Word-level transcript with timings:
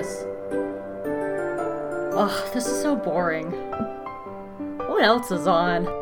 this? 0.00 0.24
Ugh, 2.14 2.52
this 2.54 2.66
is 2.66 2.80
so 2.80 2.96
boring. 2.96 3.50
What 4.88 5.02
else 5.02 5.30
is 5.30 5.46
on? 5.46 5.99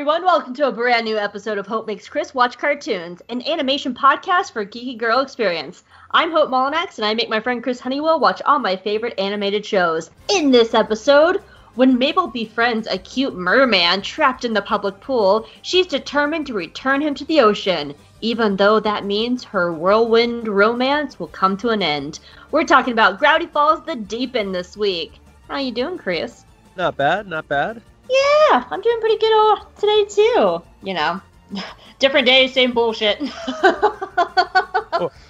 Everyone, 0.00 0.24
welcome 0.24 0.54
to 0.54 0.66
a 0.66 0.72
brand 0.72 1.04
new 1.04 1.18
episode 1.18 1.58
of 1.58 1.66
Hope 1.66 1.86
Makes 1.86 2.08
Chris 2.08 2.32
Watch 2.32 2.56
Cartoons, 2.56 3.20
an 3.28 3.46
animation 3.46 3.92
podcast 3.92 4.50
for 4.50 4.64
geeky 4.64 4.96
girl 4.96 5.20
experience. 5.20 5.84
I'm 6.10 6.30
Hope 6.30 6.48
Molinax, 6.48 6.96
and 6.96 7.04
I 7.04 7.12
make 7.12 7.28
my 7.28 7.38
friend 7.38 7.62
Chris 7.62 7.80
Honeywell 7.80 8.18
watch 8.18 8.40
all 8.46 8.58
my 8.58 8.76
favorite 8.76 9.20
animated 9.20 9.66
shows. 9.66 10.10
In 10.30 10.50
this 10.50 10.72
episode, 10.72 11.42
when 11.74 11.98
Mabel 11.98 12.28
befriends 12.28 12.86
a 12.86 12.96
cute 12.96 13.34
merman 13.34 14.00
trapped 14.00 14.46
in 14.46 14.54
the 14.54 14.62
public 14.62 14.98
pool, 15.00 15.46
she's 15.60 15.86
determined 15.86 16.46
to 16.46 16.54
return 16.54 17.02
him 17.02 17.14
to 17.16 17.26
the 17.26 17.42
ocean, 17.42 17.94
even 18.22 18.56
though 18.56 18.80
that 18.80 19.04
means 19.04 19.44
her 19.44 19.70
whirlwind 19.70 20.48
romance 20.48 21.20
will 21.20 21.28
come 21.28 21.58
to 21.58 21.68
an 21.68 21.82
end. 21.82 22.20
We're 22.52 22.64
talking 22.64 22.94
about 22.94 23.18
Gravity 23.18 23.48
Falls 23.48 23.84
The 23.84 23.96
Deep 23.96 24.34
End 24.34 24.54
this 24.54 24.78
week. 24.78 25.18
How 25.46 25.58
you 25.58 25.72
doing, 25.72 25.98
Chris? 25.98 26.46
Not 26.74 26.96
bad, 26.96 27.26
not 27.26 27.46
bad. 27.48 27.82
Yeah, 28.10 28.64
I'm 28.70 28.80
doing 28.80 28.98
pretty 29.00 29.18
good 29.18 29.32
all 29.32 29.64
today 29.78 30.04
too. 30.04 30.62
You 30.82 30.94
know, 30.94 31.20
different 32.00 32.26
day, 32.26 32.48
same 32.48 32.72
bullshit. 32.72 33.20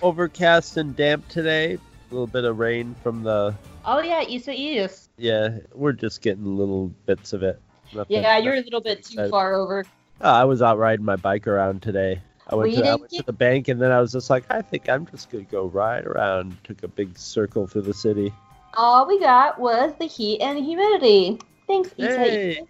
Overcast 0.02 0.76
and 0.78 0.96
damp 0.96 1.28
today. 1.28 1.74
A 1.74 1.78
little 2.10 2.26
bit 2.26 2.44
of 2.44 2.58
rain 2.58 2.96
from 3.02 3.22
the. 3.22 3.54
oh 3.84 4.00
yeah, 4.00 4.24
Isaias. 4.28 5.08
Yeah, 5.16 5.58
we're 5.74 5.92
just 5.92 6.22
getting 6.22 6.56
little 6.56 6.88
bits 7.06 7.32
of 7.32 7.42
it. 7.42 7.60
Nothing- 7.94 8.22
Yeah, 8.22 8.38
you're 8.38 8.54
a 8.54 8.60
little 8.60 8.80
bit 8.80 9.04
too 9.04 9.16
nothing- 9.16 9.30
far 9.30 9.54
over. 9.54 9.84
Oh, 10.22 10.30
I 10.30 10.44
was 10.44 10.60
out 10.62 10.78
riding 10.78 11.04
my 11.04 11.16
bike 11.16 11.46
around 11.46 11.82
today. 11.82 12.20
I 12.48 12.54
went, 12.54 12.72
Well, 12.72 12.82
to, 12.82 12.88
I 12.88 12.94
went 12.96 13.10
to 13.12 13.22
the 13.22 13.32
bank 13.32 13.68
and 13.68 13.80
then 13.80 13.90
I 13.92 14.00
was 14.00 14.12
just 14.12 14.28
like, 14.28 14.44
I 14.50 14.60
think 14.60 14.88
I'm 14.88 15.06
just 15.06 15.30
gonna 15.30 15.44
go 15.44 15.66
ride 15.66 16.04
around. 16.06 16.56
Took 16.64 16.82
a 16.82 16.88
big 16.88 17.16
circle 17.16 17.66
through 17.66 17.82
the 17.82 17.94
city. 17.94 18.32
All 18.74 19.06
we 19.06 19.18
got 19.20 19.58
was 19.58 19.92
the 19.98 20.06
heat 20.06 20.40
and 20.40 20.58
humidity. 20.58 21.38
Thanks, 21.70 21.94
Isaias. 22.00 22.66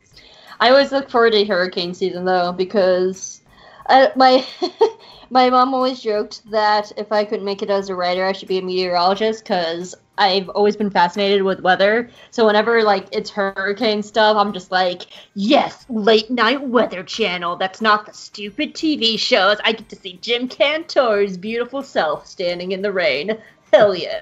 I 0.60 0.68
always 0.68 0.92
look 0.92 1.08
forward 1.08 1.32
to 1.32 1.44
hurricane 1.46 1.94
season 1.94 2.26
though 2.26 2.52
because 2.52 3.40
I, 3.86 4.12
my 4.14 4.46
my 5.30 5.48
mom 5.48 5.72
always 5.72 6.02
joked 6.02 6.42
that 6.50 6.92
if 6.98 7.10
I 7.10 7.24
couldn't 7.24 7.46
make 7.46 7.62
it 7.62 7.70
as 7.70 7.88
a 7.88 7.94
writer, 7.94 8.26
I 8.26 8.32
should 8.32 8.48
be 8.48 8.58
a 8.58 8.62
meteorologist 8.62 9.42
because 9.42 9.94
I've 10.18 10.50
always 10.50 10.76
been 10.76 10.90
fascinated 10.90 11.42
with 11.42 11.60
weather. 11.60 12.10
So 12.30 12.44
whenever 12.44 12.82
like 12.82 13.06
it's 13.10 13.30
hurricane 13.30 14.02
stuff, 14.02 14.36
I'm 14.36 14.52
just 14.52 14.70
like, 14.70 15.06
yes, 15.32 15.86
late 15.88 16.30
night 16.30 16.60
weather 16.60 17.02
channel. 17.02 17.56
That's 17.56 17.80
not 17.80 18.04
the 18.04 18.12
stupid 18.12 18.74
TV 18.74 19.18
shows. 19.18 19.56
I 19.64 19.72
get 19.72 19.88
to 19.88 19.96
see 19.96 20.18
Jim 20.20 20.46
Cantore's 20.46 21.38
beautiful 21.38 21.82
self 21.82 22.26
standing 22.26 22.72
in 22.72 22.82
the 22.82 22.92
rain. 22.92 23.38
Hell 23.72 23.94
yeah. 23.94 24.20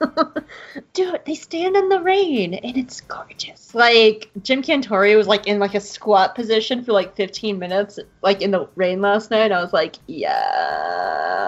Dude, 0.92 1.20
they 1.24 1.34
stand 1.34 1.76
in 1.76 1.88
the 1.88 2.00
rain 2.00 2.52
and 2.54 2.76
it's 2.76 3.00
gorgeous. 3.00 3.74
Like 3.74 4.30
Jim 4.42 4.62
Cantore 4.62 5.16
was 5.16 5.26
like 5.26 5.46
in 5.46 5.58
like 5.58 5.74
a 5.74 5.80
squat 5.80 6.34
position 6.34 6.84
for 6.84 6.92
like 6.92 7.16
15 7.16 7.58
minutes 7.58 7.98
like 8.22 8.42
in 8.42 8.50
the 8.50 8.68
rain 8.74 9.00
last 9.00 9.30
night. 9.30 9.50
I 9.52 9.62
was 9.62 9.72
like, 9.72 9.96
yes. 10.06 11.40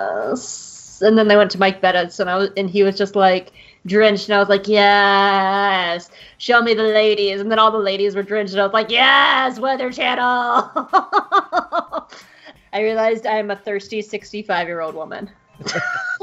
And 1.02 1.18
then 1.18 1.28
they 1.28 1.36
went 1.36 1.50
to 1.50 1.58
Mike 1.58 1.82
Bettes 1.82 2.18
and 2.20 2.30
I 2.30 2.36
was 2.36 2.48
and 2.56 2.70
he 2.70 2.82
was 2.82 2.96
just 2.96 3.14
like 3.14 3.52
drenched 3.84 4.28
and 4.28 4.36
I 4.36 4.38
was 4.38 4.48
like, 4.48 4.66
yes. 4.66 6.08
Show 6.38 6.62
me 6.62 6.72
the 6.72 6.84
ladies. 6.84 7.42
And 7.42 7.50
then 7.50 7.58
all 7.58 7.70
the 7.70 7.78
ladies 7.78 8.14
were 8.14 8.22
drenched 8.22 8.52
and 8.52 8.62
I 8.62 8.64
was 8.64 8.72
like, 8.72 8.90
yes, 8.90 9.58
Weather 9.58 9.92
Channel. 9.92 10.70
I 12.72 12.80
realized 12.80 13.26
I 13.26 13.36
am 13.36 13.50
a 13.50 13.56
thirsty 13.56 14.00
65 14.00 14.66
year 14.66 14.80
old 14.80 14.94
woman. 14.94 15.30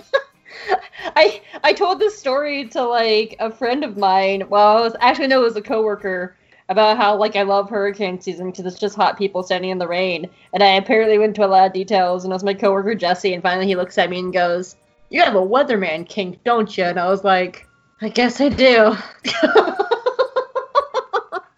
I 1.16 1.42
I 1.64 1.74
told 1.74 2.00
this 2.00 2.18
story 2.18 2.68
to 2.70 2.84
like 2.84 3.36
a 3.40 3.52
friend 3.52 3.84
of 3.84 3.98
mine. 3.98 4.44
Well, 4.50 4.78
I 4.78 4.82
was 4.82 4.96
actually 5.00 5.28
no, 5.28 5.42
it 5.42 5.46
was 5.46 5.56
a 5.56 5.62
coworker 5.62 6.36
about 6.70 6.98
how 6.98 7.16
like 7.18 7.36
I 7.36 7.42
love 7.44 7.70
hurricane 7.70 8.22
season 8.22 8.52
because 8.52 8.66
it's 8.66 8.80
just 8.80 8.96
hot 8.96 9.18
people 9.18 9.44
standing 9.44 9.72
in 9.72 9.78
the 9.78 9.88
rain. 9.88 10.30
And 10.54 10.64
I 10.64 10.76
apparently 10.76 11.18
went 11.18 11.30
into 11.32 11.46
a 11.46 11.48
lot 11.50 11.68
of 11.68 11.74
details, 11.74 12.24
and 12.24 12.32
it 12.32 12.36
was 12.36 12.44
my 12.44 12.54
coworker 12.54 12.96
Jesse. 12.96 13.34
And 13.34 13.44
finally, 13.44 13.68
he 13.68 13.76
looks 13.76 13.98
at 13.98 14.10
me 14.10 14.20
and 14.20 14.32
goes, 14.34 14.76
"You 15.10 15.22
have 15.22 15.36
a 15.36 15.40
weatherman 15.40 16.08
kink, 16.08 16.44
don't 16.44 16.76
you?" 16.78 16.86
And 16.86 17.00
I 17.00 17.08
was 17.10 17.24
like, 17.24 17.68
"I 18.02 18.10
guess 18.10 18.40
I 18.40 18.50
do." 18.50 18.96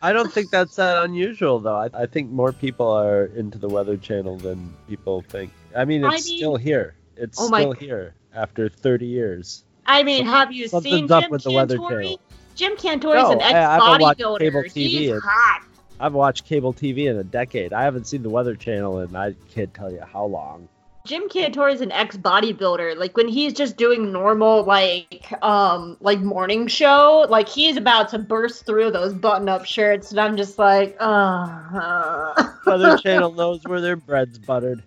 I 0.01 0.11
don't 0.11 0.33
think 0.33 0.51
that's 0.51 0.75
that 0.75 1.01
unusual 1.03 1.59
though. 1.59 1.77
I, 1.77 1.89
I 1.93 2.05
think 2.07 2.29
more 2.29 2.51
people 2.51 2.87
are 2.91 3.27
into 3.27 3.57
the 3.57 3.69
Weather 3.69 3.95
Channel 3.95 4.37
than 4.37 4.73
people 4.89 5.21
think. 5.21 5.51
I 5.75 5.85
mean, 5.85 6.03
I 6.03 6.15
it's 6.15 6.27
mean- 6.27 6.37
still 6.37 6.57
here. 6.57 6.95
It's 7.17 7.39
Oh 7.39 7.47
still 7.47 7.71
here 7.73 8.15
after 8.33 8.69
30 8.69 9.05
years. 9.05 9.63
I 9.85 10.03
mean, 10.03 10.25
have 10.25 10.51
you 10.51 10.67
seen 10.67 11.07
Jim 11.07 11.29
with 11.29 11.43
the 11.43 11.51
Weather 11.51 11.77
Cantore? 11.77 11.89
Channel. 12.01 12.19
Jim 12.55 12.75
Cantore's 12.77 13.21
No, 13.23 13.31
an 13.33 13.41
I- 13.41 13.47
I 13.49 13.51
haven't 13.75 14.01
watched 14.01 14.21
ex-bodybuilder. 14.21 14.71
He's 14.71 15.11
and- 15.11 15.21
hot. 15.23 15.63
I've 15.99 16.13
watched 16.13 16.45
cable 16.45 16.73
TV 16.73 17.07
in 17.07 17.17
a 17.17 17.23
decade. 17.23 17.71
I 17.73 17.83
haven't 17.83 18.07
seen 18.07 18.23
the 18.23 18.29
Weather 18.29 18.55
Channel 18.55 18.99
and 18.99 19.15
I 19.17 19.35
can't 19.53 19.73
tell 19.73 19.91
you 19.91 20.01
how 20.01 20.25
long. 20.25 20.67
Jim 21.05 21.27
Cantore 21.27 21.69
is 21.69 21.81
an 21.81 21.91
ex 21.91 22.15
bodybuilder. 22.15 22.95
Like 22.95 23.17
when 23.17 23.27
he's 23.27 23.51
just 23.51 23.75
doing 23.75 24.13
normal 24.13 24.63
like 24.63 25.33
um 25.43 25.97
like 25.99 26.21
morning 26.21 26.67
show, 26.67 27.25
like 27.29 27.49
he's 27.49 27.75
about 27.75 28.07
to 28.09 28.19
burst 28.19 28.65
through 28.65 28.91
those 28.91 29.13
button 29.13 29.49
up 29.49 29.65
shirts, 29.65 30.11
and 30.11 30.19
I'm 30.21 30.37
just 30.37 30.57
like, 30.57 30.95
uh, 31.01 32.33
Weather 32.65 32.97
Channel 33.03 33.33
knows 33.33 33.65
where 33.65 33.81
their 33.81 33.97
bread's 33.97 34.39
buttered. 34.39 34.81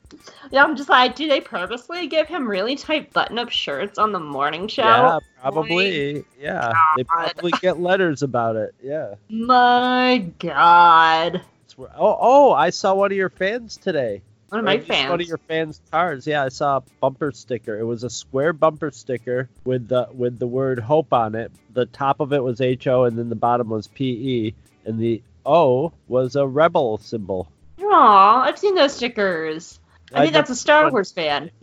yeah. 0.50 0.65
I'm 0.65 0.75
just 0.75 0.88
like, 0.88 1.16
do 1.16 1.28
they 1.28 1.43
purposely 1.43 2.06
give 2.06 2.28
him 2.28 2.48
really 2.48 2.77
tight 2.77 3.12
button 3.12 3.38
up 3.38 3.50
shirts 3.50 3.98
on 3.98 4.12
the 4.12 4.21
morning 4.21 4.69
show? 4.69 4.84
Yeah, 4.84 5.19
probably. 5.43 6.25
Yeah, 6.41 6.72
they 6.97 7.04
probably 7.04 7.53
get 7.60 7.78
letters 7.78 8.22
about 8.22 8.56
it. 8.56 8.75
Yeah. 8.83 9.16
My 9.28 10.31
God, 10.38 11.43
oh, 11.78 11.88
oh! 11.98 12.53
I 12.54 12.71
saw 12.71 12.94
one 12.94 13.12
of 13.12 13.19
your 13.19 13.28
fans 13.28 13.77
today. 13.77 14.22
One 14.49 14.59
of 14.61 14.65
my 14.65 14.79
fans. 14.79 15.11
One 15.11 15.21
of 15.21 15.27
your 15.27 15.39
fans' 15.39 15.81
cars. 15.91 16.27
Yeah, 16.27 16.45
I 16.45 16.49
saw 16.51 16.79
a 16.79 16.83
bumper 17.01 17.33
sticker. 17.33 17.79
It 17.79 17.84
was 17.84 18.05
a 18.05 18.11
square 18.11 18.53
bumper 18.53 18.91
sticker 18.91 19.49
with 19.65 19.89
the 19.89 20.09
with 20.12 20.39
the 20.39 20.47
word 20.47 20.79
hope 20.79 21.12
on 21.12 21.34
it. 21.34 21.53
The 21.73 21.87
top 21.87 22.21
of 22.21 22.33
it 22.33 22.43
was 22.43 22.61
H 22.61 22.87
O, 22.87 23.05
and 23.05 23.19
then 23.19 23.29
the 23.29 23.34
bottom 23.34 23.69
was 23.69 23.87
P 23.89 24.05
E, 24.07 24.55
and 24.84 24.99
the 24.99 25.23
O 25.45 25.93
was 26.09 26.37
a 26.37 26.47
rebel 26.47 26.99
symbol. 26.99 27.51
Aw, 27.83 28.43
I've 28.43 28.59
seen 28.59 28.75
those 28.75 28.95
stickers. 28.95 29.81
I 30.12 30.21
I 30.21 30.23
think 30.23 30.34
that's 30.34 30.51
a 30.51 30.57
Star 30.57 30.84
one- 30.84 30.93
Wars 30.93 31.13
fan. 31.13 31.51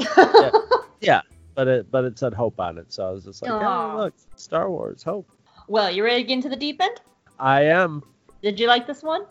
Yeah, 1.01 1.21
but 1.53 1.67
it 1.67 1.91
but 1.91 2.05
it 2.05 2.17
said 2.17 2.33
hope 2.33 2.59
on 2.61 2.77
it, 2.77 2.93
so 2.93 3.05
I 3.07 3.11
was 3.11 3.25
just 3.25 3.41
like, 3.41 3.51
oh, 3.51 3.59
Aw. 3.59 3.93
oh 3.93 3.97
look, 3.97 4.13
Star 4.37 4.69
Wars 4.69 5.03
hope. 5.03 5.29
well, 5.67 5.91
you 5.91 6.01
ready 6.03 6.21
to 6.23 6.27
get 6.27 6.33
into 6.35 6.47
the 6.49 6.55
deep 6.55 6.81
end? 6.81 7.01
I 7.37 7.63
am. 7.63 8.03
Did 8.41 8.57
you 8.59 8.67
like 8.67 8.87
this 8.87 9.03
one? 9.03 9.25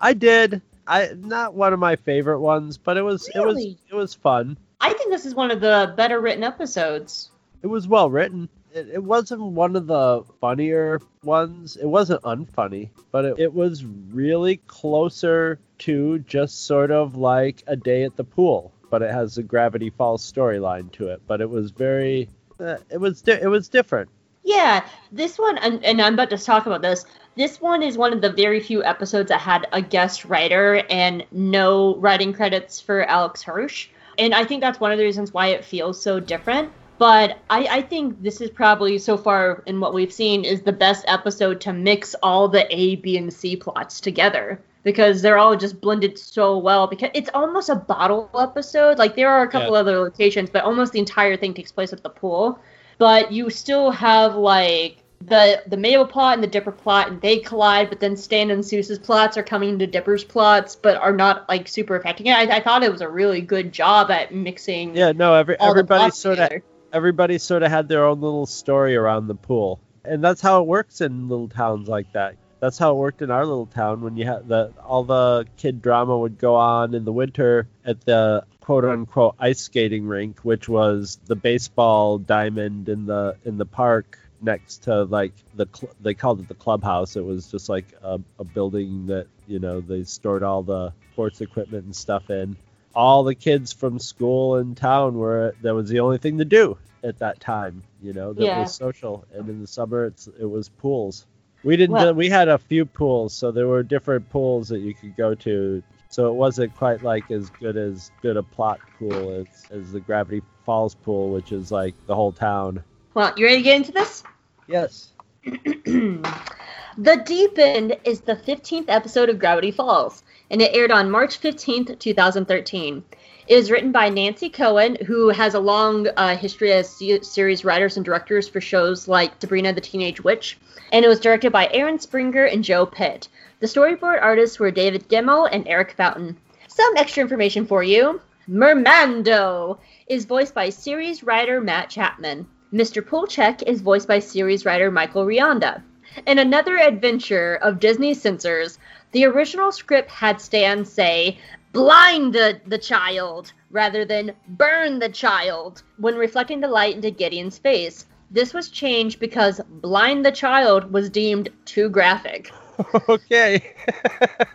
I 0.00 0.12
did. 0.12 0.62
I 0.86 1.10
not 1.16 1.54
one 1.54 1.72
of 1.72 1.78
my 1.78 1.96
favorite 1.96 2.40
ones, 2.40 2.78
but 2.78 2.96
it 2.96 3.02
was 3.02 3.28
it 3.34 3.40
was 3.40 3.56
it 3.58 3.94
was 3.94 4.14
fun. 4.14 4.58
I 4.80 4.92
think 4.92 5.10
this 5.10 5.26
is 5.26 5.34
one 5.34 5.50
of 5.50 5.60
the 5.60 5.94
better 5.96 6.20
written 6.20 6.44
episodes. 6.44 7.30
It 7.62 7.66
was 7.68 7.88
well 7.88 8.10
written. 8.10 8.48
It, 8.72 8.88
it 8.94 9.02
wasn't 9.02 9.40
one 9.40 9.74
of 9.74 9.86
the 9.86 10.22
funnier 10.40 11.00
ones. 11.22 11.76
It 11.76 11.86
wasn't 11.86 12.22
unfunny, 12.22 12.90
but 13.10 13.24
it, 13.24 13.38
it 13.38 13.54
was 13.54 13.84
really 13.84 14.58
closer 14.66 15.58
to 15.78 16.18
just 16.20 16.66
sort 16.66 16.90
of 16.90 17.16
like 17.16 17.64
a 17.66 17.76
day 17.76 18.04
at 18.04 18.16
the 18.16 18.24
pool. 18.24 18.72
But 18.88 19.02
it 19.02 19.10
has 19.10 19.36
a 19.38 19.42
Gravity 19.42 19.90
Falls 19.90 20.30
storyline 20.30 20.92
to 20.92 21.08
it. 21.08 21.22
But 21.26 21.40
it 21.40 21.50
was 21.50 21.72
very, 21.72 22.28
uh, 22.60 22.76
it 22.88 22.98
was 22.98 23.22
di- 23.22 23.40
it 23.40 23.48
was 23.48 23.68
different. 23.68 24.10
Yeah, 24.46 24.86
this 25.10 25.38
one, 25.40 25.58
and, 25.58 25.84
and 25.84 26.00
I'm 26.00 26.14
about 26.14 26.30
to 26.30 26.38
talk 26.38 26.66
about 26.66 26.80
this. 26.80 27.04
This 27.36 27.60
one 27.60 27.82
is 27.82 27.98
one 27.98 28.12
of 28.12 28.20
the 28.20 28.30
very 28.30 28.60
few 28.60 28.84
episodes 28.84 29.28
that 29.28 29.40
had 29.40 29.66
a 29.72 29.82
guest 29.82 30.24
writer 30.24 30.84
and 30.88 31.26
no 31.32 31.96
writing 31.96 32.32
credits 32.32 32.80
for 32.80 33.02
Alex 33.06 33.42
Hirsch. 33.42 33.88
And 34.18 34.32
I 34.32 34.44
think 34.44 34.60
that's 34.60 34.78
one 34.78 34.92
of 34.92 34.98
the 34.98 35.04
reasons 35.04 35.34
why 35.34 35.48
it 35.48 35.64
feels 35.64 36.00
so 36.00 36.20
different. 36.20 36.70
But 36.98 37.38
I, 37.50 37.66
I 37.70 37.82
think 37.82 38.22
this 38.22 38.40
is 38.40 38.48
probably 38.50 38.98
so 38.98 39.16
far 39.18 39.64
in 39.66 39.80
what 39.80 39.92
we've 39.92 40.12
seen 40.12 40.44
is 40.44 40.62
the 40.62 40.72
best 40.72 41.04
episode 41.08 41.60
to 41.62 41.72
mix 41.72 42.14
all 42.22 42.46
the 42.48 42.72
A, 42.74 42.96
B, 42.96 43.18
and 43.18 43.32
C 43.32 43.56
plots 43.56 44.00
together 44.00 44.60
because 44.84 45.22
they're 45.22 45.38
all 45.38 45.56
just 45.56 45.80
blended 45.80 46.16
so 46.16 46.56
well. 46.56 46.86
Because 46.86 47.10
it's 47.14 47.30
almost 47.34 47.68
a 47.68 47.74
bottle 47.74 48.30
episode. 48.38 48.96
Like 48.96 49.16
there 49.16 49.28
are 49.28 49.42
a 49.42 49.48
couple 49.48 49.74
Yeah. 49.74 49.80
other 49.80 49.98
locations, 49.98 50.50
but 50.50 50.62
almost 50.62 50.92
the 50.92 51.00
entire 51.00 51.36
thing 51.36 51.52
takes 51.52 51.72
place 51.72 51.92
at 51.92 52.04
the 52.04 52.10
pool 52.10 52.60
but 52.98 53.32
you 53.32 53.50
still 53.50 53.90
have 53.90 54.34
like 54.34 55.02
the 55.20 55.62
the 55.66 55.76
Mabel 55.76 56.06
plot 56.06 56.34
and 56.34 56.42
the 56.42 56.48
Dipper 56.48 56.72
plot, 56.72 57.08
and 57.08 57.20
they 57.20 57.38
collide. 57.38 57.88
But 57.88 58.00
then 58.00 58.16
Stan 58.16 58.50
and 58.50 58.64
Soos's 58.64 58.98
plots 58.98 59.36
are 59.36 59.42
coming 59.42 59.70
into 59.70 59.86
Dipper's 59.86 60.24
plots, 60.24 60.76
but 60.76 60.96
are 60.96 61.12
not 61.12 61.48
like 61.48 61.68
super 61.68 61.96
affecting 61.96 62.26
it. 62.26 62.36
I, 62.36 62.56
I 62.56 62.60
thought 62.60 62.82
it 62.82 62.92
was 62.92 63.00
a 63.00 63.08
really 63.08 63.40
good 63.40 63.72
job 63.72 64.10
at 64.10 64.34
mixing. 64.34 64.96
Yeah, 64.96 65.12
no, 65.12 65.34
every 65.34 65.58
everybody 65.60 66.10
sort 66.10 66.38
of 66.38 66.50
everybody 66.92 67.38
sort 67.38 67.62
of 67.62 67.70
had 67.70 67.88
their 67.88 68.04
own 68.04 68.20
little 68.20 68.46
story 68.46 68.96
around 68.96 69.26
the 69.26 69.34
pool, 69.34 69.80
and 70.04 70.22
that's 70.22 70.40
how 70.40 70.62
it 70.62 70.66
works 70.66 71.00
in 71.00 71.28
little 71.28 71.48
towns 71.48 71.88
like 71.88 72.12
that. 72.12 72.36
That's 72.60 72.78
how 72.78 72.92
it 72.92 72.94
worked 72.96 73.22
in 73.22 73.30
our 73.30 73.44
little 73.44 73.66
town 73.66 74.00
when 74.00 74.16
you 74.16 74.24
had 74.24 74.48
the 74.48 74.72
all 74.84 75.04
the 75.04 75.46
kid 75.56 75.82
drama 75.82 76.16
would 76.16 76.38
go 76.38 76.54
on 76.54 76.94
in 76.94 77.04
the 77.04 77.12
winter 77.12 77.68
at 77.84 78.00
the 78.02 78.44
quote 78.60 78.84
unquote 78.84 79.34
ice 79.38 79.60
skating 79.60 80.06
rink, 80.06 80.40
which 80.40 80.68
was 80.68 81.18
the 81.26 81.36
baseball 81.36 82.18
diamond 82.18 82.88
in 82.88 83.06
the 83.06 83.36
in 83.44 83.58
the 83.58 83.66
park 83.66 84.18
next 84.40 84.84
to 84.84 85.04
like 85.04 85.32
the 85.54 85.66
cl- 85.72 85.94
they 86.00 86.14
called 86.14 86.40
it 86.40 86.48
the 86.48 86.54
clubhouse. 86.54 87.16
It 87.16 87.24
was 87.24 87.50
just 87.50 87.68
like 87.68 87.86
a, 88.02 88.20
a 88.38 88.44
building 88.44 89.06
that 89.06 89.26
you 89.46 89.58
know 89.58 89.80
they 89.80 90.04
stored 90.04 90.42
all 90.42 90.62
the 90.62 90.92
sports 91.12 91.40
equipment 91.40 91.84
and 91.84 91.94
stuff 91.96 92.30
in. 92.30 92.56
All 92.94 93.24
the 93.24 93.34
kids 93.34 93.72
from 93.72 93.98
school 93.98 94.56
in 94.56 94.74
town 94.74 95.14
were 95.18 95.54
that 95.62 95.74
was 95.74 95.88
the 95.88 96.00
only 96.00 96.18
thing 96.18 96.38
to 96.38 96.44
do 96.44 96.78
at 97.04 97.18
that 97.18 97.40
time. 97.40 97.82
You 98.02 98.12
know 98.14 98.32
that 98.32 98.44
Yeah. 98.44 98.58
was 98.60 98.74
social, 98.74 99.24
and 99.34 99.48
in 99.48 99.60
the 99.60 99.66
summer 99.66 100.06
it's 100.06 100.26
it 100.26 100.44
was 100.48 100.68
pools. 100.68 101.26
We 101.66 101.76
didn't. 101.76 101.94
Well- 101.94 102.14
we 102.14 102.30
had 102.30 102.48
a 102.48 102.58
few 102.58 102.86
pools, 102.86 103.34
so 103.34 103.50
there 103.50 103.66
were 103.66 103.82
different 103.82 104.30
pools 104.30 104.68
that 104.68 104.78
you 104.78 104.94
could 104.94 105.16
go 105.16 105.34
to. 105.34 105.82
So 106.08 106.28
it 106.28 106.34
wasn't 106.34 106.74
quite 106.76 107.02
like 107.02 107.28
as 107.32 107.50
good 107.50 107.76
as 107.76 108.12
good 108.22 108.36
a 108.36 108.42
plot 108.42 108.78
pool 108.96 109.40
as, 109.40 109.46
as 109.72 109.90
the 109.90 109.98
Gravity 109.98 110.42
Falls 110.64 110.94
pool, 110.94 111.30
which 111.30 111.50
is 111.50 111.72
like 111.72 111.94
the 112.06 112.14
whole 112.14 112.30
town. 112.30 112.84
Well, 113.14 113.34
you 113.36 113.44
ready 113.44 113.58
to 113.58 113.62
get 113.62 113.76
into 113.76 113.92
this? 113.92 114.22
Yes. 114.68 115.08
the 115.44 117.22
Deep 117.24 117.58
End 117.58 117.96
is 118.04 118.20
the 118.20 118.36
15th 118.36 118.84
episode 118.88 119.28
of 119.28 119.40
Gravity 119.40 119.72
Falls, 119.72 120.22
and 120.50 120.62
it 120.62 120.72
aired 120.72 120.92
on 120.92 121.10
March 121.10 121.40
15th, 121.40 121.98
2013. 121.98 123.02
Is 123.48 123.70
written 123.70 123.92
by 123.92 124.08
Nancy 124.08 124.50
Cohen, 124.50 124.96
who 125.06 125.28
has 125.28 125.54
a 125.54 125.60
long 125.60 126.08
uh, 126.16 126.36
history 126.36 126.72
as 126.72 126.98
series 127.22 127.64
writers 127.64 127.96
and 127.96 128.04
directors 128.04 128.48
for 128.48 128.60
shows 128.60 129.06
like 129.06 129.40
Sabrina 129.40 129.72
the 129.72 129.80
Teenage 129.80 130.20
Witch, 130.24 130.58
and 130.90 131.04
it 131.04 131.08
was 131.08 131.20
directed 131.20 131.52
by 131.52 131.70
Aaron 131.72 132.00
Springer 132.00 132.44
and 132.44 132.64
Joe 132.64 132.86
Pitt. 132.86 133.28
The 133.60 133.68
storyboard 133.68 134.20
artists 134.20 134.58
were 134.58 134.72
David 134.72 135.08
Gemmell 135.08 135.48
and 135.52 135.66
Eric 135.68 135.92
Fountain. 135.92 136.36
Some 136.66 136.96
extra 136.96 137.22
information 137.22 137.66
for 137.66 137.84
you. 137.84 138.20
Mermando 138.50 139.78
is 140.08 140.24
voiced 140.24 140.52
by 140.52 140.70
series 140.70 141.22
writer 141.22 141.60
Matt 141.60 141.88
Chapman. 141.88 142.48
Mr. 142.74 143.00
Poolcheck 143.00 143.62
is 143.62 143.80
voiced 143.80 144.08
by 144.08 144.18
series 144.18 144.64
writer 144.64 144.90
Michael 144.90 145.24
Rianda. 145.24 145.82
In 146.26 146.40
another 146.40 146.78
adventure 146.78 147.54
of 147.62 147.78
Disney 147.78 148.12
censors, 148.12 148.80
the 149.12 149.24
original 149.24 149.70
script 149.70 150.10
had 150.10 150.40
Stan 150.40 150.84
say, 150.84 151.38
blind 151.76 152.32
the, 152.32 152.58
the 152.66 152.78
child, 152.78 153.52
rather 153.70 154.06
than 154.06 154.32
burn 154.48 154.98
the 154.98 155.10
child, 155.10 155.82
when 155.98 156.14
reflecting 156.14 156.58
the 156.58 156.68
light 156.68 156.94
into 156.94 157.10
Gideon's 157.10 157.58
face. 157.58 158.06
This 158.30 158.54
was 158.54 158.70
changed 158.70 159.20
because 159.20 159.60
blind 159.68 160.24
the 160.24 160.32
child 160.32 160.90
was 160.90 161.10
deemed 161.10 161.50
too 161.66 161.90
graphic. 161.90 162.50
okay. 163.10 163.74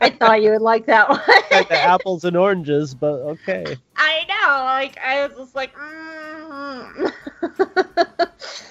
I 0.02 0.10
thought 0.10 0.42
you 0.42 0.50
would 0.50 0.64
like 0.64 0.88
that 0.88 1.10
one. 1.10 1.22
like 1.52 1.70
the 1.70 1.80
apples 1.80 2.24
and 2.24 2.36
oranges, 2.36 2.96
but 2.96 3.14
okay. 3.14 3.78
I 3.96 4.26
know, 4.28 4.64
like 4.64 4.98
I 4.98 5.28
was 5.28 5.38
just 5.38 5.56
like, 5.56 5.76
mm. 5.76 7.14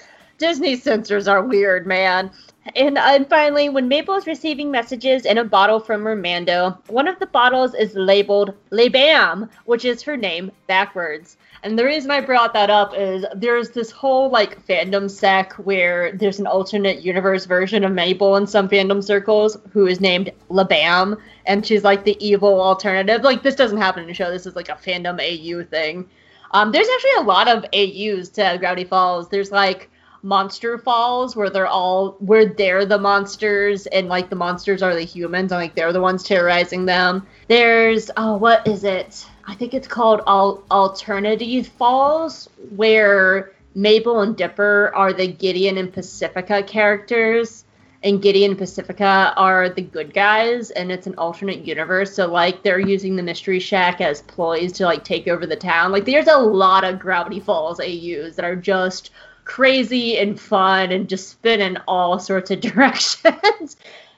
Disney 0.41 0.75
censors 0.75 1.27
are 1.27 1.43
weird, 1.43 1.85
man. 1.85 2.31
And, 2.75 2.97
and 2.97 3.29
finally, 3.29 3.69
when 3.69 3.87
Mabel 3.87 4.15
is 4.15 4.25
receiving 4.25 4.71
messages 4.71 5.23
in 5.23 5.37
a 5.37 5.43
bottle 5.43 5.79
from 5.79 6.01
Romando, 6.01 6.79
one 6.87 7.07
of 7.07 7.19
the 7.19 7.27
bottles 7.27 7.75
is 7.75 7.93
labeled 7.93 8.55
Lebam, 8.71 9.47
which 9.65 9.85
is 9.85 10.01
her 10.01 10.17
name 10.17 10.51
backwards. 10.65 11.37
And 11.61 11.77
the 11.77 11.85
reason 11.85 12.09
I 12.09 12.21
brought 12.21 12.53
that 12.53 12.71
up 12.71 12.91
is 12.97 13.23
there's 13.35 13.69
this 13.69 13.91
whole 13.91 14.31
like 14.31 14.65
fandom 14.65 15.11
sec 15.11 15.53
where 15.53 16.11
there's 16.13 16.39
an 16.39 16.47
alternate 16.47 17.03
universe 17.03 17.45
version 17.45 17.83
of 17.83 17.91
Mabel 17.91 18.35
in 18.37 18.47
some 18.47 18.67
fandom 18.67 19.03
circles 19.03 19.57
who 19.71 19.85
is 19.85 20.01
named 20.01 20.31
Labam, 20.49 21.21
and 21.45 21.63
she's 21.63 21.83
like 21.83 22.03
the 22.03 22.17
evil 22.19 22.59
alternative. 22.59 23.21
Like 23.21 23.43
this 23.43 23.53
doesn't 23.53 23.77
happen 23.77 24.01
in 24.01 24.07
the 24.07 24.15
show. 24.15 24.31
This 24.31 24.47
is 24.47 24.55
like 24.55 24.69
a 24.69 24.73
fandom 24.73 25.19
AU 25.21 25.63
thing. 25.65 26.09
Um, 26.49 26.71
there's 26.71 26.87
actually 26.95 27.23
a 27.23 27.27
lot 27.27 27.47
of 27.47 27.63
AUs 27.75 28.29
to 28.29 28.57
Gravity 28.59 28.85
Falls. 28.85 29.29
There's 29.29 29.51
like 29.51 29.90
Monster 30.23 30.77
Falls 30.77 31.35
where 31.35 31.49
they're 31.49 31.67
all 31.67 32.11
where 32.19 32.45
they're 32.45 32.85
the 32.85 32.99
monsters 32.99 33.87
and 33.87 34.07
like 34.07 34.29
the 34.29 34.35
monsters 34.35 34.83
are 34.83 34.93
the 34.93 35.01
humans 35.01 35.51
and 35.51 35.61
like 35.61 35.75
they're 35.75 35.93
the 35.93 36.01
ones 36.01 36.23
terrorizing 36.23 36.85
them. 36.85 37.25
There's 37.47 38.11
oh 38.17 38.37
what 38.37 38.67
is 38.67 38.83
it? 38.83 39.25
I 39.45 39.55
think 39.55 39.73
it's 39.73 39.87
called 39.87 40.21
Al- 40.27 40.63
Alternative 40.69 41.67
Falls 41.67 42.49
where 42.75 43.51
Mabel 43.73 44.21
and 44.21 44.35
Dipper 44.35 44.91
are 44.93 45.13
the 45.13 45.27
Gideon 45.27 45.77
and 45.77 45.91
Pacifica 45.91 46.61
characters 46.63 47.65
and 48.03 48.21
Gideon 48.21 48.51
and 48.51 48.57
Pacifica 48.59 49.33
are 49.37 49.69
the 49.69 49.81
good 49.81 50.13
guys 50.13 50.71
and 50.71 50.91
it's 50.91 51.07
an 51.07 51.15
alternate 51.17 51.65
universe 51.65 52.13
so 52.15 52.27
like 52.27 52.63
they're 52.63 52.79
using 52.79 53.15
the 53.15 53.23
mystery 53.23 53.59
shack 53.59 54.01
as 54.01 54.21
ploys 54.23 54.71
to 54.73 54.85
like 54.85 55.03
take 55.03 55.27
over 55.27 55.45
the 55.45 55.55
town 55.55 55.91
like 55.91 56.05
there's 56.05 56.27
a 56.27 56.37
lot 56.37 56.83
of 56.83 56.99
gravity 56.99 57.39
falls 57.39 57.79
aus 57.79 58.35
that 58.35 58.45
are 58.45 58.55
just 58.55 59.11
crazy 59.51 60.17
and 60.17 60.39
fun 60.39 60.91
and 60.91 61.09
just 61.09 61.29
spin 61.29 61.59
in 61.59 61.77
all 61.87 62.17
sorts 62.17 62.51
of 62.51 62.61
directions 62.69 63.75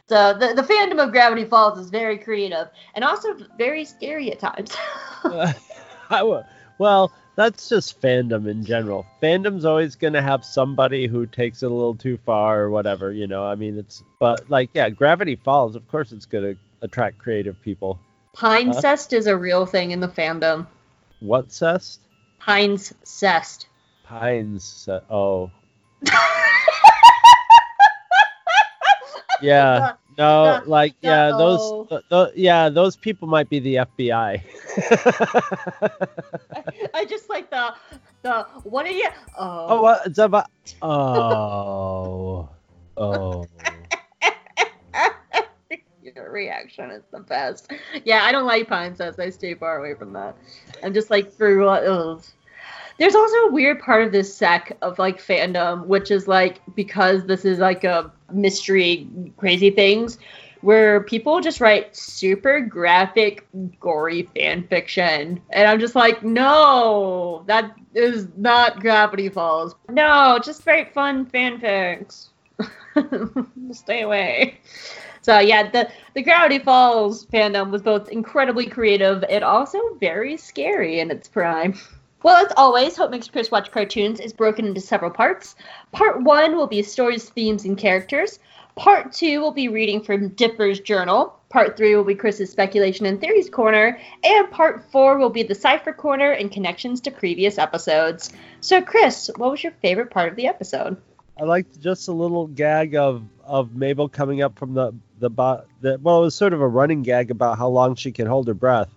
so 0.07 0.33
the, 0.33 0.53
the 0.55 0.61
fandom 0.61 1.03
of 1.03 1.11
gravity 1.11 1.43
falls 1.43 1.79
is 1.79 1.89
very 1.89 2.17
creative 2.19 2.67
and 2.93 3.03
also 3.03 3.35
very 3.57 3.83
scary 3.83 4.31
at 4.31 4.39
times 4.39 4.75
I 6.09 6.19
w- 6.19 6.43
well, 6.77 7.11
that's 7.35 7.69
just 7.69 7.99
fandom 8.01 8.47
in 8.47 8.63
general. 8.63 9.05
Fandom's 9.21 9.65
always 9.65 9.95
going 9.95 10.13
to 10.13 10.21
have 10.21 10.45
somebody 10.45 11.07
who 11.07 11.25
takes 11.25 11.63
it 11.63 11.67
a 11.67 11.73
little 11.73 11.95
too 11.95 12.17
far 12.25 12.61
or 12.61 12.69
whatever, 12.69 13.11
you 13.11 13.27
know. 13.27 13.45
I 13.45 13.55
mean, 13.55 13.77
it's 13.77 14.03
but 14.19 14.49
like 14.49 14.69
yeah, 14.73 14.89
Gravity 14.89 15.35
Falls, 15.35 15.75
of 15.75 15.87
course 15.87 16.11
it's 16.11 16.25
going 16.25 16.43
to 16.43 16.59
attract 16.81 17.17
creative 17.17 17.59
people. 17.61 17.99
Pinecest 18.35 19.13
is 19.13 19.27
a 19.27 19.37
real 19.37 19.65
thing 19.65 19.91
in 19.91 19.99
the 19.99 20.07
fandom. 20.07 20.67
What 21.19 21.51
cest? 21.51 22.01
Pinecest. 22.41 23.65
Pines. 24.19 24.63
ce- 24.63 24.87
uh, 24.89 24.99
Oh. 25.09 25.49
Yeah. 29.41 29.93
No, 30.17 30.61
like 30.67 30.93
yeah, 31.01 31.29
those 31.29 31.87
th- 31.89 32.01
th- 32.09 32.29
yeah, 32.35 32.69
those 32.69 32.95
people 32.95 33.27
might 33.27 33.49
be 33.49 33.59
the 33.59 33.75
FBI. 33.75 34.41
I 36.93 37.05
just 37.05 37.29
like 37.29 37.49
the 37.49 37.73
the 38.21 38.43
what 38.63 38.85
are 38.85 38.91
you? 38.91 39.09
Oh, 39.37 39.65
oh, 39.69 39.81
what? 39.81 40.05
It's 40.05 40.19
about, 40.19 40.45
oh. 40.81 42.47
Oh. 42.95 43.45
your 46.03 46.31
reaction 46.31 46.91
is 46.91 47.03
the 47.11 47.19
best. 47.19 47.71
Yeah, 48.05 48.23
I 48.23 48.31
don't 48.31 48.45
like 48.45 48.69
Pinecest. 48.69 49.19
I 49.19 49.29
stay 49.31 49.55
far 49.55 49.79
away 49.79 49.95
from 49.95 50.13
that. 50.13 50.37
I'm 50.83 50.93
just 50.93 51.09
like 51.09 51.31
for 51.33 51.57
what? 51.65 51.83
Uh, 51.85 52.19
There's 52.99 53.15
also 53.15 53.35
a 53.37 53.51
weird 53.51 53.79
part 53.79 54.03
of 54.03 54.11
this 54.11 54.35
sec 54.35 54.77
of 54.81 54.99
like 54.99 55.19
fandom, 55.19 55.85
which 55.87 56.11
is 56.11 56.27
like 56.27 56.61
because 56.75 57.25
this 57.25 57.45
is 57.45 57.59
like 57.59 57.83
a 57.83 58.11
mystery, 58.31 59.07
crazy 59.37 59.71
things, 59.71 60.17
where 60.61 61.01
people 61.01 61.41
just 61.41 61.59
write 61.59 61.95
super 61.95 62.61
graphic, 62.61 63.45
gory 63.79 64.23
fan 64.35 64.67
fiction, 64.67 65.41
and 65.49 65.67
I'm 65.67 65.79
just 65.79 65.95
like, 65.95 66.23
no, 66.23 67.43
that 67.47 67.75
is 67.93 68.27
not 68.37 68.79
Gravity 68.79 69.29
Falls. 69.29 69.75
No, 69.89 70.39
just 70.43 70.65
write 70.65 70.93
fun 70.93 71.25
fanfics. 71.25 72.29
Stay 73.71 74.03
away. 74.03 74.59
So 75.21 75.39
yeah, 75.39 75.69
the 75.69 75.89
the 76.13 76.21
Gravity 76.21 76.59
Falls 76.59 77.25
fandom 77.25 77.71
was 77.71 77.81
both 77.81 78.09
incredibly 78.09 78.67
creative 78.67 79.23
and 79.29 79.43
also 79.43 79.79
very 79.99 80.37
scary 80.37 80.99
in 80.99 81.11
its 81.11 81.27
prime. 81.27 81.73
Well, 82.23 82.45
as 82.45 82.53
always, 82.55 82.95
Hope 82.95 83.11
Makes 83.11 83.27
Chris 83.27 83.51
Watch 83.51 83.69
Cartoons 83.69 84.21
is 84.21 84.31
broken 84.31 84.65
into 84.65 84.79
several 84.79 85.11
parts. 85.11 85.57
Part 85.91 86.23
one 86.23 86.55
will 86.55 86.67
be 86.67 86.81
stories, 86.81 87.29
themes, 87.29 87.65
and 87.65 87.77
characters. 87.77 88.39
Part 88.75 89.11
two 89.11 89.41
will 89.41 89.51
be 89.51 89.67
reading 89.67 90.01
from 90.01 90.29
Dipper's 90.29 90.79
journal. 90.79 91.37
Part 91.49 91.75
three 91.75 91.93
will 91.97 92.05
be 92.05 92.15
Chris's 92.15 92.49
speculation 92.49 93.05
and 93.05 93.19
theories 93.19 93.49
corner, 93.49 93.99
and 94.23 94.49
part 94.49 94.89
four 94.89 95.17
will 95.17 95.29
be 95.29 95.43
the 95.43 95.53
cipher 95.53 95.91
corner 95.91 96.31
and 96.31 96.49
connections 96.49 97.01
to 97.01 97.11
previous 97.11 97.57
episodes. 97.57 98.31
So, 98.61 98.81
Chris, 98.81 99.29
what 99.35 99.51
was 99.51 99.61
your 99.61 99.73
favorite 99.81 100.09
part 100.09 100.29
of 100.29 100.37
the 100.37 100.47
episode? 100.47 100.95
I 101.37 101.43
liked 101.43 101.81
just 101.81 102.07
a 102.07 102.13
little 102.13 102.47
gag 102.47 102.95
of 102.95 103.23
of 103.43 103.75
Mabel 103.75 104.07
coming 104.07 104.41
up 104.41 104.57
from 104.57 104.73
the 104.73 104.93
the, 105.19 105.29
bot. 105.29 105.65
the 105.81 105.99
well, 106.01 106.21
it 106.21 106.25
was 106.25 106.35
sort 106.35 106.53
of 106.53 106.61
a 106.61 106.67
running 106.67 107.03
gag 107.03 107.31
about 107.31 107.57
how 107.57 107.67
long 107.67 107.95
she 107.95 108.13
can 108.13 108.27
hold 108.27 108.47
her 108.47 108.53
breath. 108.53 108.89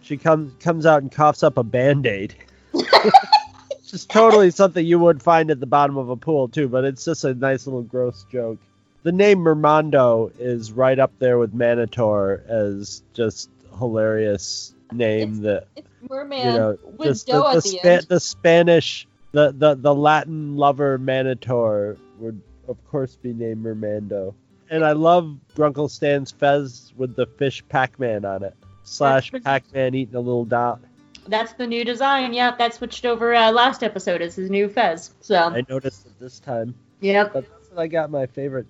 She 0.00 0.16
comes 0.16 0.52
comes 0.60 0.84
out 0.84 1.02
and 1.02 1.12
coughs 1.12 1.44
up 1.44 1.58
a 1.58 1.62
band 1.62 2.06
aid. 2.06 2.34
just 3.86 4.10
totally 4.10 4.50
something 4.50 4.84
you 4.84 4.98
would 4.98 5.22
find 5.22 5.50
at 5.50 5.60
the 5.60 5.66
bottom 5.66 5.96
of 5.96 6.08
a 6.08 6.16
pool 6.16 6.48
too, 6.48 6.68
but 6.68 6.84
it's 6.84 7.04
just 7.04 7.24
a 7.24 7.34
nice 7.34 7.66
little 7.66 7.82
gross 7.82 8.24
joke. 8.30 8.58
The 9.02 9.12
name 9.12 9.38
Mermando 9.38 10.32
is 10.38 10.72
right 10.72 10.98
up 10.98 11.12
there 11.18 11.38
with 11.38 11.54
Manotaur 11.54 12.46
as 12.48 13.02
just 13.14 13.50
hilarious 13.78 14.74
name 14.92 15.42
that 15.42 15.66
It's 15.74 15.88
Merman 16.08 16.38
you 16.38 16.52
know 16.52 16.78
with 16.98 17.24
the, 17.24 17.32
at 17.32 17.42
the, 17.42 17.52
the 17.54 17.60
Spa- 17.60 18.06
the 18.08 18.20
Spanish 18.20 19.08
the, 19.32 19.52
the 19.52 19.74
the 19.74 19.94
Latin 19.94 20.56
lover 20.56 20.98
Manotaur 20.98 21.96
would 22.18 22.40
of 22.68 22.76
course 22.90 23.16
be 23.16 23.32
named 23.32 23.64
Mermando. 23.64 24.34
and 24.70 24.84
I 24.84 24.92
love 24.92 25.36
Grunkle 25.56 25.90
Stan's 25.90 26.30
fez 26.30 26.92
with 26.96 27.16
the 27.16 27.26
fish 27.26 27.64
Pac-Man 27.68 28.24
on 28.24 28.42
it. 28.42 28.54
Slash 28.84 29.32
Pac-Man 29.32 29.94
eating 29.94 30.14
a 30.14 30.20
little 30.20 30.44
dot. 30.44 30.80
That's 31.26 31.52
the 31.54 31.66
new 31.66 31.84
design. 31.84 32.32
Yeah, 32.32 32.54
that 32.56 32.74
switched 32.74 33.06
over 33.06 33.34
uh, 33.34 33.52
last 33.52 33.82
episode. 33.82 34.20
Is 34.22 34.34
his 34.34 34.50
new 34.50 34.68
fez. 34.68 35.12
So, 35.20 35.36
I 35.36 35.64
noticed 35.68 36.06
it 36.06 36.18
this 36.18 36.40
time. 36.40 36.74
yep. 37.00 37.32
But 37.32 37.48
that's 37.48 37.70
when 37.70 37.78
I 37.78 37.86
got 37.86 38.10
my 38.10 38.26
favorite 38.26 38.66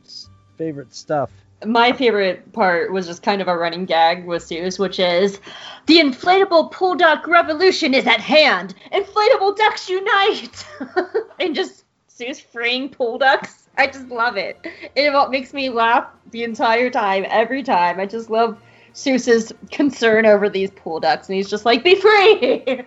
favorite 0.56 0.94
stuff. 0.94 1.30
My 1.64 1.92
favorite 1.92 2.52
part 2.52 2.92
was 2.92 3.06
just 3.06 3.23
kind 3.23 3.40
of 3.40 3.47
a 3.47 3.56
running 3.56 3.85
gag 3.85 4.26
with 4.26 4.42
Soos, 4.42 4.78
which 4.78 4.99
is 4.99 5.38
the 5.87 5.99
inflatable 5.99 6.73
pool 6.73 6.97
duck 6.97 7.26
revolution 7.28 7.94
is 7.94 8.06
at 8.06 8.21
hand. 8.21 8.75
Inflatable 8.92 9.56
ducks 9.56 9.88
unite! 9.88 10.66
and 11.40 11.54
just 11.54 11.85
Soos 12.11 12.40
freeing 12.40 12.88
pool 12.88 13.16
ducks. 13.18 13.68
I 13.78 13.87
just 13.87 14.09
love 14.09 14.37
it. 14.37 14.59
It 14.94 15.30
makes 15.30 15.54
me 15.54 15.71
laugh 15.71 16.06
the 16.30 16.42
entire 16.44 16.90
time, 16.90 17.25
every 17.28 17.62
time. 17.62 17.99
I 18.00 18.06
just 18.06 18.28
love 18.28 18.61
Soos's 18.94 19.52
concern 19.70 20.26
over 20.26 20.49
these 20.49 20.70
pool 20.70 21.00
ducks, 21.00 21.28
and 21.28 21.37
he's 21.37 21.50
just 21.50 21.64
like, 21.64 21.84
"Be 21.84 21.94
free." 21.94 22.64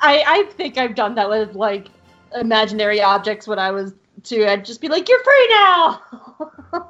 I 0.00 0.22
I 0.26 0.50
think 0.56 0.78
I've 0.78 0.94
done 0.94 1.14
that 1.16 1.28
with 1.28 1.54
like 1.54 1.88
imaginary 2.34 3.00
objects 3.00 3.46
when 3.46 3.58
I 3.58 3.70
was 3.70 3.94
two. 4.22 4.46
I'd 4.46 4.64
just 4.64 4.80
be 4.80 4.88
like, 4.88 5.08
"You're 5.08 5.24
free 5.24 5.48
now." 5.50 6.02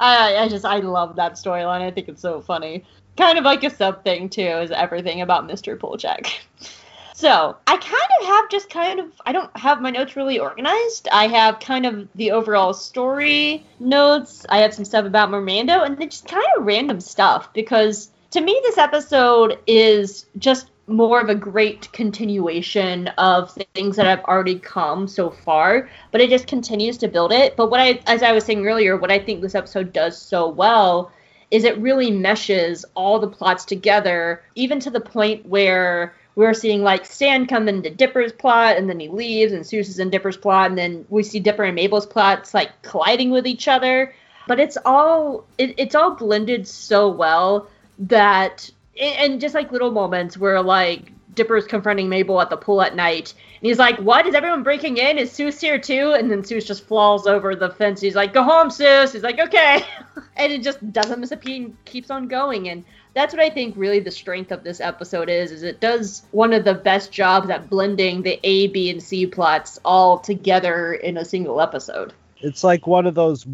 I 0.00 0.36
I 0.36 0.48
just 0.48 0.64
I 0.64 0.78
love 0.78 1.16
that 1.16 1.34
storyline. 1.34 1.82
I 1.82 1.90
think 1.90 2.08
it's 2.08 2.22
so 2.22 2.40
funny. 2.40 2.84
Kind 3.16 3.38
of 3.38 3.44
like 3.44 3.64
a 3.64 3.70
sub 3.70 4.04
thing 4.04 4.28
too 4.28 4.42
is 4.42 4.70
everything 4.70 5.20
about 5.20 5.48
Mr. 5.48 5.76
Poolcheck. 5.76 6.28
So 7.18 7.56
I 7.66 7.76
kind 7.76 8.10
of 8.20 8.26
have 8.28 8.48
just 8.48 8.70
kind 8.70 9.00
of 9.00 9.06
I 9.26 9.32
don't 9.32 9.50
have 9.56 9.82
my 9.82 9.90
notes 9.90 10.14
really 10.14 10.38
organized. 10.38 11.08
I 11.10 11.26
have 11.26 11.58
kind 11.58 11.84
of 11.84 12.06
the 12.14 12.30
overall 12.30 12.72
story 12.72 13.66
notes. 13.80 14.46
I 14.48 14.58
have 14.58 14.72
some 14.72 14.84
stuff 14.84 15.04
about 15.04 15.28
Mermando 15.28 15.84
and 15.84 15.98
then 15.98 16.10
just 16.10 16.28
kind 16.28 16.46
of 16.56 16.64
random 16.64 17.00
stuff 17.00 17.52
because 17.52 18.10
to 18.30 18.40
me 18.40 18.60
this 18.62 18.78
episode 18.78 19.58
is 19.66 20.26
just 20.38 20.70
more 20.86 21.20
of 21.20 21.28
a 21.28 21.34
great 21.34 21.90
continuation 21.90 23.08
of 23.18 23.50
things 23.74 23.96
that 23.96 24.06
have 24.06 24.24
already 24.24 24.56
come 24.56 25.08
so 25.08 25.28
far, 25.28 25.90
but 26.12 26.20
it 26.20 26.30
just 26.30 26.46
continues 26.46 26.98
to 26.98 27.08
build 27.08 27.32
it. 27.32 27.56
But 27.56 27.68
what 27.68 27.80
I 27.80 28.00
as 28.06 28.22
I 28.22 28.30
was 28.30 28.44
saying 28.44 28.64
earlier, 28.64 28.96
what 28.96 29.10
I 29.10 29.18
think 29.18 29.40
this 29.40 29.56
episode 29.56 29.92
does 29.92 30.16
so 30.16 30.48
well 30.48 31.10
is 31.50 31.64
it 31.64 31.78
really 31.78 32.12
meshes 32.12 32.84
all 32.94 33.18
the 33.18 33.26
plots 33.26 33.64
together, 33.64 34.44
even 34.54 34.78
to 34.78 34.90
the 34.90 35.00
point 35.00 35.44
where 35.46 36.14
we're 36.38 36.54
seeing 36.54 36.84
like 36.84 37.04
Stan 37.04 37.46
come 37.48 37.68
into 37.68 37.90
Dipper's 37.90 38.32
plot 38.32 38.76
and 38.76 38.88
then 38.88 39.00
he 39.00 39.08
leaves 39.08 39.52
and 39.52 39.64
Soos 39.64 39.88
is 39.88 39.98
in 39.98 40.08
Dipper's 40.08 40.36
plot 40.36 40.70
and 40.70 40.78
then 40.78 41.04
we 41.08 41.24
see 41.24 41.40
Dipper 41.40 41.64
and 41.64 41.74
Mabel's 41.74 42.06
plots 42.06 42.54
like 42.54 42.80
colliding 42.82 43.30
with 43.30 43.44
each 43.44 43.66
other. 43.66 44.14
But 44.46 44.60
it's 44.60 44.78
all 44.86 45.48
it, 45.58 45.74
it's 45.78 45.96
all 45.96 46.12
blended 46.12 46.68
so 46.68 47.08
well 47.08 47.68
that 47.98 48.70
and 49.00 49.40
just 49.40 49.52
like 49.52 49.72
little 49.72 49.90
moments 49.90 50.38
where 50.38 50.62
like 50.62 51.10
Dipper's 51.34 51.66
confronting 51.66 52.08
Mabel 52.08 52.40
at 52.40 52.50
the 52.50 52.56
pool 52.56 52.82
at 52.82 52.94
night 52.94 53.34
and 53.60 53.66
he's 53.66 53.80
like, 53.80 53.98
What? 53.98 54.24
Is 54.28 54.36
everyone 54.36 54.62
breaking 54.62 54.98
in? 54.98 55.18
Is 55.18 55.32
Soos 55.32 55.60
here 55.60 55.80
too? 55.80 56.14
And 56.16 56.30
then 56.30 56.42
Soos 56.42 56.64
just 56.64 56.86
falls 56.86 57.26
over 57.26 57.56
the 57.56 57.70
fence. 57.70 58.00
He's 58.00 58.14
like, 58.14 58.32
Go 58.32 58.44
home, 58.44 58.68
Soos. 58.68 59.12
He's 59.12 59.24
like, 59.24 59.40
Okay. 59.40 59.84
and 60.36 60.52
it 60.52 60.62
just 60.62 60.92
doesn't 60.92 61.18
miss 61.18 61.32
a 61.32 61.36
beat 61.36 61.62
and 61.62 61.84
keeps 61.84 62.12
on 62.12 62.28
going. 62.28 62.68
And 62.68 62.84
that's 63.14 63.34
what 63.34 63.42
I 63.42 63.50
think 63.50 63.74
really 63.76 64.00
the 64.00 64.10
strength 64.10 64.52
of 64.52 64.64
this 64.64 64.80
episode 64.80 65.28
is, 65.28 65.50
is 65.50 65.62
it 65.62 65.80
does 65.80 66.22
one 66.30 66.52
of 66.52 66.64
the 66.64 66.74
best 66.74 67.10
jobs 67.12 67.50
at 67.50 67.68
blending 67.68 68.22
the 68.22 68.38
A, 68.44 68.68
B, 68.68 68.90
and 68.90 69.02
C 69.02 69.26
plots 69.26 69.78
all 69.84 70.18
together 70.18 70.94
in 70.94 71.16
a 71.16 71.24
single 71.24 71.60
episode. 71.60 72.12
It's 72.40 72.62
like 72.62 72.86
one 72.86 73.06
of 73.06 73.14
those 73.14 73.46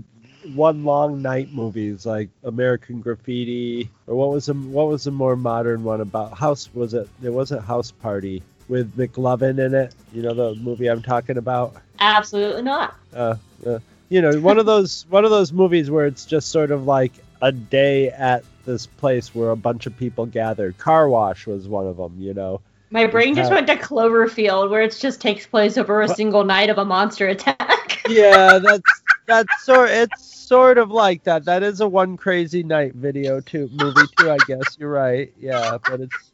one 0.53 0.85
long 0.85 1.23
night 1.23 1.53
movies 1.53 2.05
like 2.05 2.29
American 2.43 3.01
Graffiti 3.01 3.89
or 4.07 4.15
what 4.15 4.31
was 4.31 4.47
the 4.47 4.55
what 4.55 4.89
was 4.89 5.05
the 5.05 5.11
more 5.11 5.37
modern 5.37 5.85
one 5.85 6.03
about 6.03 6.37
House 6.37 6.69
was 6.75 6.93
it 6.93 7.09
there 7.21 7.33
was 7.33 7.51
a 7.51 7.61
House 7.63 7.91
Party 7.91 8.43
with 8.69 8.95
McLovin 8.97 9.59
in 9.59 9.75
it 9.75 9.95
you 10.13 10.23
know 10.23 10.35
the 10.35 10.55
movie 10.61 10.89
I'm 10.89 11.01
talking 11.01 11.39
about 11.39 11.77
Absolutely 11.99 12.63
not. 12.63 12.95
uh, 13.15 13.37
uh 13.67 13.79
you 14.11 14.21
know 14.21 14.39
one 14.41 14.59
of 14.59 14.67
those 14.67 15.07
one 15.09 15.25
of 15.25 15.31
those 15.31 15.53
movies 15.53 15.91
where 15.91 16.07
it's 16.07 16.27
just 16.27 16.51
sort 16.51 16.71
of 16.71 16.85
like 16.85 17.13
a 17.41 17.51
day 17.51 18.11
at 18.11 18.45
this 18.65 18.87
place 18.87 19.35
where 19.35 19.51
a 19.51 19.57
bunch 19.57 19.87
of 19.87 19.97
people 19.97 20.27
gathered 20.27 20.79
Car 20.79 21.09
Wash 21.09 21.47
was 21.47 21.69
one 21.69 21.87
of 21.87 21.97
them 21.97 22.15
you 22.19 22.35
know. 22.35 22.61
My 22.91 23.07
brain 23.07 23.35
just 23.35 23.51
went 23.51 23.67
to 23.67 23.77
Cloverfield, 23.77 24.71
where 24.71 24.83
it 24.83 24.97
just 24.97 25.21
takes 25.21 25.47
place 25.47 25.77
over 25.77 26.03
a 26.03 26.09
single 26.09 26.45
night 26.45 26.71
of 26.71 26.79
a 26.79 26.85
monster 26.85 27.27
attack. 27.29 28.03
yeah 28.09 28.59
that's 28.59 29.03
that's 29.27 29.65
sort 29.65 29.91
it's 29.91 30.25
sort 30.25 30.79
of 30.79 30.91
like 30.91 31.25
that. 31.25 31.45
That 31.47 31.63
is 31.63 31.81
a 31.81 31.89
one 31.89 32.17
crazy 32.17 32.63
night 32.63 32.95
video 32.95 33.41
too 33.41 33.69
movie 33.73 34.07
too 34.19 34.31
i 34.31 34.37
guess. 34.47 34.77
You're 34.79 34.91
right. 34.91 35.33
Yeah 35.41 35.79
but 35.89 36.01
it's 36.03 36.33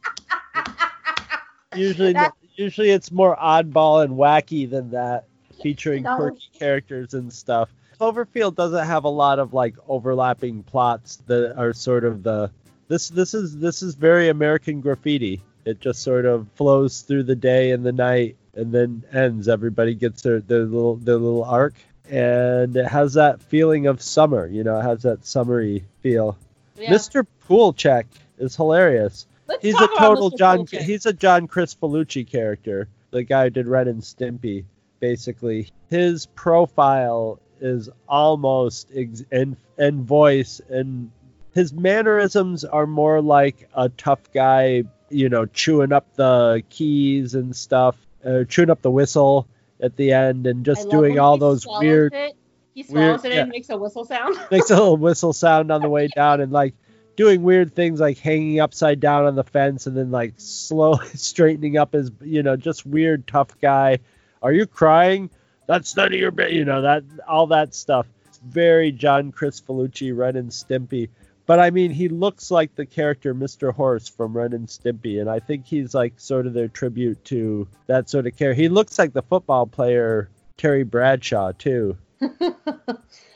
usually 1.75 2.15
usually 2.55 2.89
it's 2.91 3.11
more 3.11 3.35
oddball 3.37 4.03
and 4.03 4.13
wacky 4.15 4.69
than 4.69 4.91
that 4.91 5.25
featuring 5.63 6.03
No. 6.03 6.15
quirky 6.17 6.49
characters 6.57 7.13
and 7.13 7.31
stuff 7.31 7.69
cloverfield 8.01 8.55
doesn't 8.55 8.87
have 8.87 9.03
a 9.03 9.09
lot 9.09 9.37
of 9.37 9.53
like 9.53 9.75
overlapping 9.87 10.63
plots 10.63 11.17
that 11.27 11.55
are 11.55 11.73
sort 11.73 12.03
of 12.03 12.23
the 12.23 12.49
this 12.87 13.09
this 13.09 13.33
is 13.33 13.55
this 13.57 13.83
is 13.83 13.95
very 13.95 14.29
american 14.29 14.81
graffiti. 14.81 15.41
It 15.63 15.79
just 15.79 16.01
sort 16.01 16.25
of 16.25 16.47
flows 16.55 17.01
through 17.01 17.23
the 17.23 17.35
day 17.35 17.71
and 17.71 17.85
the 17.85 17.91
night 17.91 18.35
and 18.55 18.73
then 18.73 19.03
ends. 19.13 19.47
Everybody 19.47 19.93
gets 19.93 20.23
their, 20.23 20.39
their 20.39 20.65
little 20.65 20.95
their 20.95 21.17
little 21.17 21.43
arc. 21.43 21.75
And 22.09 22.75
it 22.75 22.87
has 22.87 23.13
that 23.13 23.41
feeling 23.43 23.85
of 23.85 24.01
summer 24.01 24.47
you 24.47 24.63
know 24.63 24.79
it 24.79 24.83
has 24.83 25.03
that 25.03 25.25
summery 25.25 25.83
feel. 26.01 26.37
Yeah. 26.77 26.89
mr 26.89 27.25
poolcheck 27.47 28.05
is 28.39 28.55
hilarious. 28.55 29.27
Let's 29.47 29.61
he's 29.61 29.79
a 29.79 29.87
total 29.97 30.31
john 30.31 30.57
Bullshit. 30.57 30.81
he's 30.81 31.05
a 31.05 31.13
John 31.13 31.47
Kricfalusi 31.47 32.27
character. 32.27 32.87
The 33.11 33.23
guy 33.23 33.43
who 33.43 33.49
did 33.51 33.67
Ren 33.67 33.87
and 33.87 34.01
stimpy 34.01 34.65
basically. 34.99 35.71
His 35.89 36.25
profile 36.25 37.39
is 37.61 37.89
almost 38.07 38.89
ex- 38.95 39.23
and 39.31 39.55
and 39.77 40.03
voice 40.03 40.61
and 40.69 41.11
his 41.53 41.73
mannerisms 41.73 42.63
are 42.65 42.87
more 42.87 43.21
like 43.21 43.69
a 43.75 43.89
tough 43.89 44.31
guy 44.33 44.83
you 45.09 45.29
know 45.29 45.45
chewing 45.45 45.91
up 45.91 46.13
the 46.15 46.63
keys 46.69 47.35
and 47.35 47.55
stuff 47.55 47.95
uh, 48.25 48.43
chewing 48.45 48.69
up 48.69 48.81
the 48.81 48.91
whistle 48.91 49.47
at 49.79 49.95
the 49.95 50.13
end 50.13 50.47
and 50.47 50.65
just 50.65 50.89
doing 50.89 51.19
all 51.19 51.37
those 51.37 51.65
weird 51.67 52.13
It. 52.13 52.35
He 52.73 52.83
swallows 52.83 53.23
weird- 53.23 53.33
it 53.33 53.35
yeah. 53.35 53.41
and 53.41 53.49
makes 53.49 53.69
a 53.69 53.77
whistle 53.77 54.05
sound. 54.05 54.39
makes 54.51 54.69
a 54.69 54.75
little 54.75 54.95
whistle 55.07 55.33
sound 55.33 55.71
on 55.71 55.81
the 55.81 55.89
way 55.89 56.07
down 56.07 56.39
and 56.39 56.51
like 56.51 56.73
doing 57.17 57.43
weird 57.43 57.75
things 57.75 57.99
like 57.99 58.17
hanging 58.17 58.59
upside 58.61 58.99
down 58.99 59.25
on 59.25 59.35
the 59.35 59.43
fence 59.43 59.87
and 59.87 59.97
then 59.97 60.11
like 60.11 60.33
slowly 60.37 61.07
straightening 61.15 61.77
up 61.77 61.93
his 61.93 62.11
you 62.21 62.43
know 62.43 62.55
just 62.55 62.85
weird 62.85 63.27
tough 63.27 63.59
guy 63.61 63.99
are 64.41 64.53
you 64.53 64.65
crying 64.65 65.29
that's 65.71 65.95
none 65.95 66.13
of 66.13 66.19
your 66.19 66.31
bit 66.31 66.51
you 66.51 66.65
know 66.65 66.81
that 66.81 67.03
all 67.27 67.47
that 67.47 67.73
stuff 67.73 68.05
very 68.45 68.91
John 68.91 69.31
Kricfalusi 69.31 70.15
ren 70.15 70.35
and 70.35 70.49
stimpy 70.49 71.09
but 71.45 71.59
i 71.59 71.69
mean 71.69 71.91
he 71.91 72.09
looks 72.09 72.51
like 72.51 72.75
the 72.75 72.85
character 72.85 73.33
mr 73.33 73.73
horse 73.73 74.07
from 74.07 74.35
ren 74.35 74.53
and 74.53 74.67
stimpy 74.67 75.21
and 75.21 75.29
i 75.29 75.39
think 75.39 75.65
he's 75.65 75.93
like 75.93 76.19
sort 76.19 76.45
of 76.45 76.53
their 76.53 76.67
tribute 76.67 77.23
to 77.25 77.67
that 77.87 78.09
sort 78.09 78.27
of 78.27 78.35
character 78.35 78.61
he 78.61 78.69
looks 78.69 78.99
like 78.99 79.13
the 79.13 79.21
football 79.21 79.65
player 79.65 80.29
terry 80.57 80.83
bradshaw 80.83 81.51
too 81.53 81.97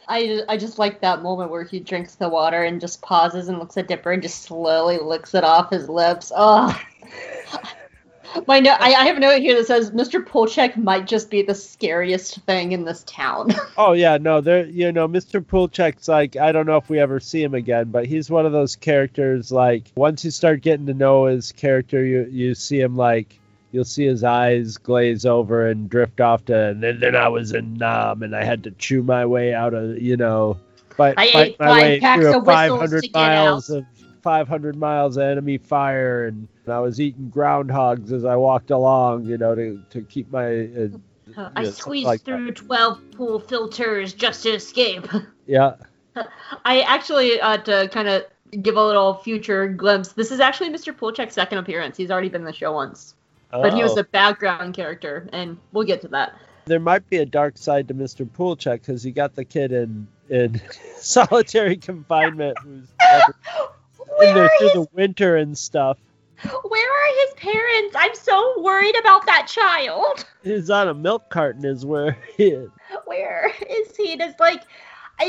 I 0.07 0.43
I 0.47 0.57
just 0.57 0.77
like 0.77 1.01
that 1.01 1.23
moment 1.23 1.49
where 1.49 1.63
he 1.63 1.79
drinks 1.79 2.15
the 2.15 2.29
water 2.29 2.63
and 2.63 2.79
just 2.79 3.01
pauses 3.01 3.47
and 3.47 3.57
looks 3.57 3.77
at 3.77 3.87
Dipper 3.87 4.11
and 4.11 4.21
just 4.21 4.43
slowly 4.43 4.99
licks 4.99 5.33
it 5.33 5.43
off 5.43 5.71
his 5.71 5.89
lips. 5.89 6.31
Oh. 6.35 6.79
My 8.47 8.59
note, 8.59 8.77
I, 8.79 8.93
I 8.93 9.05
have 9.05 9.17
a 9.17 9.19
note 9.19 9.41
here 9.41 9.55
that 9.55 9.67
says 9.67 9.91
Mr. 9.91 10.23
Poolcheck 10.23 10.77
might 10.77 11.07
just 11.07 11.29
be 11.29 11.41
the 11.41 11.55
scariest 11.55 12.39
thing 12.41 12.71
in 12.71 12.85
this 12.85 13.03
town. 13.03 13.53
Oh 13.77 13.91
yeah, 13.91 14.17
no, 14.17 14.39
there 14.39 14.65
you 14.65 14.93
know, 14.93 15.05
Mr. 15.05 15.43
Poolcheck's 15.43 16.07
like 16.07 16.37
I 16.37 16.53
don't 16.53 16.65
know 16.65 16.77
if 16.77 16.89
we 16.89 16.97
ever 16.99 17.19
see 17.19 17.43
him 17.43 17.53
again, 17.53 17.89
but 17.91 18.05
he's 18.05 18.29
one 18.29 18.45
of 18.45 18.53
those 18.53 18.77
characters 18.77 19.51
like 19.51 19.91
once 19.95 20.23
you 20.23 20.31
start 20.31 20.61
getting 20.61 20.85
to 20.85 20.93
know 20.93 21.25
his 21.25 21.51
character, 21.51 22.03
you 22.03 22.25
you 22.31 22.55
see 22.55 22.79
him 22.79 22.95
like 22.95 23.37
you'll 23.71 23.83
see 23.83 24.05
his 24.05 24.23
eyes 24.23 24.77
glaze 24.77 25.25
over 25.25 25.67
and 25.67 25.89
drift 25.89 26.21
off 26.21 26.45
to 26.45 26.69
and 26.69 26.81
then, 26.81 27.01
then 27.01 27.15
I 27.17 27.27
was 27.27 27.51
in 27.51 27.73
Nam 27.73 28.23
and 28.23 28.33
I 28.33 28.45
had 28.45 28.63
to 28.63 28.71
chew 28.71 29.03
my 29.03 29.25
way 29.25 29.53
out 29.53 29.73
of 29.73 30.01
you 30.01 30.15
know 30.15 30.57
fight, 30.95 31.15
I 31.17 31.31
fight 31.31 31.47
ate 31.47 31.59
my 31.59 31.67
five 31.67 31.81
way 31.81 31.99
through 31.99 32.33
a 32.33 32.37
of 32.37 32.45
500 32.45 33.13
miles 33.13 33.69
out. 33.69 33.77
of 33.77 33.85
500 34.25 34.75
miles 34.75 35.17
of 35.17 35.24
enemy 35.24 35.60
fire 35.60 36.25
and 36.25 36.48
I 36.67 36.79
was 36.79 37.00
eating 37.00 37.32
groundhogs 37.34 38.12
as 38.12 38.25
I 38.25 38.36
walked 38.36 38.72
along, 38.72 39.25
you 39.25 39.38
know, 39.38 39.53
to, 39.53 39.79
to 39.91 40.01
keep 40.01 40.32
my 40.32 40.46
uh, 40.65 40.88
I 41.55 41.63
something 41.63 41.72
squeezed 41.72 42.08
like 42.08 42.24
that. 42.24 42.38
through 42.38 42.51
12 42.53 43.12
pool 43.12 43.39
filters 43.39 44.13
just 44.15 44.41
to 44.44 44.50
escape. 44.50 45.08
yeah. 45.46 45.75
I 46.65 46.82
actually, 46.82 47.39
uh, 47.39 47.58
to 47.58 47.88
kind 47.89 48.08
of 48.08 48.24
give 48.63 48.77
a 48.77 48.84
little 48.84 49.13
future 49.13 49.67
glimpse, 49.67 50.13
this 50.13 50.32
is 50.32 50.39
actually 50.39 50.72
Mr. 50.72 50.91
Poolcheck's 50.91 51.36
second 51.36 51.60
appearance. 51.60 51.96
He's 51.96 52.10
already 52.10 52.29
been 52.29 52.41
in 52.41 52.46
the 52.48 52.53
show 52.53 52.72
once. 52.72 53.13
But 53.51 53.74
he 53.75 53.84
was 53.84 53.94
Oh. 53.96 54.00
a 54.00 54.03
background 54.05 54.74
character, 54.74 55.29
and 55.32 55.58
we'll 55.72 55.86
get 55.86 56.01
to 56.01 56.08
that. 56.10 56.34
There 56.65 56.79
might 56.79 57.08
be 57.10 57.17
a 57.17 57.25
dark 57.27 57.60
side 57.60 57.88
to 57.89 57.94
Mr. 57.94 58.27
Poolcheck 58.27 58.82
because 58.82 59.03
he 59.03 59.12
got 59.12 59.36
the 59.36 59.46
kid 59.46 59.72
in 59.72 60.08
in 60.29 60.60
solitary 60.98 61.77
confinement 61.77 62.58
in 64.22 64.36
there 64.36 64.50
through 64.57 64.67
his... 64.69 64.74
the 64.74 64.88
winter 64.93 65.36
and 65.38 65.57
stuff. 65.57 65.98
Where 66.43 66.91
are 66.91 67.25
his 67.25 67.34
parents? 67.36 67.95
I'm 67.98 68.13
so 68.13 68.62
worried 68.62 68.98
about 69.00 69.25
that 69.25 69.48
child. 69.48 70.25
He's 70.43 70.69
on 70.69 70.89
a 70.89 70.93
milk 70.93 71.29
carton, 71.29 71.65
is 71.65 71.86
where 71.86 72.17
he 72.36 72.48
is. 72.48 72.69
Where 73.05 73.51
is 73.69 73.95
he? 73.95 74.13
It's 74.13 74.39
like, 74.39 74.63
I, 75.19 75.25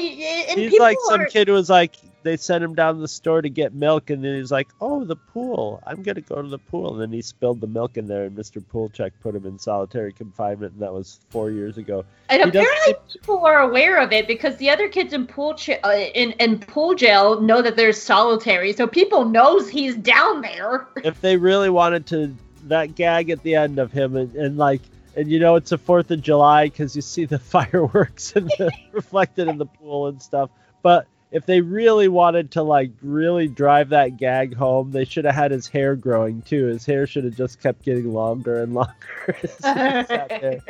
he's 0.55 0.79
like 0.79 0.99
some 1.09 1.23
are... 1.23 1.27
kid 1.27 1.49
who 1.49 1.55
was 1.55 1.71
like, 1.71 1.97
they 2.27 2.37
sent 2.37 2.65
him 2.65 2.75
down 2.75 2.97
to 2.97 3.01
the 3.01 3.09
store 3.09 3.41
to 3.41 3.49
get 3.49 3.73
milk, 3.73 4.11
and 4.11 4.23
then 4.23 4.35
he's 4.37 4.51
like, 4.51 4.69
"Oh, 4.81 5.05
the 5.05 5.15
pool! 5.15 5.81
I'm 5.87 6.03
gonna 6.03 6.21
go 6.21 6.43
to 6.43 6.49
the 6.49 6.59
pool." 6.59 6.93
And 6.93 7.01
then 7.01 7.13
he 7.13 7.23
spilled 7.23 7.61
the 7.61 7.69
milk 7.69 7.97
in 7.97 8.09
there, 8.09 8.25
and 8.25 8.37
Mr. 8.37 8.61
Poolcheck 8.61 9.13
put 9.23 9.37
him 9.37 9.47
in 9.47 9.61
solitary 9.61 10.13
confinement, 10.13 10.73
and 10.73 10.83
that 10.83 10.93
was 10.93 11.21
four 11.31 11.51
years 11.53 11.79
ago. 11.79 12.05
And 12.29 12.43
he 12.43 12.49
apparently, 12.49 12.95
people 13.13 13.47
are 13.47 13.61
aware 13.61 14.03
of 14.03 14.13
it 14.13 14.27
because 14.27 14.57
the 14.57 14.69
other 14.69 14.89
kids 14.89 15.13
in 15.13 15.29
pool 15.29 15.55
ch- 15.55 15.79
uh, 15.85 16.07
in 16.15 16.33
in 16.33 16.59
pool 16.59 16.97
jail 16.97 17.41
know 17.41 17.63
that 17.63 17.77
there's 17.77 18.03
solitary, 18.03 18.73
so 18.73 18.89
people 18.89 19.25
knows 19.25 19.69
he's 19.69 19.95
down 19.95 20.41
there. 20.41 20.89
If 21.05 21.21
they 21.21 21.37
really 21.37 21.71
wanted 21.71 22.07
to, 22.09 22.35
that 22.65 22.97
gag 22.97 23.31
at 23.31 23.45
the 23.45 23.55
end 23.55 23.79
of 23.79 23.93
him, 23.93 24.17
and, 24.17 24.35
and 24.35 24.59
like 24.59 24.83
and 25.17 25.31
you 25.31 25.41
know 25.41 25.57
it's 25.57 25.71
the 25.71 25.79
Fourth 25.79 26.11
of 26.11 26.21
July 26.21 26.67
because 26.67 26.95
you 26.95 27.03
see 27.03 27.25
the 27.25 27.39
fireworks 27.41 28.37
and 28.37 28.49
the, 28.59 28.71
reflected 28.93 29.49
in 29.49 29.59
the 29.59 29.67
pool 29.67 30.09
and 30.09 30.21
stuff. 30.23 30.51
But 30.83 31.09
if 31.33 31.47
they 31.47 31.61
really 31.61 32.09
wanted 32.09 32.53
to 32.53 32.63
like 32.63 32.93
really 33.03 33.49
drive 33.49 33.89
that 33.89 34.17
gag 34.17 34.55
home, 34.55 34.93
they 34.93 35.05
should 35.05 35.25
have 35.25 35.35
had 35.35 35.51
his 35.51 35.67
hair 35.67 35.97
growing 35.97 36.43
too. 36.43 36.67
His 36.67 36.87
hair 36.87 37.07
should 37.07 37.25
have 37.25 37.37
just 37.37 37.61
kept 37.61 37.83
getting 37.83 38.13
longer 38.13 38.63
and 38.63 38.75
longer. 38.75 39.37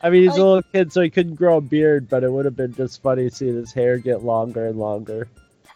I 0.00 0.10
mean, 0.10 0.22
he's 0.22 0.36
a 0.36 0.44
little 0.44 0.62
kid, 0.62 0.92
so 0.92 1.00
he 1.00 1.10
couldn't 1.10 1.34
grow 1.34 1.56
a 1.56 1.60
beard, 1.60 2.08
but 2.08 2.22
it 2.22 2.32
would 2.32 2.44
have 2.44 2.54
been 2.54 2.72
just 2.72 3.02
funny 3.02 3.30
seeing 3.30 3.56
his 3.56 3.72
hair 3.72 3.98
get 3.98 4.22
longer 4.22 4.66
and 4.66 4.78
longer. 4.78 5.28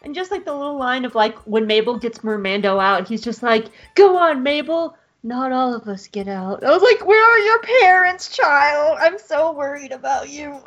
And 0.03 0.15
just 0.15 0.31
like 0.31 0.45
the 0.45 0.55
little 0.55 0.77
line 0.77 1.05
of 1.05 1.15
like 1.15 1.37
when 1.41 1.67
Mabel 1.67 1.99
gets 1.99 2.21
Mermando 2.21 2.83
out, 2.83 3.09
he's 3.09 3.21
just 3.21 3.43
like, 3.43 3.67
"Go 3.95 4.17
on, 4.17 4.43
Mabel." 4.43 4.97
Not 5.25 5.53
all 5.53 5.75
of 5.75 5.87
us 5.87 6.09
get 6.09 6.27
out. 6.27 6.65
I 6.65 6.71
was 6.71 6.83
like, 6.83 7.07
"Where 7.07 7.23
are 7.23 7.39
your 7.39 7.63
parents, 7.81 8.29
child? 8.29 8.99
I'm 9.01 9.19
so 9.19 9.53
worried 9.53 9.93
about 9.93 10.29
you." 10.29 10.59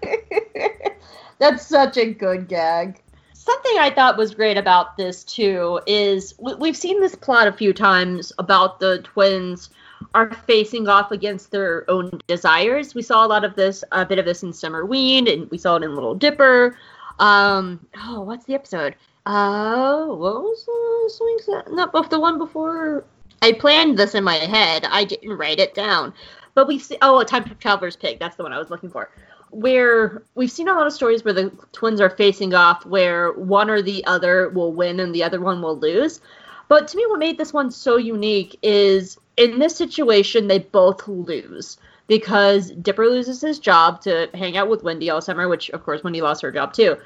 That's 1.38 1.66
such 1.66 1.96
a 1.96 2.12
good 2.12 2.46
gag. 2.46 3.02
Something 3.32 3.78
I 3.78 3.90
thought 3.90 4.16
was 4.16 4.34
great 4.34 4.56
about 4.56 4.96
this 4.96 5.24
too 5.24 5.80
is 5.86 6.34
we've 6.38 6.76
seen 6.76 7.00
this 7.00 7.16
plot 7.16 7.48
a 7.48 7.52
few 7.52 7.72
times 7.72 8.32
about 8.38 8.78
the 8.78 9.00
twins 9.02 9.70
are 10.14 10.32
facing 10.32 10.86
off 10.88 11.10
against 11.10 11.50
their 11.50 11.90
own 11.90 12.20
desires. 12.26 12.94
We 12.94 13.02
saw 13.02 13.24
a 13.24 13.28
lot 13.28 13.44
of 13.44 13.56
this, 13.56 13.82
a 13.90 14.06
bit 14.06 14.18
of 14.18 14.26
this 14.26 14.42
in 14.42 14.50
Summerween, 14.50 15.32
and 15.32 15.50
we 15.50 15.58
saw 15.58 15.76
it 15.76 15.82
in 15.82 15.94
Little 15.94 16.14
Dipper. 16.14 16.76
Um, 17.18 17.86
oh, 17.96 18.20
what's 18.20 18.44
the 18.44 18.54
episode? 18.54 18.94
Uh, 19.26 20.06
what 20.06 20.42
was 20.42 20.64
the 20.64 21.10
swing 21.14 21.38
set? 21.44 21.72
Not 21.72 22.10
the 22.10 22.20
one 22.20 22.38
before. 22.38 23.04
I 23.42 23.52
planned 23.52 23.98
this 23.98 24.14
in 24.14 24.24
my 24.24 24.36
head. 24.36 24.84
I 24.84 25.04
didn't 25.04 25.36
write 25.36 25.60
it 25.60 25.74
down. 25.74 26.12
But 26.54 26.68
we 26.68 26.78
see. 26.78 26.98
Oh, 27.00 27.20
a 27.20 27.24
Time 27.24 27.44
Traveler's 27.60 27.96
Pig. 27.96 28.18
That's 28.18 28.36
the 28.36 28.42
one 28.42 28.52
I 28.52 28.58
was 28.58 28.70
looking 28.70 28.90
for 28.90 29.10
where 29.50 30.22
we've 30.34 30.50
seen 30.50 30.68
a 30.68 30.72
lot 30.72 30.86
of 30.86 30.92
stories 30.92 31.24
where 31.24 31.34
the 31.34 31.50
twins 31.72 32.00
are 32.00 32.10
facing 32.10 32.54
off 32.54 32.86
where 32.86 33.32
one 33.32 33.68
or 33.68 33.82
the 33.82 34.04
other 34.06 34.48
will 34.50 34.72
win 34.72 35.00
and 35.00 35.14
the 35.14 35.24
other 35.24 35.40
one 35.40 35.60
will 35.60 35.78
lose. 35.78 36.20
But 36.68 36.86
to 36.88 36.96
me, 36.96 37.04
what 37.06 37.18
made 37.18 37.36
this 37.36 37.52
one 37.52 37.70
so 37.70 37.96
unique 37.96 38.58
is 38.62 39.18
in 39.36 39.58
this 39.58 39.74
situation, 39.74 40.46
they 40.46 40.60
both 40.60 41.06
lose 41.08 41.78
because 42.06 42.70
Dipper 42.70 43.06
loses 43.06 43.40
his 43.40 43.58
job 43.58 44.00
to 44.02 44.28
hang 44.34 44.56
out 44.56 44.68
with 44.68 44.84
Wendy 44.84 45.10
all 45.10 45.20
summer, 45.20 45.48
which 45.48 45.70
of 45.70 45.82
course 45.82 46.04
Wendy 46.04 46.20
lost 46.20 46.42
her 46.42 46.52
job 46.52 46.72
too. 46.72 46.96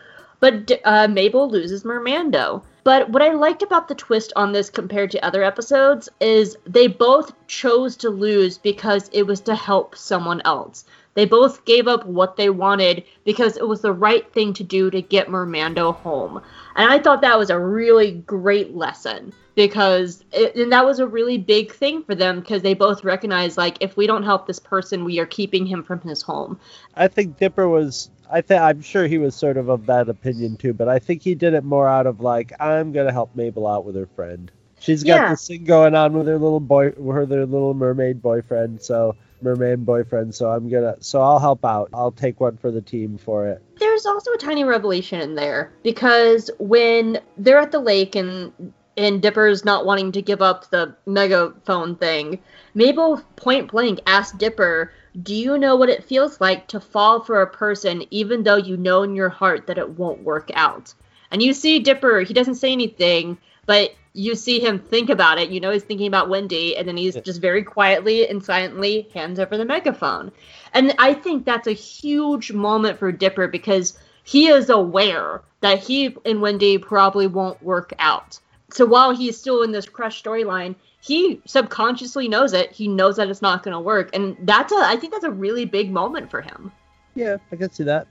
But 0.41 0.71
uh, 0.85 1.09
Mabel 1.09 1.49
loses 1.49 1.85
Mermando. 1.85 2.63
But 2.85 3.09
what 3.09 3.23
I 3.23 3.33
liked 3.33 3.63
about 3.63 3.89
the 3.89 3.95
twist 3.95 4.33
on 4.37 4.53
this 4.53 4.69
compared 4.69 5.11
to 5.13 5.25
other 5.25 5.43
episodes 5.43 6.11
is 6.21 6.57
they 6.67 6.87
both 6.87 7.33
chose 7.47 7.97
to 7.97 8.11
lose 8.11 8.59
because 8.59 9.09
it 9.13 9.23
was 9.27 9.41
to 9.43 9.55
help 9.55 9.97
someone 9.97 10.43
else. 10.45 10.85
They 11.15 11.25
both 11.25 11.65
gave 11.65 11.87
up 11.87 12.05
what 12.07 12.37
they 12.37 12.51
wanted 12.51 13.05
because 13.25 13.57
it 13.57 13.67
was 13.67 13.81
the 13.81 13.93
right 13.93 14.31
thing 14.33 14.53
to 14.55 14.65
do 14.65 14.91
to 14.91 15.01
get 15.01 15.29
Mermando 15.29 15.95
home. 15.95 16.43
And 16.77 16.91
I 16.91 16.99
thought 16.99 17.21
that 17.23 17.39
was 17.39 17.51
a 17.51 17.59
really 17.59 18.13
great 18.13 18.75
lesson 18.75 19.33
because 19.55 20.25
it, 20.33 20.57
and 20.57 20.73
that 20.73 20.85
was 20.85 20.99
a 20.99 21.07
really 21.07 21.39
big 21.39 21.73
thing 21.73 22.03
for 22.03 22.15
them 22.15 22.41
because 22.41 22.63
they 22.63 22.75
both 22.75 23.05
recognized 23.05 23.57
like 23.57 23.77
if 23.81 23.97
we 23.97 24.07
don't 24.07 24.25
help 24.25 24.47
this 24.47 24.59
person 24.59 25.05
we 25.05 25.19
are 25.21 25.27
keeping 25.27 25.67
him 25.67 25.83
from 25.83 26.01
his 26.01 26.23
home. 26.23 26.59
I 26.95 27.09
think 27.09 27.39
Dipper 27.39 27.69
was 27.69 28.11
I 28.31 28.41
think 28.41 28.61
I'm 28.61 28.83
sure 28.83 29.07
he 29.07 29.19
was 29.19 29.35
sort 29.35 29.57
of 29.57 29.69
of 29.69 29.87
that 29.87 30.09
opinion 30.09 30.57
too, 30.57 30.73
but 30.73 30.89
I 30.89 30.99
think 30.99 31.23
he 31.23 31.35
did 31.35 31.55
it 31.55 31.65
more 31.65 31.89
out 31.89 32.07
of 32.07 32.21
like 32.21 32.53
I'm 32.59 32.93
going 32.93 33.07
to 33.07 33.13
help 33.13 33.35
Mabel 33.37 33.67
out 33.67 33.85
with 33.85 33.95
her 33.95 34.09
friend. 34.17 34.51
She's 34.81 35.03
got 35.03 35.15
yeah. 35.15 35.31
this 35.31 35.47
thing 35.47 35.65
going 35.65 35.95
on 35.95 36.13
with 36.13 36.27
her 36.27 36.39
little 36.39 36.61
boy, 36.61 36.91
her 36.91 37.25
their 37.25 37.47
little 37.47 37.75
mermaid 37.75 38.21
boyfriend. 38.21 38.83
So 38.83 39.17
mermaid 39.45 39.85
boyfriend, 39.85 40.35
so 40.35 40.51
I'm 40.51 40.69
gonna 40.69 40.97
so 41.01 41.21
I'll 41.21 41.39
help 41.39 41.65
out. 41.65 41.91
I'll 41.93 42.11
take 42.11 42.41
one 42.41 42.57
for 42.57 42.71
the 42.71 42.81
team 42.81 43.19
for 43.19 43.47
it. 43.47 43.63
There's 43.79 44.07
also 44.07 44.33
a 44.33 44.39
tiny 44.39 44.65
revelation 44.65 45.21
in 45.21 45.35
there 45.35 45.73
because 45.83 46.51
when 46.59 47.21
they're 47.37 47.59
at 47.59 47.71
the 47.71 47.79
lake 47.79 48.17
and 48.17 48.53
and 48.97 49.21
Dipper's 49.21 49.65
not 49.65 49.87
wanting 49.87 50.13
to 50.13 50.23
give 50.23 50.41
up 50.41 50.71
the 50.71 50.97
megaphone 51.07 51.97
thing, 51.97 52.39
Mabel 52.75 53.23
point 53.37 53.71
blank 53.71 54.01
asked 54.07 54.39
Dipper, 54.39 54.93
"Do 55.23 55.35
you 55.35 55.59
know 55.59 55.77
what 55.77 55.91
it 55.91 56.05
feels 56.05 56.41
like 56.41 56.67
to 56.69 56.81
fall 56.81 57.21
for 57.21 57.43
a 57.43 57.47
person 57.47 58.05
even 58.11 58.43
though 58.43 58.57
you 58.57 58.77
know 58.77 59.03
in 59.03 59.15
your 59.15 59.29
heart 59.29 59.67
that 59.67 59.79
it 59.79 59.91
won't 59.91 60.25
work 60.25 60.51
out?" 60.55 60.95
And 61.31 61.43
you 61.43 61.53
see 61.53 61.81
Dipper, 61.81 62.21
he 62.21 62.33
doesn't 62.33 62.55
say 62.57 62.73
anything, 62.73 63.39
but 63.67 63.91
you 64.15 64.37
see 64.37 64.61
him 64.61 64.79
think 64.79 65.11
about 65.11 65.39
it. 65.39 65.51
You 65.51 65.61
know 65.61 65.73
he's 65.73 65.83
thinking 65.83 66.07
about 66.07 66.29
Wendy, 66.29 66.77
and 66.77 66.87
then 66.87 66.97
he's 66.97 67.17
just 67.17 67.41
very 67.41 67.65
quietly 67.65 68.29
and 68.29 68.43
silently 68.43 69.09
hands 69.13 69.41
over 69.41 69.57
the 69.57 69.65
megaphone. 69.65 70.31
And 70.73 70.95
I 70.99 71.15
think 71.15 71.45
that's 71.45 71.67
a 71.67 71.73
huge 71.73 72.53
moment 72.53 72.99
for 72.99 73.11
Dipper 73.11 73.49
because 73.49 73.99
he 74.23 74.47
is 74.47 74.71
aware 74.71 75.43
that 75.61 75.81
he 75.81 76.17
and 76.25 76.41
Wendy 76.41 76.79
probably 76.79 77.27
won't 77.27 77.61
work 77.63 77.93
out. 77.99 78.39
So 78.71 78.87
while 78.87 79.15
he's 79.15 79.37
still 79.37 79.63
in 79.63 79.73
this 79.73 79.89
crush 79.89 80.23
storyline, 80.23 80.77
he 81.01 81.41
subconsciously 81.45 82.29
knows 82.29 82.53
it. 82.53 82.71
He 82.71 82.89
knows 82.89 83.17
that 83.17 83.29
it's 83.29 83.43
not 83.43 83.63
going 83.65 83.75
to 83.75 83.81
work, 83.81 84.15
and 84.15 84.37
that's 84.43 84.73
a. 84.73 84.77
I 84.77 84.97
think 84.97 85.13
that's 85.13 85.25
a 85.25 85.31
really 85.31 85.65
big 85.65 85.91
moment 85.91 86.31
for 86.31 86.41
him. 86.41 86.71
Yeah, 87.17 87.37
I 87.51 87.57
can 87.57 87.71
see 87.73 87.85
that. 87.85 88.07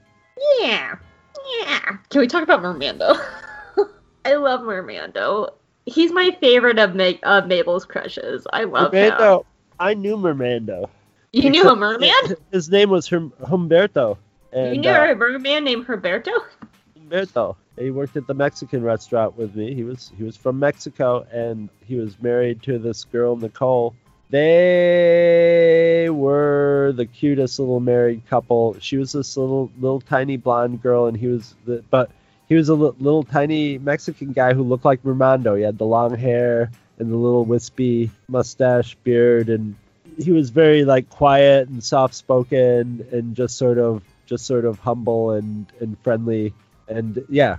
Yeah, 0.60 0.96
yeah. 1.60 1.96
Can 2.10 2.20
we 2.20 2.26
talk 2.26 2.42
about 2.42 2.62
Mermando? 2.62 3.18
I 4.24 4.34
love 4.34 4.60
Mermando 4.60 5.50
he's 5.86 6.12
my 6.12 6.36
favorite 6.40 6.78
of, 6.78 6.94
Ma- 6.94 7.12
of 7.22 7.46
Mabel's 7.46 7.84
crushes. 7.84 8.46
I 8.52 8.64
love 8.64 8.92
Mermando. 8.92 9.40
him. 9.40 9.46
I 9.78 9.94
knew 9.94 10.16
Mermando. 10.16 10.88
You 11.34 11.50
knew 11.50 11.68
a 11.68 11.74
merman? 11.74 12.10
His 12.52 12.70
name 12.70 12.90
was 12.90 13.08
hum- 13.08 13.32
Humberto. 13.42 14.18
And, 14.52 14.76
you 14.76 14.82
knew 14.82 14.88
uh, 14.88 15.10
a 15.10 15.14
merman 15.16 15.64
named 15.64 15.84
Humberto? 15.84 16.32
Humberto. 16.96 17.56
He 17.76 17.90
worked 17.90 18.16
at 18.16 18.28
the 18.28 18.34
Mexican 18.34 18.84
restaurant 18.84 19.36
with 19.36 19.56
me. 19.56 19.74
He 19.74 19.82
was 19.82 20.12
he 20.16 20.22
was 20.22 20.36
from 20.36 20.60
Mexico 20.60 21.26
and 21.32 21.68
he 21.84 21.96
was 21.96 22.20
married 22.22 22.62
to 22.62 22.78
this 22.78 23.02
girl 23.02 23.36
Nicole. 23.36 23.96
They 24.30 26.08
were 26.08 26.92
the 26.94 27.06
cutest 27.06 27.58
little 27.58 27.80
married 27.80 28.22
couple. 28.28 28.76
She 28.78 28.96
was 28.96 29.10
this 29.10 29.36
little 29.36 29.72
little 29.80 30.00
tiny 30.00 30.36
blonde 30.36 30.82
girl 30.82 31.06
and 31.06 31.16
he 31.16 31.26
was 31.26 31.56
the 31.66 31.82
but 31.90 32.12
he 32.54 32.58
was 32.58 32.68
a 32.68 32.72
l- 32.74 32.94
little 33.00 33.24
tiny 33.24 33.78
Mexican 33.78 34.32
guy 34.32 34.54
who 34.54 34.62
looked 34.62 34.84
like 34.84 35.02
Mermando. 35.02 35.56
He 35.56 35.64
had 35.64 35.76
the 35.76 35.86
long 35.86 36.16
hair 36.16 36.70
and 37.00 37.10
the 37.10 37.16
little 37.16 37.44
wispy 37.44 38.12
mustache, 38.28 38.94
beard, 39.02 39.48
and 39.48 39.74
he 40.16 40.30
was 40.30 40.50
very 40.50 40.84
like 40.84 41.10
quiet 41.10 41.68
and 41.68 41.82
soft 41.82 42.14
spoken 42.14 43.04
and 43.10 43.34
just 43.34 43.58
sort 43.58 43.78
of 43.78 44.04
just 44.26 44.46
sort 44.46 44.66
of 44.66 44.78
humble 44.78 45.32
and 45.32 45.66
and 45.80 45.98
friendly. 46.04 46.54
And 46.86 47.24
yeah, 47.28 47.56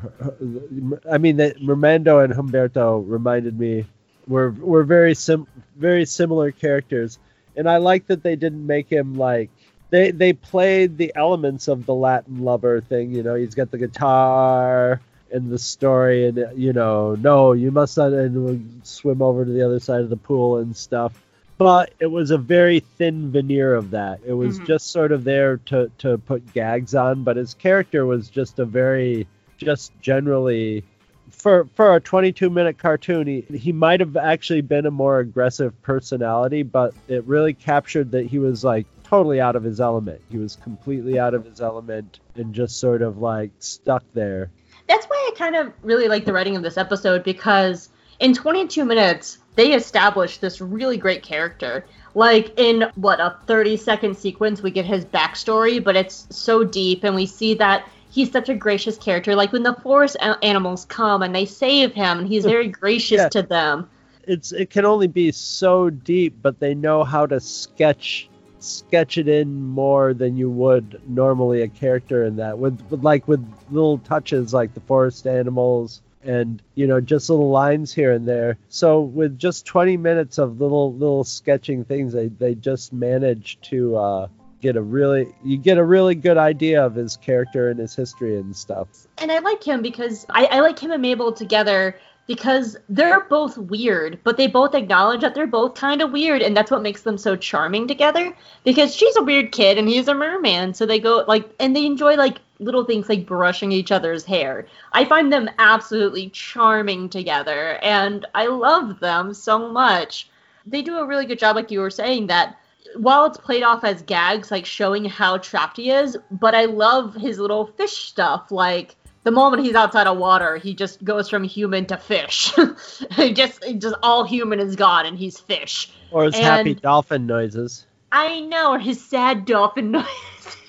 I 1.12 1.18
mean 1.18 1.36
that 1.38 1.58
and 1.58 2.34
Humberto 2.34 3.04
reminded 3.06 3.60
me 3.60 3.86
were 4.30 4.52
were 4.52 4.86
very 4.86 5.14
sim 5.14 5.46
very 5.76 6.06
similar 6.06 6.52
characters, 6.52 7.20
and 7.58 7.70
I 7.70 7.78
like 7.78 8.08
that 8.08 8.24
they 8.24 8.38
didn't 8.38 8.66
make 8.66 8.90
him 8.90 9.16
like 9.16 9.50
they 9.90 10.12
they 10.12 10.34
played 10.34 10.98
the 10.98 11.12
elements 11.16 11.68
of 11.68 11.86
the 11.86 11.94
Latin 11.94 12.44
lover 12.44 12.82
thing. 12.82 13.12
You 13.12 13.24
know, 13.24 13.36
he's 13.36 13.56
got 13.56 13.72
the 13.72 13.78
guitar 13.78 15.02
and 15.32 15.50
the 15.50 15.60
story, 15.60 16.28
and 16.28 16.46
you 16.56 16.74
know, 16.74 17.16
no, 17.16 17.54
you 17.54 17.72
must 17.72 17.98
not 17.98 18.14
and 18.14 18.86
swim 18.86 19.22
over 19.22 19.46
to 19.46 19.52
the 19.52 19.66
other 19.66 19.80
side 19.80 20.02
of 20.02 20.10
the 20.10 20.18
pool 20.18 20.58
and 20.58 20.76
stuff. 20.76 21.22
But 21.58 21.94
it 22.00 22.08
was 22.08 22.32
a 22.32 22.38
very 22.38 22.82
thin 22.82 23.32
veneer 23.32 23.76
of 23.76 23.92
that. 23.92 24.20
It 24.26 24.34
was 24.34 24.58
mm-hmm. 24.58 24.66
just 24.66 24.92
sort 24.92 25.12
of 25.12 25.24
there 25.24 25.58
to 25.68 25.92
to 26.00 26.18
put 26.18 26.54
gags 26.54 26.96
on, 26.96 27.24
but 27.24 27.38
his 27.38 27.54
character 27.54 28.06
was 28.06 28.30
just 28.30 28.60
a 28.60 28.66
very 28.66 29.28
just 29.58 29.92
generally 30.02 30.84
for 31.32 31.66
for 31.76 31.96
a 31.96 32.00
22 32.02 32.50
minute 32.50 32.78
cartoon, 32.78 33.28
he, 33.28 33.42
he 33.58 33.72
might 33.72 34.00
have 34.00 34.18
actually 34.18 34.62
been 34.62 34.86
a 34.86 34.92
more 34.92 35.20
aggressive 35.20 35.80
personality, 35.82 36.64
but 36.64 36.94
it 37.08 37.24
really 37.26 37.54
captured 37.54 38.12
that 38.12 38.26
he 38.26 38.40
was 38.40 38.64
like 38.64 38.86
totally 39.06 39.40
out 39.40 39.56
of 39.56 39.64
his 39.64 39.80
element. 39.80 40.22
He 40.30 40.38
was 40.38 40.56
completely 40.58 41.20
out 41.20 41.34
of 41.34 41.46
his 41.46 41.62
element 41.62 42.20
and 42.36 42.54
just 42.54 42.80
sort 42.80 43.02
of 43.02 43.20
like 43.20 43.52
stuck 43.60 44.04
there. 44.14 44.50
That's 44.88 45.06
why 45.06 45.32
I 45.32 45.38
kind 45.38 45.56
of 45.56 45.74
really 45.82 46.08
like 46.08 46.26
the 46.26 46.34
writing 46.34 46.56
of 46.56 46.64
this 46.64 46.78
episode 46.78 47.24
because 47.24 47.90
in 48.20 48.34
22 48.34 48.86
minutes 48.86 49.38
they 49.56 49.74
established 49.74 50.42
this 50.42 50.60
really 50.62 50.98
great 50.98 51.24
character. 51.24 51.86
Like 52.14 52.54
in 52.58 52.86
what 52.96 53.20
a 53.20 53.38
30 53.46 53.78
second 53.78 54.18
sequence, 54.18 54.62
we 54.62 54.72
get 54.72 54.86
his 54.86 55.06
backstory, 55.06 55.84
but 55.84 55.96
it's 55.96 56.28
so 56.30 56.64
deep, 56.64 57.04
and 57.04 57.14
we 57.16 57.26
see 57.26 57.54
that 57.56 57.88
he's 58.10 58.32
such 58.32 58.48
a 58.50 58.56
gracious 58.56 58.98
character. 58.98 59.36
Like 59.36 59.52
when 59.52 59.64
the 59.64 59.74
forest 59.76 60.18
animals 60.42 60.86
come 60.86 61.22
and 61.24 61.36
they 61.36 61.46
save 61.46 61.94
him, 61.94 62.20
and 62.20 62.28
he's 62.28 62.46
very 62.56 62.68
gracious 62.70 63.18
Yeah. 63.18 63.30
to 63.30 63.42
them. 63.44 63.90
It's 64.28 64.52
it 64.52 64.70
can 64.70 64.86
only 64.86 65.08
be 65.08 65.32
so 65.32 65.90
deep, 65.90 66.36
but 66.42 66.60
they 66.60 66.74
know 66.74 67.04
how 67.04 67.26
to 67.28 67.40
sketch 67.40 68.30
sketch 68.66 69.18
it 69.18 69.28
in 69.28 69.64
more 69.64 70.14
than 70.14 70.38
you 70.38 70.50
would 70.50 71.02
normally 71.08 71.62
a 71.62 71.68
character 71.68 72.24
in 72.24 72.38
that 72.38 72.58
with, 72.58 72.80
with 72.90 73.04
like 73.04 73.28
with 73.28 73.46
little 73.70 73.98
touches 74.00 74.54
like 74.54 74.74
the 74.74 74.80
forest 74.82 75.28
animals 75.28 76.02
and 76.24 76.62
you 76.74 76.88
know 76.88 77.00
just 77.00 77.30
little 77.30 77.52
lines 77.52 77.94
here 77.94 78.12
and 78.12 78.28
there. 78.28 78.58
So 78.70 79.02
with 79.02 79.38
just 79.38 79.66
20 79.66 79.98
minutes 79.98 80.38
of 80.38 80.60
little 80.60 80.94
little 80.94 81.24
sketching 81.24 81.86
things 81.86 82.14
they 82.14 82.28
they 82.28 82.56
just 82.56 82.92
managed 82.92 83.64
to 83.66 83.96
uh 83.96 84.28
get 84.62 84.76
a 84.76 84.82
really 84.82 85.28
you 85.44 85.58
get 85.58 85.78
a 85.78 85.84
really 85.84 86.16
good 86.16 86.38
idea 86.38 86.84
of 86.84 86.96
his 86.96 87.18
character 87.18 87.70
and 87.70 87.80
his 87.80 87.96
history 87.96 88.38
and 88.38 88.56
stuff. 88.56 88.88
And 89.20 89.32
I 89.32 89.40
like 89.40 89.64
him 89.64 89.82
because 89.82 90.26
I, 90.30 90.46
I 90.46 90.60
like 90.62 90.80
him 90.80 90.92
and 90.92 91.02
Mabel 91.02 91.32
together 91.32 92.00
because 92.28 92.76
they're 92.90 93.22
both 93.26 93.58
weird, 93.58 94.20
but 94.24 94.38
they 94.38 94.48
both 94.48 94.74
acknowledge 94.74 95.22
that 95.22 95.36
they're 95.36 95.46
both 95.46 95.76
kind 95.76 96.02
of 96.02 96.12
weird, 96.12 96.42
and 96.42 96.58
that's 96.58 96.72
what 96.72 96.82
makes 96.82 97.04
them 97.04 97.18
so 97.18 97.36
charming 97.36 97.88
together. 97.88 98.36
Because 98.64 98.96
she's 98.96 99.16
a 99.16 99.24
weird 99.24 99.52
kid 99.52 99.78
and 99.78 99.88
he's 99.88 100.08
a 100.08 100.14
merman, 100.14 100.74
so 100.74 100.86
they 100.86 101.00
go 101.00 101.24
like, 101.28 101.48
and 101.60 101.76
they 101.76 101.86
enjoy 101.86 102.16
like 102.16 102.40
little 102.60 102.86
things 102.86 103.10
like 103.10 103.26
brushing 103.26 103.72
each 103.72 103.92
other's 103.92 104.26
hair. 104.26 104.66
I 104.94 105.06
find 105.06 105.32
them 105.32 105.50
absolutely 105.60 106.30
charming 106.30 107.10
together, 107.10 107.78
and 107.82 108.26
I 108.34 108.48
love 108.48 109.00
them 109.00 109.34
so 109.34 109.72
much. 109.72 110.30
They 110.66 110.82
do 110.82 110.98
a 110.98 111.06
really 111.06 111.26
good 111.26 111.40
job, 111.40 111.56
like 111.56 111.70
you 111.70 111.80
were 111.80 111.92
saying, 111.92 112.28
that 112.28 112.58
while 112.96 113.26
it's 113.26 113.38
played 113.38 113.64
off 113.64 113.84
as 113.84 114.02
gags, 114.02 114.52
like 114.52 114.66
showing 114.66 115.06
how 115.06 115.38
trapped 115.38 115.78
he 115.78 115.92
is, 115.92 116.18
but 116.32 116.56
I 116.56 116.66
love 116.66 117.14
his 117.14 117.38
little 117.40 117.68
fish 117.68 117.98
stuff. 117.98 118.52
Like 118.52 118.96
the 119.26 119.32
moment 119.32 119.66
he's 119.66 119.76
outside 119.76 120.08
of 120.08 120.18
water, 120.18 120.58
he 120.58 120.74
just 120.74 121.04
goes 121.04 121.28
from 121.30 121.44
human 121.44 121.86
to 121.88 121.98
fish. 121.98 122.54
he 123.16 123.34
just, 123.34 123.62
he 123.64 123.74
just 123.74 123.96
all 124.04 124.24
human 124.24 124.60
is 124.60 124.76
gone, 124.76 125.06
and 125.06 125.18
he's 125.18 125.40
fish. 125.40 125.92
or 126.12 126.26
his 126.26 126.36
happy 126.36 126.76
dolphin 126.76 127.26
noises 127.26 127.86
I 128.12 128.42
know, 128.42 128.74
or 128.74 128.80
his 128.80 129.04
sad 129.04 129.46
dolphin 129.46 129.92
noise. 129.92 130.06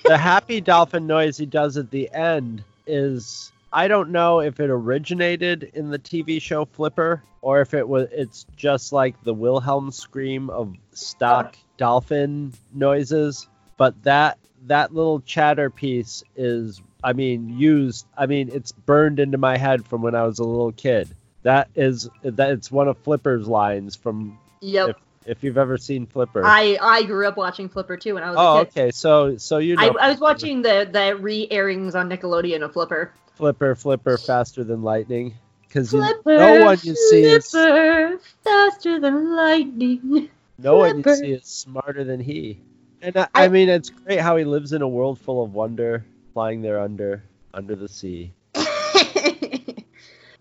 the 0.03 0.17
happy 0.17 0.59
dolphin 0.59 1.07
noise 1.07 1.37
he 1.37 1.45
does 1.45 1.77
at 1.77 1.91
the 1.91 2.11
end 2.11 2.63
is 2.87 3.51
I 3.71 3.87
don't 3.87 4.09
know 4.09 4.41
if 4.41 4.59
it 4.59 4.69
originated 4.69 5.71
in 5.75 5.91
the 5.91 5.99
TV 5.99 6.41
show 6.41 6.65
Flipper 6.65 7.21
or 7.41 7.61
if 7.61 7.75
it 7.75 7.87
was 7.87 8.07
it's 8.11 8.47
just 8.55 8.91
like 8.91 9.21
the 9.23 9.33
Wilhelm 9.35 9.91
scream 9.91 10.49
of 10.49 10.73
stock 10.93 11.55
dolphin 11.77 12.53
noises, 12.73 13.47
but 13.77 14.01
that 14.03 14.39
that 14.65 14.95
little 14.95 15.19
chatter 15.21 15.69
piece 15.69 16.23
is 16.35 16.81
I 17.03 17.13
mean 17.13 17.57
used 17.57 18.05
I 18.17 18.25
mean 18.25 18.49
it's 18.51 18.71
burned 18.71 19.19
into 19.19 19.37
my 19.37 19.57
head 19.57 19.85
from 19.85 20.01
when 20.01 20.15
I 20.15 20.23
was 20.23 20.39
a 20.39 20.43
little 20.43 20.71
kid. 20.71 21.09
That 21.43 21.69
is 21.75 22.09
that 22.23 22.51
it's 22.51 22.71
one 22.71 22.87
of 22.87 22.97
Flipper's 22.99 23.47
lines 23.47 23.95
from 23.95 24.37
yep. 24.61 24.99
if 25.25 25.43
you've 25.43 25.57
ever 25.57 25.77
seen 25.77 26.05
Flipper. 26.05 26.43
I, 26.43 26.77
I 26.81 27.03
grew 27.03 27.27
up 27.27 27.37
watching 27.37 27.69
Flipper 27.69 27.97
too 27.97 28.15
when 28.15 28.23
I 28.23 28.29
was 28.31 28.37
oh, 28.37 28.57
a 28.57 28.65
kid. 28.65 28.71
okay. 28.71 28.91
So 28.91 29.37
so 29.37 29.59
you 29.59 29.75
I, 29.77 29.87
know 29.87 29.97
I 29.99 30.09
was 30.09 30.19
watching 30.19 30.61
the, 30.61 30.89
the 30.91 31.15
re 31.15 31.47
airings 31.49 31.95
on 31.95 32.09
Nickelodeon 32.09 32.63
of 32.63 32.73
Flipper. 32.73 33.13
Flipper, 33.35 33.75
Flipper, 33.75 34.17
faster 34.17 34.63
than 34.63 34.81
lightning. 34.81 35.35
Because 35.61 35.93
no 35.93 36.65
one 36.65 36.77
you 36.81 36.95
see 36.95 37.23
is 37.23 37.51
Flipper, 37.51 38.19
faster 38.43 38.99
than 38.99 39.35
lightning. 39.35 40.29
no 40.57 40.77
one 40.77 41.03
you 41.03 41.15
see 41.15 41.31
is 41.33 41.45
smarter 41.45 42.03
than 42.03 42.19
he. 42.19 42.61
And 43.01 43.15
I, 43.15 43.27
I 43.35 43.45
I- 43.45 43.47
mean, 43.49 43.69
it's 43.69 43.89
great 43.89 44.19
how 44.19 44.37
he 44.37 44.43
lives 44.43 44.73
in 44.73 44.81
a 44.81 44.87
world 44.87 45.19
full 45.19 45.43
of 45.43 45.53
wonder, 45.53 46.05
flying 46.37 46.61
there 46.61 46.79
under 46.79 47.23
under 47.55 47.75
the 47.75 47.87
sea. 47.87 48.31
but 48.53 48.63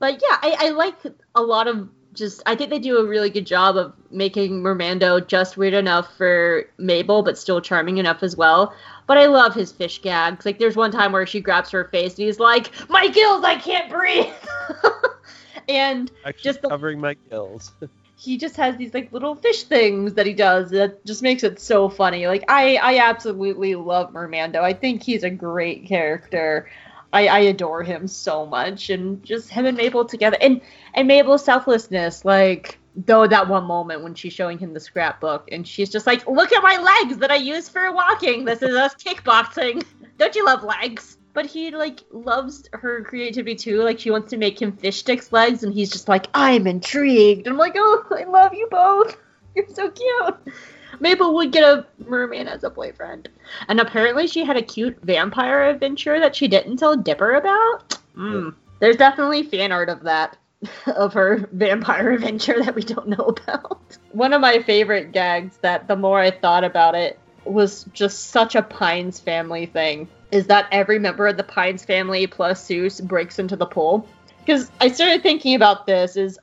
yeah, 0.02 0.36
I, 0.42 0.56
I 0.58 0.68
like 0.76 0.94
a 1.34 1.40
lot 1.40 1.66
of 1.68 1.88
just. 2.12 2.42
I 2.44 2.54
think 2.54 2.68
they 2.68 2.78
do 2.78 2.98
a 2.98 3.06
really 3.06 3.30
good 3.30 3.46
job 3.46 3.78
of 3.78 3.94
making 4.10 4.62
Mermando 4.62 5.26
just 5.26 5.56
weird 5.56 5.72
enough 5.72 6.14
for 6.18 6.68
Mabel, 6.76 7.22
but 7.22 7.38
still 7.38 7.62
charming 7.62 7.96
enough 7.96 8.22
as 8.22 8.36
well. 8.36 8.74
But 9.06 9.16
I 9.16 9.24
love 9.24 9.54
his 9.54 9.72
fish 9.72 10.02
gags. 10.02 10.44
Like 10.44 10.58
there's 10.58 10.76
one 10.76 10.90
time 10.90 11.12
where 11.12 11.24
she 11.26 11.40
grabs 11.40 11.70
her 11.70 11.84
face 11.84 12.18
and 12.18 12.26
he's 12.26 12.38
like, 12.38 12.70
"My 12.90 13.08
gills, 13.08 13.42
I 13.42 13.56
can't 13.56 13.88
breathe." 13.90 14.26
and 15.70 16.12
Actually, 16.26 16.42
Just 16.42 16.60
the- 16.60 16.68
covering 16.68 17.00
my 17.00 17.14
gills. 17.30 17.72
he 18.18 18.38
just 18.38 18.56
has 18.56 18.76
these 18.76 18.94
like 18.94 19.12
little 19.12 19.34
fish 19.34 19.64
things 19.64 20.14
that 20.14 20.26
he 20.26 20.32
does 20.32 20.70
that 20.70 21.04
just 21.04 21.22
makes 21.22 21.44
it 21.44 21.60
so 21.60 21.88
funny. 21.88 22.26
Like 22.26 22.44
I 22.48 22.76
I 22.76 22.98
absolutely 22.98 23.74
love 23.74 24.12
Mermando. 24.12 24.56
I 24.56 24.72
think 24.72 25.02
he's 25.02 25.22
a 25.22 25.30
great 25.30 25.86
character. 25.86 26.68
I, 27.12 27.28
I 27.28 27.38
adore 27.40 27.82
him 27.82 28.08
so 28.08 28.46
much 28.46 28.90
and 28.90 29.22
just 29.22 29.48
him 29.48 29.66
and 29.66 29.76
Mabel 29.76 30.04
together 30.04 30.36
and 30.40 30.60
and 30.94 31.06
Mabel's 31.06 31.44
selflessness 31.44 32.24
like 32.24 32.78
though 32.96 33.26
that 33.26 33.48
one 33.48 33.64
moment 33.64 34.02
when 34.02 34.14
she's 34.14 34.32
showing 34.32 34.58
him 34.58 34.72
the 34.72 34.80
scrapbook 34.80 35.48
and 35.52 35.66
she's 35.66 35.88
just 35.88 36.06
like 36.06 36.26
look 36.26 36.52
at 36.52 36.62
my 36.62 36.76
legs 36.78 37.18
that 37.18 37.30
I 37.30 37.36
use 37.36 37.68
for 37.68 37.92
walking 37.92 38.44
this 38.44 38.60
is 38.60 38.74
us 38.74 38.94
kickboxing 38.94 39.84
don't 40.18 40.34
you 40.34 40.44
love 40.44 40.64
legs 40.64 41.16
but 41.36 41.44
he 41.44 41.70
like 41.70 42.00
loves 42.10 42.66
her 42.72 43.04
creativity 43.04 43.54
too. 43.54 43.82
Like 43.82 44.00
she 44.00 44.10
wants 44.10 44.30
to 44.30 44.38
make 44.38 44.60
him 44.60 44.72
fish 44.72 45.00
sticks 45.00 45.30
legs 45.32 45.62
and 45.62 45.72
he's 45.72 45.90
just 45.90 46.08
like 46.08 46.28
I'm 46.32 46.66
intrigued. 46.66 47.46
And 47.46 47.52
I'm 47.52 47.58
like 47.58 47.74
oh 47.76 48.04
I 48.10 48.24
love 48.24 48.54
you 48.54 48.66
both. 48.70 49.18
You're 49.54 49.68
so 49.68 49.90
cute. 49.90 50.54
Mabel 50.98 51.34
would 51.34 51.52
get 51.52 51.62
a 51.62 51.86
merman 52.08 52.48
as 52.48 52.64
a 52.64 52.70
boyfriend. 52.70 53.28
And 53.68 53.80
apparently 53.80 54.26
she 54.26 54.44
had 54.44 54.56
a 54.56 54.62
cute 54.62 54.98
vampire 55.02 55.68
adventure 55.68 56.18
that 56.18 56.34
she 56.34 56.48
didn't 56.48 56.78
tell 56.78 56.96
Dipper 56.96 57.34
about. 57.34 57.98
Mm. 58.16 58.54
There's 58.80 58.96
definitely 58.96 59.42
fan 59.42 59.72
art 59.72 59.90
of 59.90 60.04
that, 60.04 60.38
of 60.86 61.12
her 61.12 61.50
vampire 61.52 62.12
adventure 62.12 62.62
that 62.64 62.74
we 62.74 62.82
don't 62.82 63.08
know 63.08 63.34
about. 63.46 63.98
One 64.12 64.32
of 64.32 64.40
my 64.40 64.62
favorite 64.62 65.12
gags 65.12 65.58
that 65.58 65.86
the 65.86 65.96
more 65.96 66.18
I 66.18 66.30
thought 66.30 66.64
about 66.64 66.94
it 66.94 67.18
was 67.44 67.84
just 67.92 68.30
such 68.30 68.54
a 68.54 68.62
Pines 68.62 69.20
family 69.20 69.66
thing 69.66 70.08
is 70.30 70.46
that 70.46 70.66
every 70.72 70.98
member 70.98 71.26
of 71.26 71.36
the 71.36 71.44
Pines 71.44 71.84
family 71.84 72.26
plus 72.26 72.66
Soos 72.66 73.02
breaks 73.02 73.38
into 73.38 73.56
the 73.56 73.66
pool. 73.66 74.08
Because 74.44 74.70
I 74.80 74.88
started 74.88 75.22
thinking 75.22 75.54
about 75.54 75.86
this 75.86 76.16
is 76.16 76.38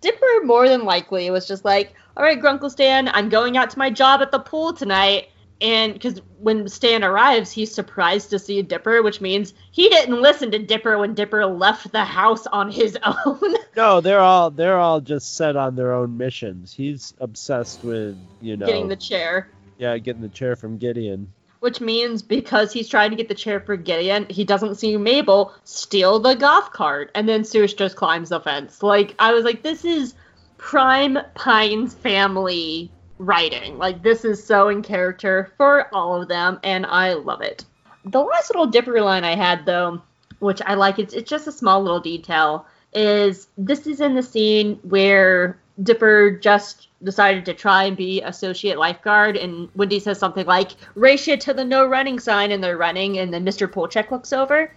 Dipper 0.00 0.44
more 0.44 0.68
than 0.68 0.84
likely 0.84 1.30
was 1.30 1.46
just 1.46 1.64
like, 1.64 1.94
all 2.16 2.24
right, 2.24 2.40
Grunkle 2.40 2.70
Stan, 2.70 3.08
I'm 3.08 3.28
going 3.28 3.56
out 3.56 3.70
to 3.70 3.78
my 3.78 3.90
job 3.90 4.20
at 4.22 4.30
the 4.30 4.38
pool 4.38 4.72
tonight. 4.72 5.30
And 5.60 5.92
because 5.94 6.20
when 6.38 6.68
Stan 6.68 7.04
arrives, 7.04 7.50
he's 7.50 7.72
surprised 7.72 8.30
to 8.30 8.38
see 8.38 8.60
Dipper, 8.62 9.02
which 9.02 9.20
means 9.20 9.54
he 9.70 9.88
didn't 9.88 10.20
listen 10.20 10.50
to 10.50 10.58
Dipper 10.58 10.98
when 10.98 11.14
Dipper 11.14 11.46
left 11.46 11.90
the 11.92 12.04
house 12.04 12.46
on 12.46 12.70
his 12.70 12.98
own. 13.26 13.54
no, 13.76 14.00
they're 14.00 14.20
all 14.20 14.50
they're 14.50 14.78
all 14.78 15.00
just 15.00 15.36
set 15.36 15.56
on 15.56 15.74
their 15.76 15.92
own 15.92 16.16
missions. 16.18 16.72
He's 16.72 17.14
obsessed 17.20 17.82
with 17.84 18.18
you 18.40 18.56
know 18.56 18.66
getting 18.66 18.88
the 18.88 18.96
chair. 18.96 19.48
yeah 19.78 19.96
getting 19.98 20.22
the 20.22 20.28
chair 20.28 20.56
from 20.56 20.76
Gideon. 20.78 21.32
Which 21.64 21.80
means 21.80 22.20
because 22.20 22.74
he's 22.74 22.90
trying 22.90 23.08
to 23.08 23.16
get 23.16 23.28
the 23.28 23.34
chair 23.34 23.58
for 23.58 23.74
Gideon, 23.74 24.26
he 24.28 24.44
doesn't 24.44 24.74
see 24.74 24.98
Mabel 24.98 25.54
steal 25.64 26.18
the 26.18 26.34
golf 26.34 26.70
cart, 26.70 27.10
and 27.14 27.26
then 27.26 27.40
Soos 27.40 27.74
just 27.74 27.96
climbs 27.96 28.28
the 28.28 28.38
fence. 28.38 28.82
Like 28.82 29.14
I 29.18 29.32
was 29.32 29.44
like, 29.46 29.62
this 29.62 29.82
is 29.82 30.14
prime 30.58 31.16
Pines 31.34 31.94
family 31.94 32.90
writing. 33.16 33.78
Like 33.78 34.02
this 34.02 34.26
is 34.26 34.44
so 34.44 34.68
in 34.68 34.82
character 34.82 35.54
for 35.56 35.88
all 35.94 36.20
of 36.20 36.28
them, 36.28 36.60
and 36.62 36.84
I 36.84 37.14
love 37.14 37.40
it. 37.40 37.64
The 38.04 38.20
last 38.20 38.50
little 38.50 38.66
Dipper 38.66 39.00
line 39.00 39.24
I 39.24 39.34
had 39.34 39.64
though, 39.64 40.02
which 40.40 40.60
I 40.66 40.74
like, 40.74 40.98
it's 40.98 41.14
it's 41.14 41.30
just 41.30 41.46
a 41.46 41.52
small 41.52 41.80
little 41.80 41.98
detail, 41.98 42.66
is 42.92 43.48
this 43.56 43.86
is 43.86 44.02
in 44.02 44.14
the 44.14 44.22
scene 44.22 44.78
where 44.82 45.58
Dipper 45.82 46.32
just 46.32 46.83
decided 47.04 47.44
to 47.44 47.54
try 47.54 47.84
and 47.84 47.96
be 47.96 48.22
associate 48.22 48.78
lifeguard, 48.78 49.36
and 49.36 49.68
Wendy 49.74 50.00
says 50.00 50.18
something 50.18 50.46
like, 50.46 50.72
"Race 50.94 51.26
you 51.26 51.36
to 51.36 51.54
the 51.54 51.64
no 51.64 51.86
running 51.86 52.18
sign," 52.18 52.50
and 52.50 52.62
they're 52.62 52.76
running, 52.76 53.18
and 53.18 53.32
then 53.32 53.44
Mr. 53.44 53.70
Poolcheck 53.70 54.10
looks 54.10 54.32
over. 54.32 54.72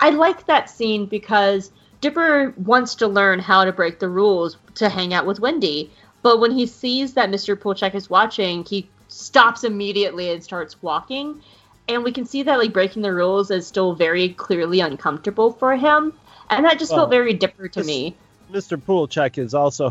I 0.00 0.10
like 0.10 0.46
that 0.46 0.70
scene 0.70 1.06
because 1.06 1.72
Dipper 2.00 2.54
wants 2.56 2.94
to 2.96 3.06
learn 3.06 3.38
how 3.38 3.64
to 3.64 3.72
break 3.72 3.98
the 3.98 4.08
rules 4.08 4.56
to 4.76 4.88
hang 4.88 5.12
out 5.12 5.26
with 5.26 5.40
Wendy, 5.40 5.90
but 6.22 6.40
when 6.40 6.50
he 6.50 6.66
sees 6.66 7.14
that 7.14 7.30
Mr. 7.30 7.56
Poolcheck 7.56 7.94
is 7.94 8.08
watching, 8.08 8.64
he 8.64 8.88
stops 9.08 9.64
immediately 9.64 10.30
and 10.30 10.42
starts 10.42 10.82
walking. 10.82 11.42
And 11.88 12.04
we 12.04 12.12
can 12.12 12.24
see 12.24 12.42
that 12.44 12.58
like 12.58 12.72
breaking 12.72 13.02
the 13.02 13.12
rules 13.12 13.50
is 13.50 13.66
still 13.66 13.94
very 13.94 14.28
clearly 14.30 14.80
uncomfortable 14.80 15.52
for 15.52 15.76
him. 15.76 16.12
and 16.52 16.64
that 16.64 16.78
just 16.78 16.90
Well, 16.90 17.02
felt 17.02 17.10
very 17.10 17.32
Dipper 17.32 17.68
to 17.68 17.84
me. 17.84 18.16
Mr. 18.50 18.76
Poolcheck 18.80 19.38
is 19.38 19.54
also 19.54 19.88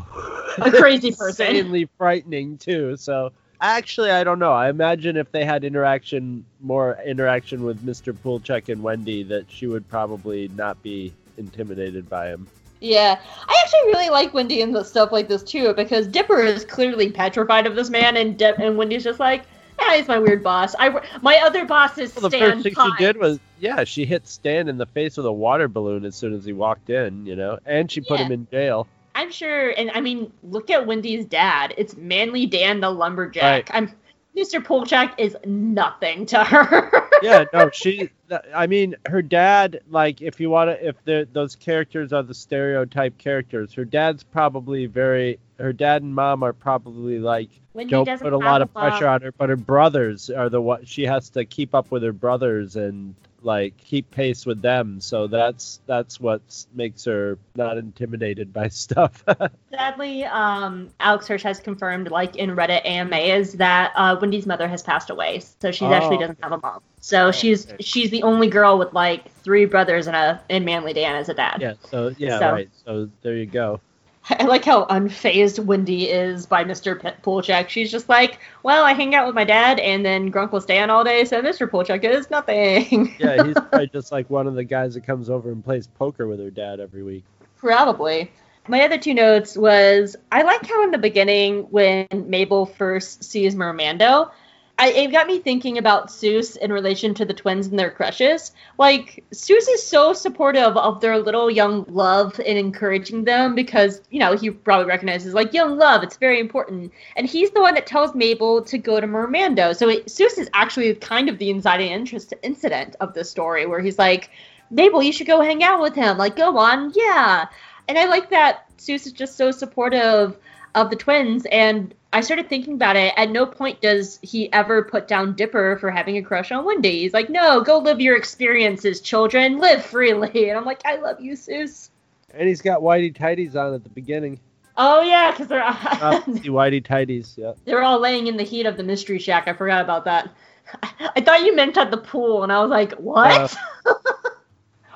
A 0.61 0.71
crazy 0.71 1.11
person. 1.11 1.47
insanely 1.47 1.87
frightening 1.97 2.57
too. 2.57 2.97
So 2.97 3.31
actually, 3.61 4.11
I 4.11 4.23
don't 4.23 4.39
know. 4.39 4.51
I 4.51 4.69
imagine 4.69 5.17
if 5.17 5.31
they 5.31 5.45
had 5.45 5.63
interaction, 5.63 6.45
more 6.61 6.97
interaction 7.05 7.63
with 7.63 7.85
Mr. 7.85 8.13
Poolcheck 8.13 8.69
and 8.69 8.83
Wendy, 8.83 9.23
that 9.23 9.45
she 9.49 9.67
would 9.67 9.87
probably 9.89 10.49
not 10.49 10.81
be 10.83 11.13
intimidated 11.37 12.09
by 12.09 12.27
him. 12.27 12.47
Yeah, 12.81 13.19
I 13.47 13.61
actually 13.63 13.87
really 13.87 14.09
like 14.09 14.33
Wendy 14.33 14.61
and 14.61 14.73
the 14.73 14.83
stuff 14.83 15.11
like 15.11 15.27
this 15.27 15.43
too 15.43 15.73
because 15.73 16.07
Dipper 16.07 16.39
is 16.41 16.63
clearly 16.63 17.11
petrified 17.11 17.67
of 17.67 17.75
this 17.75 17.89
man, 17.89 18.15
and 18.15 18.37
Dip- 18.37 18.59
and 18.59 18.77
Wendy's 18.77 19.03
just 19.03 19.19
like, 19.19 19.43
yeah, 19.79 19.95
he's 19.97 20.07
my 20.07 20.19
weird 20.19 20.43
boss. 20.43 20.75
I 20.77 21.01
my 21.21 21.37
other 21.45 21.65
boss 21.65 21.97
is 21.97 22.15
Well, 22.15 22.29
the 22.29 22.37
Stan 22.37 22.51
first 22.51 22.63
thing 22.63 22.73
Pine." 22.75 22.91
she 22.97 23.03
did 23.05 23.17
was, 23.17 23.39
yeah, 23.59 23.83
she 23.83 24.05
hit 24.05 24.27
Stan 24.27 24.67
in 24.69 24.77
the 24.77 24.85
face 24.85 25.17
with 25.17 25.25
a 25.25 25.31
water 25.31 25.67
balloon 25.67 26.05
as 26.05 26.15
soon 26.15 26.33
as 26.33 26.45
he 26.45 26.53
walked 26.53 26.89
in, 26.89 27.25
you 27.25 27.35
know, 27.35 27.59
and 27.65 27.91
she 27.91 28.01
put 28.01 28.19
Yeah. 28.19 28.25
him 28.25 28.31
in 28.31 28.47
jail. 28.51 28.87
I'm 29.15 29.31
sure, 29.31 29.71
and 29.71 29.91
I 29.91 30.01
mean, 30.01 30.31
look 30.43 30.69
at 30.69 30.85
Wendy's 30.87 31.25
dad. 31.25 31.73
It's 31.77 31.95
Manly 31.97 32.45
Dan 32.45 32.79
the 32.79 32.89
lumberjack. 32.89 33.69
Right. 33.69 33.75
I'm 33.75 33.91
Mr. 34.37 34.63
Poolcheck 34.63 35.13
is 35.17 35.35
nothing 35.45 36.25
to 36.27 36.43
her. 36.43 36.91
yeah, 37.21 37.45
no, 37.53 37.69
she. 37.71 38.09
I 38.53 38.67
mean, 38.67 38.95
her 39.07 39.21
dad. 39.21 39.81
Like, 39.89 40.21
if 40.21 40.39
you 40.39 40.49
want 40.49 40.69
to, 40.69 40.87
if 40.87 41.03
the 41.03 41.27
those 41.31 41.55
characters 41.55 42.13
are 42.13 42.23
the 42.23 42.33
stereotype 42.33 43.17
characters, 43.17 43.73
her 43.73 43.85
dad's 43.85 44.23
probably 44.23 44.85
very. 44.85 45.39
Her 45.59 45.73
dad 45.73 46.03
and 46.03 46.15
mom 46.15 46.41
are 46.43 46.53
probably 46.53 47.19
like 47.19 47.49
Wendy 47.73 47.91
don't 47.91 48.21
put 48.21 48.33
a 48.33 48.37
lot 48.37 48.61
of 48.61 48.73
pressure 48.73 49.07
on 49.07 49.21
her, 49.21 49.31
but 49.31 49.49
her 49.49 49.57
brothers 49.57 50.29
are 50.29 50.49
the 50.49 50.61
what 50.61 50.87
she 50.87 51.03
has 51.03 51.29
to 51.31 51.45
keep 51.45 51.75
up 51.75 51.91
with 51.91 52.03
her 52.03 52.13
brothers 52.13 52.75
and 52.75 53.13
like 53.41 53.77
keep 53.77 54.09
pace 54.11 54.45
with 54.45 54.61
them. 54.61 54.99
So 55.01 55.27
that's 55.27 55.79
that's 55.85 56.19
what 56.19 56.41
makes 56.73 57.05
her 57.05 57.37
not 57.55 57.77
intimidated 57.77 58.51
by 58.53 58.67
stuff. 58.69 59.23
Sadly, 59.71 60.23
um, 60.25 60.89
Alex 60.99 61.27
Hirsch 61.27 61.43
has 61.43 61.59
confirmed, 61.59 62.09
like 62.11 62.35
in 62.35 62.51
Reddit 62.51 62.85
AMA, 62.85 63.17
is 63.17 63.53
that 63.53 63.91
uh, 63.95 64.17
Wendy's 64.19 64.45
mother 64.45 64.67
has 64.67 64.83
passed 64.83 65.09
away, 65.09 65.41
so 65.61 65.71
she 65.71 65.85
Oh, 65.85 65.93
actually 65.93 66.17
doesn't 66.17 66.39
have 66.43 66.51
a 66.51 66.57
mom. 66.57 66.81
So 67.01 67.31
she's 67.31 67.67
okay. 67.67 67.77
she's 67.81 68.09
the 68.09 68.23
only 68.23 68.47
girl 68.49 68.77
with 68.77 68.93
like 68.93 69.31
three 69.41 69.65
brothers 69.65 70.07
and 70.07 70.15
a 70.15 70.41
and 70.49 70.65
Manly 70.65 70.93
Dan 70.93 71.15
as 71.15 71.29
a 71.29 71.33
dad. 71.33 71.59
yeah. 71.61 71.73
So 71.89 72.13
yeah, 72.17 72.39
So- 72.39 72.51
right. 72.51 72.69
So 72.85 73.09
there 73.21 73.35
you 73.35 73.45
go. 73.45 73.79
I 74.29 74.43
like 74.45 74.65
how 74.65 74.85
unfazed 74.85 75.63
Wendy 75.63 76.09
is 76.09 76.45
by 76.45 76.63
Mr. 76.63 77.01
P- 77.01 77.09
Poolcheck. 77.23 77.69
She's 77.69 77.91
just 77.91 78.09
like, 78.09 78.39
well, 78.63 78.83
I 78.83 78.93
hang 78.93 79.15
out 79.15 79.25
with 79.25 79.35
my 79.35 79.43
dad, 79.43 79.79
and 79.79 80.05
then 80.05 80.31
Grunkle 80.31 80.61
Stan 80.61 80.89
all 80.89 81.03
day, 81.03 81.25
so 81.25 81.41
Mr. 81.41 81.67
Poolcheck 81.69 82.03
is 82.03 82.29
nothing. 82.29 83.15
Yeah, 83.19 83.43
he's 83.43 83.53
probably 83.69 83.87
just 83.87 84.11
like 84.11 84.29
one 84.29 84.47
of 84.47 84.55
the 84.55 84.63
guys 84.63 84.93
that 84.93 85.05
comes 85.05 85.29
over 85.29 85.51
and 85.51 85.63
plays 85.63 85.87
poker 85.87 86.27
with 86.27 86.39
her 86.39 86.49
dad 86.51 86.79
every 86.79 87.03
week. 87.03 87.23
Probably. 87.57 88.31
My 88.67 88.81
other 88.81 88.97
two 88.97 89.13
notes 89.13 89.57
was 89.57 90.15
I 90.31 90.43
like 90.43 90.65
how 90.65 90.83
in 90.83 90.91
the 90.91 90.97
beginning 90.97 91.63
when 91.71 92.07
Mabel 92.13 92.65
first 92.65 93.23
sees 93.23 93.55
Mermando, 93.55 94.31
I, 94.79 94.89
it 94.89 95.11
got 95.11 95.27
me 95.27 95.39
thinking 95.39 95.77
about 95.77 96.07
Soos 96.07 96.57
in 96.57 96.71
relation 96.71 97.13
to 97.15 97.25
the 97.25 97.33
twins 97.33 97.67
and 97.67 97.77
their 97.77 97.91
crushes. 97.91 98.53
Like 98.77 99.23
Soos 99.31 99.67
is 99.69 99.85
so 99.85 100.13
supportive 100.13 100.75
of 100.77 101.01
their 101.01 101.19
little 101.19 101.51
young 101.51 101.85
love 101.89 102.39
and 102.39 102.57
encouraging 102.57 103.25
them 103.25 103.53
because 103.53 104.01
you 104.09 104.19
know 104.19 104.35
he 104.35 104.49
probably 104.49 104.87
recognizes 104.87 105.33
like 105.33 105.53
young 105.53 105.77
love, 105.77 106.01
it's 106.01 106.17
very 106.17 106.39
important. 106.39 106.91
And 107.15 107.27
he's 107.27 107.51
the 107.51 107.61
one 107.61 107.75
that 107.75 107.85
tells 107.85 108.15
Mabel 108.15 108.63
to 108.63 108.77
go 108.77 108.99
to 108.99 109.07
Mermando. 109.07 109.75
So 109.75 109.89
it, 109.89 110.07
Soos 110.07 110.39
is 110.39 110.49
actually 110.53 110.95
kind 110.95 111.29
of 111.29 111.37
the 111.37 111.49
inciting 111.49 111.91
interest 111.91 112.33
incident 112.41 112.95
of 112.99 113.13
the 113.13 113.23
story 113.23 113.65
where 113.65 113.81
he's 113.81 113.99
like, 113.99 114.31
Mabel, 114.71 115.03
you 115.03 115.11
should 115.11 115.27
go 115.27 115.41
hang 115.41 115.63
out 115.63 115.81
with 115.81 115.95
him. 115.95 116.17
Like, 116.17 116.35
go 116.35 116.57
on, 116.57 116.93
yeah 116.95 117.47
and 117.89 117.97
I 117.97 118.05
like 118.05 118.29
that 118.29 118.65
Soos 118.77 119.07
is 119.07 119.11
just 119.11 119.35
so 119.35 119.51
supportive 119.51 120.37
of 120.75 120.91
the 120.91 120.95
twins. 120.95 121.45
And 121.51 121.93
I 122.11 122.21
started 122.21 122.49
thinking 122.49 122.73
about 122.73 122.95
it. 122.95 123.13
At 123.17 123.29
no 123.29 123.45
point 123.45 123.81
does 123.81 124.19
he 124.23 124.51
ever 124.51 124.83
put 124.83 125.07
down 125.07 125.35
Dipper 125.35 125.77
for 125.79 125.91
having 125.91 126.17
a 126.17 126.23
crush 126.23 126.51
on 126.51 126.65
Wendy. 126.65 127.01
He's 127.01 127.13
like, 127.13 127.29
no, 127.29 127.61
go 127.61 127.77
live 127.77 128.01
your 128.01 128.15
experiences, 128.15 128.99
children. 129.01 129.59
Live 129.59 129.85
freely. 129.85 130.49
And 130.49 130.57
I'm 130.57 130.65
like, 130.65 130.81
I 130.85 130.95
love 130.95 131.21
you, 131.21 131.33
Soos. 131.33 131.89
And 132.33 132.47
he's 132.47 132.61
got 132.61 132.81
whitey 132.81 133.15
tighties 133.15 133.55
on 133.55 133.73
at 133.75 133.83
the 133.83 133.89
beginning. 133.89 134.39
Oh 134.77 135.01
yeah, 135.01 135.31
because 135.31 135.47
they're 135.47 135.63
Uh, 135.63 136.21
whitey 136.21 136.83
tighties. 136.83 137.37
Yeah. 137.37 137.53
they're 137.65 137.83
all 137.83 137.99
laying 137.99 138.27
in 138.27 138.37
the 138.37 138.43
heat 138.43 138.65
of 138.65 138.77
the 138.77 138.83
mystery 138.83 139.19
shack. 139.19 139.47
I 139.47 139.53
forgot 139.53 139.83
about 139.83 140.05
that. 140.05 140.29
I 140.99 141.21
thought 141.21 141.43
you 141.43 141.55
meant 141.55 141.77
at 141.77 141.91
the 141.91 141.97
pool, 141.97 142.43
and 142.43 142.51
I 142.51 142.61
was 142.61 142.69
like, 142.69 142.93
what? 142.93 143.55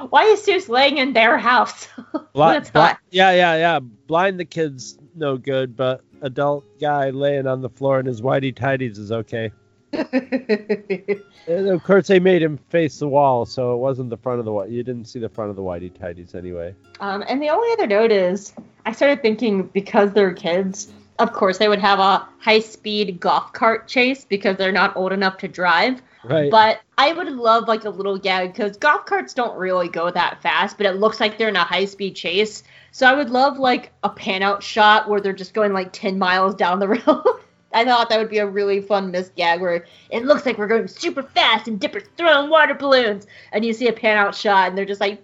Why 0.09 0.23
is 0.25 0.45
Soos 0.45 0.67
laying 0.69 0.97
in 0.97 1.13
their 1.13 1.37
house? 1.37 1.87
Bli- 2.11 2.21
when 2.33 2.57
it's 2.57 2.69
bli- 2.71 2.81
hot. 2.81 2.99
yeah, 3.11 3.31
yeah, 3.31 3.55
yeah. 3.55 3.79
Blind 3.79 4.39
the 4.39 4.45
kids 4.45 4.97
no 5.15 5.37
good, 5.37 5.75
but 5.77 6.01
adult 6.23 6.65
guy 6.79 7.11
laying 7.11 7.45
on 7.45 7.61
the 7.61 7.69
floor 7.69 7.99
in 7.99 8.05
his 8.05 8.21
whitey 8.21 8.53
tighties 8.53 8.97
is 8.97 9.11
okay. 9.11 9.51
And 11.45 11.67
of 11.67 11.83
course, 11.83 12.07
they 12.07 12.19
made 12.19 12.41
him 12.41 12.57
face 12.69 12.99
the 12.99 13.07
wall, 13.07 13.45
so 13.45 13.73
it 13.73 13.77
wasn't 13.77 14.09
the 14.09 14.17
front 14.17 14.39
of 14.39 14.45
the 14.45 14.51
wall. 14.53 14.65
You 14.65 14.81
didn't 14.81 15.05
see 15.05 15.19
the 15.19 15.27
front 15.27 15.49
of 15.49 15.57
the 15.57 15.61
whitey 15.61 15.91
tighties 15.91 16.35
anyway. 16.35 16.73
Um, 17.01 17.23
and 17.27 17.41
the 17.41 17.49
only 17.49 17.71
other 17.73 17.85
note 17.85 18.11
is, 18.11 18.53
I 18.85 18.93
started 18.93 19.21
thinking 19.21 19.63
because 19.63 20.13
they're 20.13 20.33
kids, 20.33 20.91
of 21.19 21.33
course 21.33 21.57
they 21.57 21.67
would 21.67 21.79
have 21.79 21.99
a 21.99 22.27
high-speed 22.39 23.19
golf 23.19 23.51
cart 23.51 23.87
chase 23.89 24.23
because 24.23 24.55
they're 24.57 24.71
not 24.71 24.95
old 24.95 25.11
enough 25.11 25.37
to 25.39 25.49
drive. 25.49 26.01
Right. 26.23 26.49
But 26.49 26.81
I 26.97 27.11
would 27.11 27.27
love 27.27 27.67
like 27.67 27.85
a 27.85 27.89
little 27.89 28.17
gag 28.17 28.53
because 28.53 28.77
golf 28.77 29.05
carts 29.05 29.33
don't 29.33 29.57
really 29.57 29.89
go 29.89 30.09
that 30.09 30.41
fast, 30.41 30.77
but 30.77 30.85
it 30.85 30.95
looks 30.95 31.19
like 31.19 31.37
they're 31.37 31.49
in 31.49 31.55
a 31.55 31.63
high-speed 31.63 32.15
chase. 32.15 32.63
So 32.91 33.07
I 33.07 33.13
would 33.13 33.29
love 33.29 33.59
like 33.59 33.91
a 34.03 34.09
pan-out 34.09 34.63
shot 34.63 35.09
where 35.09 35.19
they're 35.19 35.33
just 35.33 35.53
going 35.53 35.73
like 35.73 35.91
10 35.91 36.17
miles 36.17 36.55
down 36.55 36.79
the 36.79 36.87
road. 37.07 37.39
I 37.73 37.83
thought 37.85 38.09
that 38.09 38.19
would 38.19 38.29
be 38.29 38.37
a 38.37 38.47
really 38.47 38.81
fun 38.81 39.11
missed 39.11 39.35
gag 39.35 39.59
where 39.59 39.85
it 40.11 40.25
looks 40.25 40.45
like 40.45 40.57
we're 40.57 40.67
going 40.67 40.87
super 40.87 41.23
fast 41.23 41.67
and 41.67 41.79
Dipper's 41.79 42.03
throwing 42.17 42.49
water 42.49 42.75
balloons, 42.75 43.25
and 43.51 43.65
you 43.65 43.73
see 43.73 43.87
a 43.87 43.93
pan-out 43.93 44.35
shot 44.35 44.69
and 44.69 44.77
they're 44.77 44.85
just 44.85 45.01
like 45.01 45.21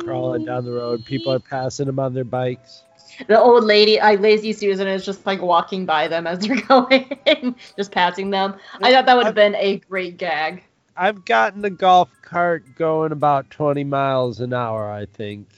Crawling 0.00 0.44
down 0.44 0.64
the 0.64 0.72
road, 0.72 1.04
people 1.04 1.32
are 1.32 1.40
passing 1.40 1.86
them 1.86 1.98
on 1.98 2.14
their 2.14 2.22
bikes. 2.22 2.84
the 3.28 3.40
old 3.40 3.64
lady, 3.64 3.98
like 3.98 4.20
lazy 4.20 4.52
Susan, 4.52 4.86
is 4.88 5.04
just 5.04 5.24
like 5.26 5.40
walking 5.42 5.86
by 5.86 6.08
them 6.08 6.26
as 6.26 6.40
they're 6.40 6.60
going, 6.68 7.54
just 7.76 7.92
passing 7.92 8.30
them. 8.30 8.54
I 8.82 8.92
thought 8.92 9.06
that 9.06 9.16
would 9.16 9.26
have 9.26 9.34
been 9.34 9.54
a 9.56 9.78
great 9.88 10.16
gag. 10.16 10.62
I've 10.96 11.24
gotten 11.24 11.64
a 11.64 11.70
golf 11.70 12.08
cart 12.22 12.64
going 12.76 13.12
about 13.12 13.50
20 13.50 13.84
miles 13.84 14.40
an 14.40 14.52
hour, 14.54 14.90
I 14.90 15.06
think. 15.06 15.48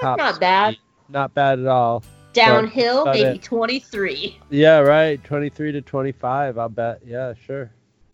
Top 0.00 0.18
not 0.18 0.40
bad. 0.40 0.74
speed. 0.74 0.80
Not 1.08 1.34
bad 1.34 1.58
at 1.60 1.66
all. 1.66 2.02
Downhill, 2.32 3.02
about 3.02 3.14
maybe 3.14 3.36
it. 3.36 3.42
23. 3.42 4.38
Yeah, 4.50 4.78
right. 4.78 5.22
23 5.24 5.72
to 5.72 5.80
25, 5.82 6.58
I'll 6.58 6.68
bet. 6.68 7.00
Yeah, 7.06 7.32
sure. 7.46 7.70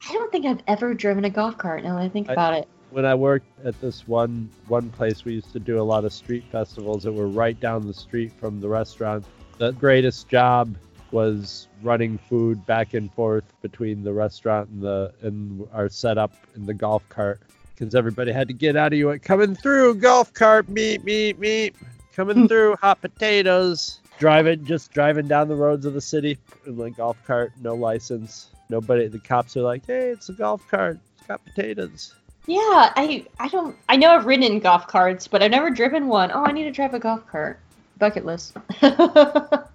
I 0.08 0.12
don't 0.12 0.30
think 0.32 0.46
I've 0.46 0.60
ever 0.66 0.94
driven 0.94 1.24
a 1.24 1.30
golf 1.30 1.56
cart 1.58 1.82
now 1.84 1.96
that 1.96 2.02
I 2.02 2.08
think 2.08 2.28
I- 2.28 2.32
about 2.32 2.54
it. 2.54 2.68
When 2.92 3.07
I 3.07 3.14
worked 3.14 3.46
at 3.64 3.81
this 3.81 4.07
one 4.07 4.50
one 4.68 4.90
place, 4.90 5.24
we 5.24 5.33
used 5.33 5.50
to 5.55 5.59
do 5.59 5.81
a 5.81 5.83
lot 5.83 6.05
of 6.05 6.12
street 6.12 6.44
festivals 6.52 7.05
that 7.05 7.12
were 7.12 7.26
right 7.26 7.59
down 7.59 7.87
the 7.87 7.94
street 7.94 8.33
from 8.38 8.61
the 8.61 8.68
restaurant. 8.68 9.24
The 9.57 9.72
greatest 9.72 10.28
job 10.28 10.76
was 11.11 11.68
running 11.83 12.18
food 12.18 12.66
back 12.66 12.92
and 12.92 13.11
forth 13.14 13.44
between 13.62 14.02
the 14.02 14.12
restaurant 14.12 14.68
and 14.68 14.83
the 14.83 15.11
and 15.22 15.66
our 15.72 15.88
setup 15.88 16.35
in 16.55 16.66
the 16.66 16.74
golf 16.74 17.09
cart 17.09 17.40
because 17.74 17.94
everybody 17.94 18.31
had 18.31 18.46
to 18.48 18.55
get 18.55 18.76
out 18.76 18.92
of 18.92 18.98
you. 18.98 19.18
Coming 19.20 19.55
through, 19.55 19.94
golf 19.94 20.35
cart, 20.35 20.68
meet, 20.68 21.02
meet, 21.02 21.38
meet. 21.38 21.74
Coming 22.14 22.42
hmm. 22.42 22.46
through, 22.46 22.76
hot 22.76 23.00
potatoes. 23.00 24.00
Driving, 24.18 24.66
just 24.66 24.92
driving 24.92 25.26
down 25.26 25.48
the 25.48 25.57
roads 25.57 25.87
of 25.87 25.94
the 25.94 26.00
city 26.02 26.37
in 26.66 26.76
the 26.76 26.90
golf 26.90 27.16
cart, 27.26 27.52
no 27.62 27.74
license. 27.74 28.48
Nobody. 28.68 29.09
The 29.09 29.18
cops 29.18 29.57
are 29.57 29.62
like, 29.62 29.87
"Hey, 29.87 30.11
it's 30.11 30.28
a 30.28 30.35
golf 30.35 30.66
cart. 30.68 30.98
It's 31.16 31.26
got 31.26 31.42
potatoes." 31.42 32.14
Yeah, 32.46 32.92
I 32.96 33.26
I 33.38 33.48
don't 33.48 33.76
I 33.88 33.96
know 33.96 34.11
I've 34.11 34.26
ridden 34.26 34.44
in 34.44 34.59
golf 34.61 34.88
carts, 34.88 35.28
but 35.28 35.42
I've 35.42 35.50
never 35.50 35.70
driven 35.70 36.09
one. 36.09 36.31
Oh, 36.33 36.44
I 36.44 36.52
need 36.52 36.64
to 36.64 36.70
drive 36.72 36.94
a 36.94 36.98
golf 36.98 37.26
cart. 37.28 37.61
Bucket 37.98 38.24
list. 38.24 38.57
Not 38.83 39.68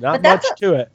But 0.00 0.22
much 0.22 0.22
that's 0.22 0.52
to 0.60 0.74
it. 0.74 0.90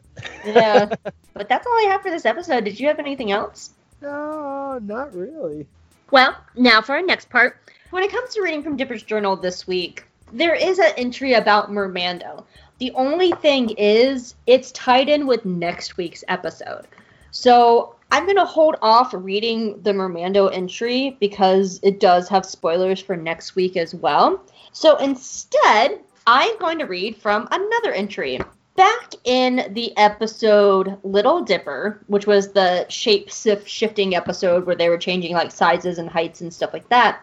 yeah. 0.45 0.89
But 1.33 1.47
that's 1.47 1.65
all 1.65 1.73
I 1.73 1.87
have 1.91 2.01
for 2.01 2.09
this 2.09 2.25
episode. 2.25 2.65
Did 2.65 2.79
you 2.79 2.87
have 2.87 2.99
anything 2.99 3.31
else? 3.31 3.69
No, 4.01 4.77
not 4.79 5.15
really. 5.15 5.65
Well, 6.11 6.35
now 6.55 6.81
for 6.81 6.93
our 6.95 7.01
next 7.01 7.29
part. 7.29 7.61
When 7.91 8.03
it 8.03 8.11
comes 8.11 8.33
to 8.33 8.41
reading 8.41 8.61
from 8.61 8.75
Dipper's 8.75 9.03
journal 9.03 9.37
this 9.37 9.65
week, 9.65 10.05
there 10.33 10.53
is 10.55 10.79
an 10.79 10.91
entry 10.97 11.33
about 11.35 11.71
Mermando. 11.71 12.43
The 12.79 12.91
only 12.91 13.31
thing 13.31 13.69
is, 13.77 14.35
it's 14.47 14.71
tied 14.73 15.07
in 15.07 15.27
with 15.27 15.45
next 15.45 15.95
week's 15.95 16.23
episode. 16.27 16.87
So 17.31 17.95
I'm 18.11 18.25
going 18.25 18.37
to 18.37 18.45
hold 18.45 18.77
off 18.81 19.13
reading 19.13 19.81
the 19.83 19.91
Mermando 19.91 20.51
entry 20.51 21.15
because 21.19 21.79
it 21.83 21.99
does 21.99 22.27
have 22.29 22.45
spoilers 22.45 22.99
for 22.99 23.15
next 23.15 23.55
week 23.55 23.77
as 23.77 23.93
well. 23.93 24.43
So 24.71 24.97
instead, 24.97 25.99
I'm 26.25 26.57
going 26.57 26.79
to 26.79 26.85
read 26.85 27.17
from 27.17 27.47
another 27.51 27.91
entry. 27.91 28.39
Back 28.75 29.13
in 29.25 29.71
the 29.73 29.95
episode 29.97 30.97
Little 31.03 31.41
Dipper, 31.41 32.01
which 32.07 32.25
was 32.25 32.51
the 32.53 32.87
shape 32.89 33.29
shifting 33.29 34.15
episode 34.15 34.65
where 34.65 34.75
they 34.75 34.89
were 34.89 34.97
changing 34.97 35.33
like 35.33 35.51
sizes 35.51 35.97
and 35.97 36.09
heights 36.09 36.41
and 36.41 36.53
stuff 36.53 36.73
like 36.73 36.87
that, 36.89 37.21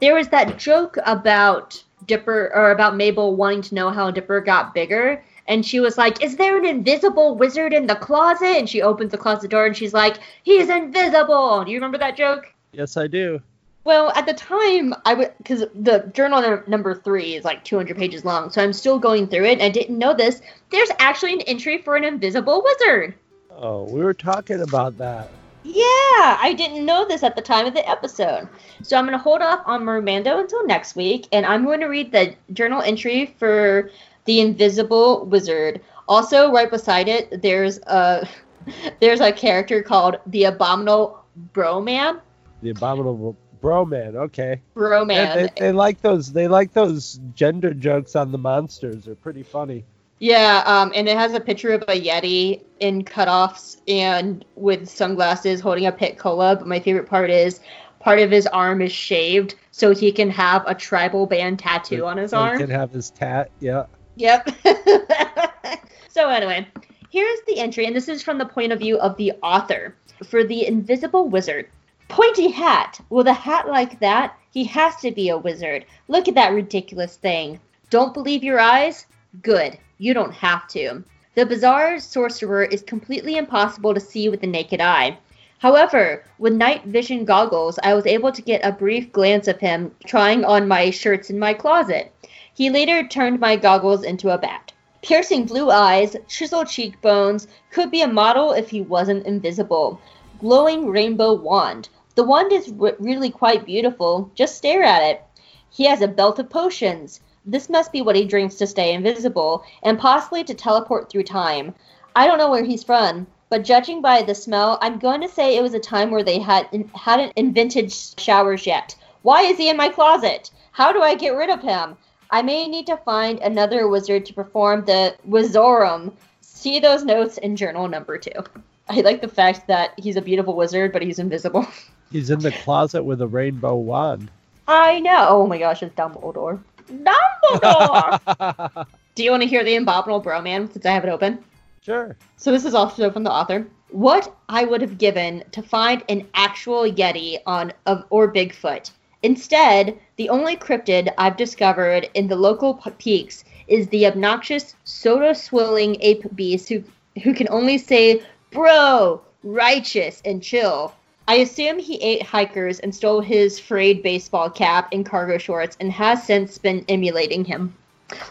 there 0.00 0.14
was 0.14 0.28
that 0.28 0.58
joke 0.58 0.96
about 1.06 1.82
Dipper 2.06 2.52
or 2.54 2.70
about 2.70 2.96
Mabel 2.96 3.34
wanting 3.34 3.62
to 3.62 3.74
know 3.74 3.90
how 3.90 4.10
Dipper 4.10 4.40
got 4.40 4.74
bigger. 4.74 5.24
And 5.50 5.66
she 5.66 5.80
was 5.80 5.98
like, 5.98 6.22
Is 6.22 6.36
there 6.36 6.56
an 6.56 6.64
invisible 6.64 7.34
wizard 7.34 7.72
in 7.72 7.88
the 7.88 7.96
closet? 7.96 8.56
And 8.56 8.68
she 8.68 8.82
opens 8.82 9.10
the 9.10 9.18
closet 9.18 9.50
door 9.50 9.66
and 9.66 9.76
she's 9.76 9.92
like, 9.92 10.18
He's 10.44 10.68
invisible. 10.68 11.64
Do 11.64 11.72
you 11.72 11.76
remember 11.76 11.98
that 11.98 12.16
joke? 12.16 12.54
Yes, 12.72 12.96
I 12.96 13.08
do. 13.08 13.42
Well, 13.82 14.12
at 14.14 14.26
the 14.26 14.34
time, 14.34 14.94
I 15.04 15.14
would 15.14 15.32
because 15.38 15.64
the 15.74 16.08
journal 16.14 16.40
num- 16.40 16.62
number 16.68 16.94
three 16.94 17.34
is 17.34 17.44
like 17.44 17.64
200 17.64 17.96
pages 17.96 18.24
long, 18.24 18.50
so 18.50 18.62
I'm 18.62 18.72
still 18.72 19.00
going 19.00 19.26
through 19.26 19.46
it. 19.46 19.52
And 19.54 19.62
I 19.62 19.70
didn't 19.70 19.98
know 19.98 20.14
this. 20.14 20.40
There's 20.70 20.90
actually 21.00 21.32
an 21.32 21.40
entry 21.42 21.78
for 21.78 21.96
an 21.96 22.04
invisible 22.04 22.62
wizard. 22.64 23.14
Oh, 23.50 23.82
we 23.90 24.04
were 24.04 24.14
talking 24.14 24.60
about 24.60 24.98
that. 24.98 25.30
Yeah, 25.64 26.38
I 26.40 26.54
didn't 26.56 26.86
know 26.86 27.06
this 27.06 27.24
at 27.24 27.34
the 27.34 27.42
time 27.42 27.66
of 27.66 27.74
the 27.74 27.86
episode. 27.88 28.48
So 28.82 28.96
I'm 28.96 29.04
going 29.04 29.18
to 29.18 29.22
hold 29.22 29.42
off 29.42 29.62
on 29.66 29.82
Mermando 29.82 30.40
until 30.40 30.64
next 30.66 30.94
week, 30.94 31.26
and 31.32 31.44
I'm 31.44 31.64
going 31.64 31.80
to 31.80 31.86
read 31.86 32.12
the 32.12 32.34
journal 32.52 32.80
entry 32.82 33.34
for 33.38 33.90
the 34.30 34.40
Invisible 34.40 35.26
Wizard. 35.26 35.80
Also, 36.06 36.52
right 36.52 36.70
beside 36.70 37.08
it, 37.08 37.42
there's 37.42 37.78
a 37.78 38.28
there's 39.00 39.18
a 39.18 39.32
character 39.32 39.82
called 39.82 40.18
the 40.26 40.44
Abominable 40.44 41.24
Broman. 41.52 42.20
The 42.62 42.70
abominable 42.70 43.36
bro 43.60 43.84
man. 43.84 44.14
Okay. 44.14 44.60
Broman. 44.76 45.16
Yeah, 45.16 45.36
they, 45.36 45.48
they 45.58 45.72
like 45.72 46.00
those. 46.00 46.32
They 46.32 46.46
like 46.46 46.72
those 46.72 47.18
gender 47.34 47.74
jokes 47.74 48.14
on 48.14 48.30
the 48.30 48.38
monsters. 48.38 49.06
They're 49.06 49.16
pretty 49.16 49.42
funny. 49.42 49.84
Yeah, 50.20 50.62
um, 50.64 50.92
and 50.94 51.08
it 51.08 51.16
has 51.16 51.34
a 51.34 51.40
picture 51.40 51.72
of 51.72 51.82
a 51.88 52.00
Yeti 52.00 52.62
in 52.78 53.02
cutoffs 53.02 53.78
and 53.88 54.44
with 54.54 54.88
sunglasses 54.88 55.60
holding 55.60 55.86
a 55.86 55.92
pit 55.92 56.18
cola. 56.18 56.54
But 56.54 56.68
my 56.68 56.78
favorite 56.78 57.08
part 57.08 57.30
is 57.30 57.58
part 57.98 58.20
of 58.20 58.30
his 58.30 58.46
arm 58.46 58.80
is 58.80 58.92
shaved 58.92 59.56
so 59.72 59.92
he 59.94 60.12
can 60.12 60.30
have 60.30 60.64
a 60.66 60.74
tribal 60.74 61.26
band 61.26 61.58
tattoo 61.58 62.06
on 62.06 62.18
his 62.18 62.30
So 62.30 62.44
he 62.44 62.58
can 62.58 62.70
have 62.70 62.92
his 62.92 63.10
tat. 63.10 63.50
Yeah. 63.60 63.86
Yep. 64.16 64.50
so 66.08 66.28
anyway, 66.28 66.66
here's 67.10 67.40
the 67.46 67.58
entry, 67.58 67.86
and 67.86 67.94
this 67.94 68.08
is 68.08 68.22
from 68.22 68.38
the 68.38 68.46
point 68.46 68.72
of 68.72 68.78
view 68.78 68.98
of 68.98 69.16
the 69.16 69.32
author 69.42 69.96
for 70.24 70.44
the 70.44 70.66
Invisible 70.66 71.28
Wizard. 71.28 71.68
Pointy 72.08 72.50
hat. 72.50 73.00
With 73.08 73.28
a 73.28 73.32
hat 73.32 73.68
like 73.68 74.00
that, 74.00 74.36
he 74.50 74.64
has 74.64 74.96
to 74.96 75.12
be 75.12 75.28
a 75.28 75.38
wizard. 75.38 75.84
Look 76.08 76.26
at 76.26 76.34
that 76.34 76.52
ridiculous 76.52 77.16
thing. 77.16 77.60
Don't 77.88 78.12
believe 78.12 78.42
your 78.42 78.58
eyes? 78.58 79.06
Good. 79.42 79.78
You 79.98 80.12
don't 80.12 80.34
have 80.34 80.66
to. 80.68 81.04
The 81.36 81.46
bizarre 81.46 82.00
sorcerer 82.00 82.64
is 82.64 82.82
completely 82.82 83.36
impossible 83.36 83.94
to 83.94 84.00
see 84.00 84.28
with 84.28 84.40
the 84.40 84.48
naked 84.48 84.80
eye. 84.80 85.18
However, 85.58 86.24
with 86.38 86.54
night 86.54 86.84
vision 86.84 87.24
goggles, 87.24 87.78
I 87.82 87.94
was 87.94 88.06
able 88.06 88.32
to 88.32 88.42
get 88.42 88.64
a 88.64 88.72
brief 88.72 89.12
glance 89.12 89.46
of 89.46 89.60
him 89.60 89.94
trying 90.04 90.44
on 90.44 90.66
my 90.66 90.90
shirts 90.90 91.30
in 91.30 91.38
my 91.38 91.54
closet. 91.54 92.12
He 92.60 92.68
later 92.68 93.02
turned 93.02 93.40
my 93.40 93.56
goggles 93.56 94.02
into 94.02 94.28
a 94.28 94.36
bat. 94.36 94.74
Piercing 95.00 95.46
blue 95.46 95.70
eyes, 95.70 96.14
chiseled 96.28 96.68
cheekbones, 96.68 97.48
could 97.70 97.90
be 97.90 98.02
a 98.02 98.06
model 98.06 98.52
if 98.52 98.68
he 98.68 98.82
wasn't 98.82 99.24
invisible. 99.24 99.98
Glowing 100.40 100.90
rainbow 100.90 101.32
wand. 101.32 101.88
The 102.16 102.22
wand 102.22 102.52
is 102.52 102.68
re- 102.68 102.92
really 102.98 103.30
quite 103.30 103.64
beautiful. 103.64 104.30
Just 104.34 104.58
stare 104.58 104.82
at 104.82 105.02
it. 105.02 105.22
He 105.70 105.86
has 105.86 106.02
a 106.02 106.06
belt 106.06 106.38
of 106.38 106.50
potions. 106.50 107.20
This 107.46 107.70
must 107.70 107.92
be 107.92 108.02
what 108.02 108.14
he 108.14 108.26
drinks 108.26 108.56
to 108.56 108.66
stay 108.66 108.92
invisible, 108.92 109.64
and 109.82 109.98
possibly 109.98 110.44
to 110.44 110.52
teleport 110.52 111.08
through 111.08 111.22
time. 111.22 111.74
I 112.14 112.26
don't 112.26 112.36
know 112.36 112.50
where 112.50 112.64
he's 112.64 112.84
from, 112.84 113.26
but 113.48 113.64
judging 113.64 114.02
by 114.02 114.20
the 114.20 114.34
smell, 114.34 114.76
I'm 114.82 114.98
going 114.98 115.22
to 115.22 115.28
say 115.28 115.56
it 115.56 115.62
was 115.62 115.72
a 115.72 115.80
time 115.80 116.10
where 116.10 116.24
they 116.24 116.40
had 116.40 116.68
hadn't 116.94 117.32
invented 117.36 117.90
showers 117.90 118.66
yet. 118.66 118.96
Why 119.22 119.44
is 119.44 119.56
he 119.56 119.70
in 119.70 119.78
my 119.78 119.88
closet? 119.88 120.50
How 120.72 120.92
do 120.92 121.00
I 121.00 121.14
get 121.14 121.34
rid 121.34 121.48
of 121.48 121.62
him? 121.62 121.96
I 122.30 122.42
may 122.42 122.68
need 122.68 122.86
to 122.86 122.96
find 122.96 123.40
another 123.40 123.88
wizard 123.88 124.24
to 124.26 124.34
perform 124.34 124.84
the 124.84 125.16
Wizorum. 125.28 126.12
See 126.40 126.78
those 126.78 127.04
notes 127.04 127.38
in 127.38 127.56
journal 127.56 127.88
number 127.88 128.18
two. 128.18 128.44
I 128.88 129.00
like 129.00 129.20
the 129.20 129.28
fact 129.28 129.66
that 129.66 129.98
he's 129.98 130.16
a 130.16 130.22
beautiful 130.22 130.54
wizard, 130.54 130.92
but 130.92 131.02
he's 131.02 131.18
invisible. 131.18 131.66
He's 132.12 132.28
in 132.28 132.40
the 132.40 132.50
closet 132.50 133.04
with 133.04 133.22
a 133.22 133.28
rainbow 133.28 133.76
wand. 133.76 134.32
I 134.66 134.98
know. 134.98 135.26
Oh 135.28 135.46
my 135.46 135.58
gosh, 135.58 135.80
it's 135.80 135.94
Dumbledore. 135.94 136.60
Dumbledore! 136.90 138.86
Do 139.14 139.22
you 139.22 139.30
want 139.30 139.44
to 139.44 139.48
hear 139.48 139.62
the 139.62 139.76
Abominable 139.76 140.20
Broman 140.20 140.72
since 140.72 140.84
I 140.84 140.90
have 140.90 141.04
it 141.04 141.08
open? 141.08 141.44
sure. 141.82 142.16
So 142.36 142.50
this 142.50 142.64
is 142.64 142.74
also 142.74 143.12
from 143.12 143.22
the 143.22 143.30
author. 143.30 143.64
What 143.90 144.34
I 144.48 144.64
would 144.64 144.80
have 144.80 144.98
given 144.98 145.44
to 145.52 145.62
find 145.62 146.02
an 146.08 146.26
actual 146.34 146.82
Yeti 146.82 147.38
on 147.46 147.72
of 147.86 148.04
or 148.10 148.32
Bigfoot. 148.32 148.90
Instead, 149.22 149.98
the 150.16 150.28
only 150.28 150.56
cryptid 150.56 151.12
I've 151.18 151.36
discovered 151.36 152.08
in 152.14 152.28
the 152.28 152.36
local 152.36 152.74
p- 152.74 152.90
peaks 152.98 153.44
is 153.68 153.88
the 153.88 154.06
obnoxious 154.06 154.74
soda 154.84 155.34
swilling 155.34 155.96
ape 156.00 156.24
beast 156.34 156.68
who 156.68 156.82
who 157.22 157.34
can 157.34 157.48
only 157.50 157.76
say 157.76 158.22
bro, 158.50 159.20
righteous, 159.42 160.22
and 160.24 160.42
chill. 160.42 160.92
I 161.28 161.36
assume 161.36 161.78
he 161.78 161.96
ate 162.02 162.22
hikers 162.22 162.80
and 162.80 162.94
stole 162.94 163.20
his 163.20 163.58
frayed 163.58 164.02
baseball 164.02 164.50
cap 164.50 164.88
and 164.92 165.04
cargo 165.04 165.38
shorts 165.38 165.76
and 165.80 165.92
has 165.92 166.22
since 166.24 166.58
been 166.58 166.84
emulating 166.88 167.44
him. 167.44 167.74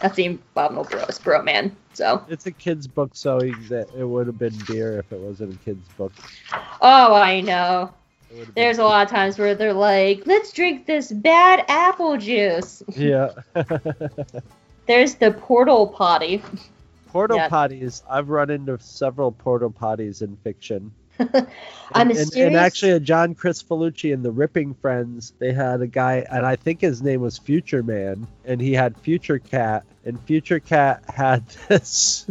That's 0.01 0.15
the 0.15 0.25
abominable 0.27 0.85
bros, 0.85 1.19
bro 1.19 1.41
man. 1.43 1.75
So, 1.93 2.23
It's 2.29 2.45
a 2.45 2.51
kid's 2.51 2.87
book, 2.87 3.11
so 3.13 3.39
he, 3.41 3.51
it 3.71 4.07
would 4.07 4.27
have 4.27 4.37
been 4.39 4.57
beer 4.67 4.97
if 4.99 5.11
it 5.11 5.19
wasn't 5.19 5.55
a 5.59 5.65
kid's 5.65 5.87
book. 5.89 6.11
oh, 6.81 7.13
I 7.13 7.41
know. 7.41 7.93
It 8.31 8.37
would 8.37 8.45
have 8.47 8.55
There's 8.55 8.77
a 8.77 8.83
lot 8.83 9.05
of 9.05 9.11
times 9.11 9.37
where 9.37 9.55
they're 9.55 9.73
like, 9.73 10.23
let's 10.25 10.51
drink 10.51 10.85
this 10.85 11.11
bad 11.11 11.65
apple 11.67 12.17
juice. 12.17 12.83
Yeah. 12.95 13.31
There's 14.87 15.15
the 15.15 15.31
portal 15.31 15.87
potty. 15.87 16.41
portal 17.07 17.37
Yeah. 17.37 17.49
potties. 17.49 18.01
I've 18.09 18.29
run 18.29 18.49
into 18.49 18.77
several 18.79 19.31
portal 19.31 19.71
potties 19.71 20.21
in 20.21 20.35
fiction. 20.37 20.91
I'm 21.19 21.27
and, 21.93 22.11
and, 22.11 22.17
serious. 22.29 22.35
and 22.47 22.55
actually, 22.55 22.91
a 22.91 22.99
John 22.99 23.35
Kricfalusi 23.35 24.13
and 24.13 24.23
the 24.23 24.31
Ripping 24.31 24.73
Friends, 24.75 25.33
they 25.37 25.51
had 25.51 25.81
a 25.81 25.87
guy, 25.87 26.25
and 26.31 26.45
I 26.45 26.55
think 26.55 26.79
his 26.79 27.01
name 27.01 27.19
was 27.19 27.37
Future 27.37 27.83
Man, 27.83 28.25
and 28.45 28.61
he 28.61 28.71
had 28.73 28.95
Future 28.97 29.37
Cat, 29.37 29.83
and 30.05 30.19
Future 30.21 30.59
Cat 30.61 31.03
had 31.13 31.45
this. 31.67 32.25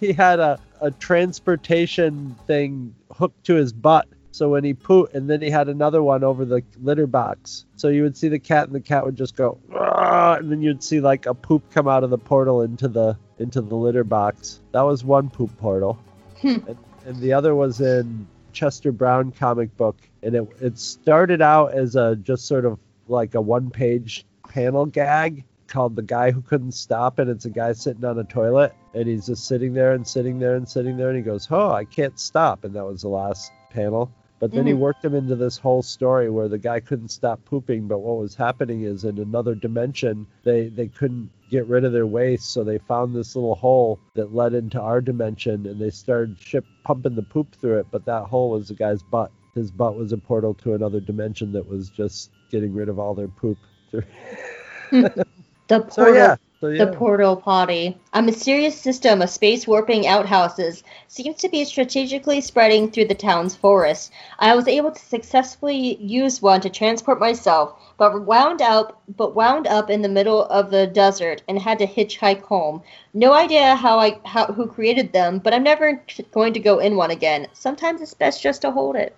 he 0.00 0.12
had 0.14 0.40
a, 0.40 0.58
a 0.80 0.90
transportation 0.92 2.36
thing 2.46 2.94
hooked 3.12 3.44
to 3.46 3.54
his 3.54 3.72
butt. 3.72 4.08
So 4.34 4.48
when 4.48 4.64
he 4.64 4.74
pooped, 4.74 5.14
and 5.14 5.30
then 5.30 5.40
he 5.40 5.48
had 5.48 5.68
another 5.68 6.02
one 6.02 6.24
over 6.24 6.44
the 6.44 6.60
litter 6.82 7.06
box. 7.06 7.66
So 7.76 7.86
you 7.86 8.02
would 8.02 8.16
see 8.16 8.26
the 8.26 8.40
cat, 8.40 8.66
and 8.66 8.74
the 8.74 8.80
cat 8.80 9.04
would 9.04 9.14
just 9.14 9.36
go, 9.36 9.58
and 9.72 10.50
then 10.50 10.60
you'd 10.60 10.82
see 10.82 10.98
like 11.00 11.26
a 11.26 11.34
poop 11.34 11.62
come 11.70 11.86
out 11.86 12.02
of 12.02 12.10
the 12.10 12.18
portal 12.18 12.62
into 12.62 12.88
the 12.88 13.16
into 13.38 13.60
the 13.60 13.76
litter 13.76 14.02
box. 14.02 14.60
That 14.72 14.82
was 14.82 15.04
one 15.04 15.30
poop 15.30 15.56
portal 15.58 16.00
Hmm. 16.40 16.56
and, 16.66 16.76
and 17.06 17.16
the 17.20 17.32
other 17.32 17.54
was 17.54 17.80
in 17.80 18.26
Chester 18.52 18.90
Brown 18.90 19.30
comic 19.30 19.76
book, 19.76 19.98
and 20.24 20.34
it 20.34 20.48
it 20.60 20.78
started 20.80 21.40
out 21.40 21.72
as 21.72 21.94
a 21.94 22.16
just 22.16 22.46
sort 22.46 22.64
of 22.64 22.80
like 23.06 23.36
a 23.36 23.40
one 23.40 23.70
page 23.70 24.26
panel 24.48 24.84
gag 24.84 25.44
called 25.68 25.94
"The 25.94 26.02
Guy 26.02 26.32
Who 26.32 26.40
Couldn't 26.40 26.72
Stop," 26.72 27.20
and 27.20 27.30
it's 27.30 27.44
a 27.44 27.50
guy 27.50 27.72
sitting 27.72 28.04
on 28.04 28.18
a 28.18 28.24
toilet, 28.24 28.74
and 28.94 29.06
he's 29.06 29.26
just 29.26 29.46
sitting 29.46 29.74
there 29.74 29.92
and 29.92 30.04
sitting 30.04 30.40
there 30.40 30.56
and 30.56 30.68
sitting 30.68 30.96
there, 30.96 31.10
and 31.10 31.16
he 31.16 31.22
goes, 31.22 31.46
"Oh, 31.52 31.70
I 31.70 31.84
can't 31.84 32.18
stop," 32.18 32.64
and 32.64 32.74
that 32.74 32.84
was 32.84 33.02
the 33.02 33.08
last 33.08 33.52
panel. 33.70 34.10
But 34.40 34.52
then 34.52 34.66
he 34.66 34.72
Mhm. 34.72 34.78
worked 34.78 35.04
him 35.04 35.14
into 35.14 35.36
this 35.36 35.58
whole 35.58 35.82
story 35.82 36.28
where 36.30 36.48
the 36.48 36.58
guy 36.58 36.80
couldn't 36.80 37.08
stop 37.10 37.44
pooping, 37.44 37.88
but 37.88 38.00
what 38.00 38.18
was 38.18 38.34
happening 38.34 38.82
is 38.82 39.04
in 39.04 39.18
another 39.18 39.54
dimension 39.54 40.26
they 40.44 40.68
they 40.68 40.88
couldn't 40.88 41.30
get 41.50 41.66
rid 41.66 41.84
of 41.84 41.92
their 41.92 42.06
waste, 42.06 42.52
so 42.52 42.64
they 42.64 42.78
found 42.78 43.14
this 43.14 43.36
little 43.36 43.54
hole 43.54 43.98
that 44.14 44.34
led 44.34 44.54
into 44.54 44.80
our 44.80 45.00
dimension, 45.00 45.66
and 45.66 45.80
they 45.80 45.90
started 45.90 46.38
ship 46.38 46.64
pumping 46.84 47.14
the 47.14 47.22
poop 47.22 47.54
through 47.54 47.78
it. 47.78 47.86
But 47.90 48.04
that 48.06 48.24
hole 48.24 48.50
was 48.50 48.68
the 48.68 48.74
guy's 48.74 49.02
butt. 49.02 49.30
His 49.54 49.70
butt 49.70 49.96
was 49.96 50.12
a 50.12 50.18
portal 50.18 50.54
to 50.54 50.74
another 50.74 51.00
dimension 51.00 51.52
that 51.52 51.66
was 51.68 51.88
just 51.88 52.30
getting 52.50 52.74
rid 52.74 52.88
of 52.88 52.98
all 52.98 53.14
their 53.14 53.28
poop. 53.28 53.58
The 55.68 55.80
portal 55.80 55.90
So 55.90 56.08
yeah, 56.08 56.36
so 56.64 56.70
yeah. 56.70 56.86
The 56.86 56.92
portal 56.96 57.36
potty. 57.36 57.98
A 58.14 58.22
mysterious 58.22 58.80
system 58.80 59.20
of 59.20 59.28
space 59.28 59.66
warping 59.66 60.06
outhouses 60.06 60.82
seems 61.08 61.36
to 61.36 61.50
be 61.50 61.62
strategically 61.66 62.40
spreading 62.40 62.90
through 62.90 63.08
the 63.08 63.14
town's 63.14 63.54
forest. 63.54 64.10
I 64.38 64.54
was 64.54 64.66
able 64.66 64.90
to 64.90 64.98
successfully 64.98 65.96
use 65.96 66.40
one 66.40 66.62
to 66.62 66.70
transport 66.70 67.20
myself, 67.20 67.74
but 67.98 68.24
wound 68.24 68.62
up 68.62 68.98
but 69.14 69.34
wound 69.34 69.66
up 69.66 69.90
in 69.90 70.00
the 70.00 70.08
middle 70.08 70.46
of 70.46 70.70
the 70.70 70.86
desert 70.86 71.42
and 71.48 71.58
had 71.58 71.80
to 71.80 71.86
hitchhike 71.86 72.40
home. 72.40 72.82
No 73.12 73.34
idea 73.34 73.74
how 73.74 73.98
I 73.98 74.18
how 74.24 74.46
who 74.46 74.66
created 74.66 75.12
them, 75.12 75.40
but 75.40 75.52
I'm 75.52 75.64
never 75.64 76.02
going 76.30 76.54
to 76.54 76.60
go 76.60 76.78
in 76.78 76.96
one 76.96 77.10
again. 77.10 77.46
Sometimes 77.52 78.00
it's 78.00 78.14
best 78.14 78.42
just 78.42 78.62
to 78.62 78.70
hold 78.70 78.96
it. 78.96 79.14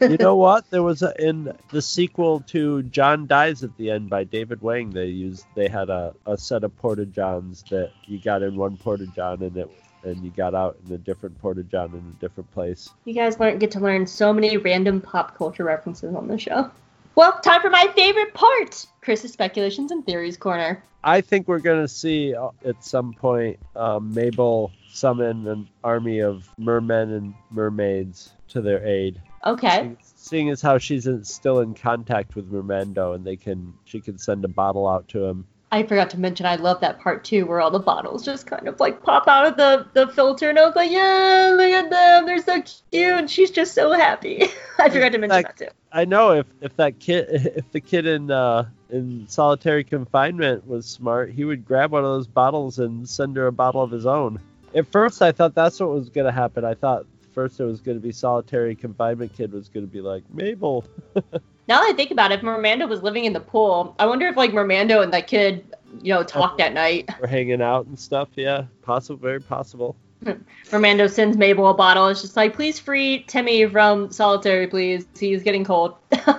You 0.00 0.16
know 0.16 0.36
what? 0.46 0.70
There 0.70 0.82
was 0.82 1.02
a 1.02 1.14
in 1.18 1.52
the 1.70 1.82
sequel 1.82 2.40
to 2.48 2.82
John 2.84 3.26
Dies 3.26 3.62
at 3.62 3.76
the 3.76 3.90
End 3.90 4.10
by 4.10 4.24
David 4.24 4.60
Wong. 4.60 4.90
They 4.90 5.06
used 5.06 5.44
they 5.54 5.68
had 5.68 5.90
a, 5.90 6.14
a 6.26 6.36
set 6.36 6.64
of 6.64 6.76
porta 6.76 7.06
johns 7.06 7.62
that 7.70 7.92
you 8.06 8.18
got 8.18 8.42
in 8.42 8.56
one 8.56 8.76
porta 8.76 9.06
john 9.14 9.42
and 9.42 9.56
it 9.56 9.70
and 10.04 10.22
you 10.24 10.30
got 10.30 10.54
out 10.54 10.76
in 10.84 10.92
a 10.92 10.98
different 10.98 11.38
porta 11.40 11.62
john 11.62 11.90
in 11.90 11.98
a 11.98 12.20
different 12.20 12.50
place. 12.52 12.90
You 13.04 13.14
guys 13.14 13.38
learn, 13.38 13.58
get 13.58 13.70
to 13.72 13.80
learn 13.80 14.06
so 14.06 14.32
many 14.32 14.56
random 14.56 15.00
pop 15.00 15.36
culture 15.36 15.64
references 15.64 16.14
on 16.14 16.28
the 16.28 16.38
show. 16.38 16.70
Well, 17.14 17.38
time 17.40 17.60
for 17.60 17.70
my 17.70 17.90
favorite 17.94 18.34
part 18.34 18.86
Chris's 19.02 19.32
speculations 19.32 19.92
and 19.92 20.04
theories 20.04 20.36
corner. 20.36 20.82
I 21.04 21.20
think 21.20 21.48
we're 21.48 21.58
gonna 21.58 21.88
see 21.88 22.34
uh, 22.34 22.50
at 22.64 22.84
some 22.84 23.12
point 23.12 23.58
um, 23.74 24.14
Mabel 24.14 24.72
summon 24.92 25.46
an 25.48 25.68
army 25.82 26.20
of 26.20 26.48
mermen 26.58 27.12
and 27.12 27.34
mermaids 27.50 28.32
to 28.48 28.60
their 28.60 28.86
aid. 28.86 29.20
Okay. 29.44 29.96
Seeing 30.16 30.50
as 30.50 30.62
how 30.62 30.78
she's 30.78 31.06
in, 31.06 31.24
still 31.24 31.60
in 31.60 31.74
contact 31.74 32.36
with 32.36 32.50
Mermando, 32.50 33.14
and 33.14 33.24
they 33.24 33.36
can 33.36 33.74
she 33.84 34.00
can 34.00 34.18
send 34.18 34.44
a 34.44 34.48
bottle 34.48 34.86
out 34.88 35.08
to 35.08 35.24
him. 35.24 35.46
I 35.72 35.84
forgot 35.84 36.10
to 36.10 36.20
mention 36.20 36.44
I 36.44 36.56
love 36.56 36.80
that 36.80 37.00
part 37.00 37.24
too, 37.24 37.46
where 37.46 37.58
all 37.60 37.70
the 37.70 37.78
bottles 37.78 38.24
just 38.24 38.46
kind 38.46 38.68
of 38.68 38.78
like 38.78 39.02
pop 39.02 39.26
out 39.26 39.46
of 39.46 39.56
the, 39.56 39.86
the 39.94 40.12
filter, 40.12 40.50
and 40.50 40.58
I 40.58 40.66
was 40.66 40.76
like, 40.76 40.90
yeah, 40.90 41.54
look 41.56 41.70
at 41.72 41.88
them, 41.90 42.26
they're 42.26 42.42
so 42.42 42.60
cute, 42.60 43.18
and 43.18 43.30
she's 43.30 43.50
just 43.50 43.72
so 43.74 43.92
happy. 43.92 44.42
I 44.78 44.90
forgot 44.90 45.12
to 45.12 45.18
mention 45.18 45.30
Like- 45.30 45.46
that 45.46 45.56
too. 45.56 45.72
I 45.90 46.04
know 46.06 46.32
if 46.32 46.46
if 46.60 46.76
that 46.76 46.98
kid 47.00 47.26
if 47.56 47.70
the 47.72 47.80
kid 47.80 48.06
in 48.06 48.30
uh, 48.30 48.68
in 48.90 49.26
solitary 49.28 49.82
confinement 49.82 50.66
was 50.66 50.86
smart, 50.86 51.30
he 51.32 51.44
would 51.44 51.64
grab 51.64 51.90
one 51.90 52.04
of 52.04 52.10
those 52.10 52.26
bottles 52.26 52.78
and 52.78 53.08
send 53.08 53.36
her 53.36 53.46
a 53.46 53.52
bottle 53.52 53.82
of 53.82 53.90
his 53.90 54.06
own. 54.06 54.40
At 54.74 54.86
first, 54.92 55.20
I 55.20 55.32
thought 55.32 55.54
that's 55.54 55.80
what 55.80 55.90
was 55.90 56.08
gonna 56.10 56.32
happen. 56.32 56.64
I 56.64 56.74
thought 56.74 57.06
first 57.32 57.60
it 57.60 57.64
was 57.64 57.80
gonna 57.80 57.98
be 57.98 58.12
solitary 58.12 58.74
confinement 58.74 59.32
kid 59.34 59.52
was 59.52 59.68
gonna 59.68 59.86
be 59.86 60.00
like 60.00 60.22
Mabel. 60.32 60.84
Now 61.68 61.80
that 61.80 61.90
I 61.90 61.92
think 61.92 62.10
about 62.10 62.32
it, 62.32 62.40
if 62.40 62.44
Mermando 62.44 62.88
was 62.88 63.02
living 63.02 63.24
in 63.24 63.32
the 63.32 63.40
pool, 63.40 63.94
I 63.98 64.06
wonder 64.06 64.26
if 64.26 64.36
like 64.36 64.50
Mermando 64.50 65.02
and 65.02 65.12
that 65.12 65.28
kid, 65.28 65.64
you 66.02 66.12
know, 66.12 66.24
talked 66.24 66.60
at 66.60 66.72
night. 66.72 67.08
We're 67.20 67.28
hanging 67.28 67.62
out 67.62 67.86
and 67.86 67.98
stuff. 67.98 68.30
Yeah, 68.34 68.64
possible, 68.82 69.18
very 69.18 69.40
possible. 69.40 69.94
Mermando 70.24 71.08
sends 71.08 71.36
Mabel 71.36 71.68
a 71.68 71.74
bottle. 71.74 72.08
It's 72.08 72.20
just 72.20 72.36
like, 72.36 72.54
please 72.54 72.78
free 72.78 73.24
Timmy 73.28 73.64
from 73.66 74.10
solitary, 74.10 74.66
please. 74.66 75.06
He's 75.18 75.42
getting 75.42 75.64
cold. 75.64 75.94
and 76.10 76.34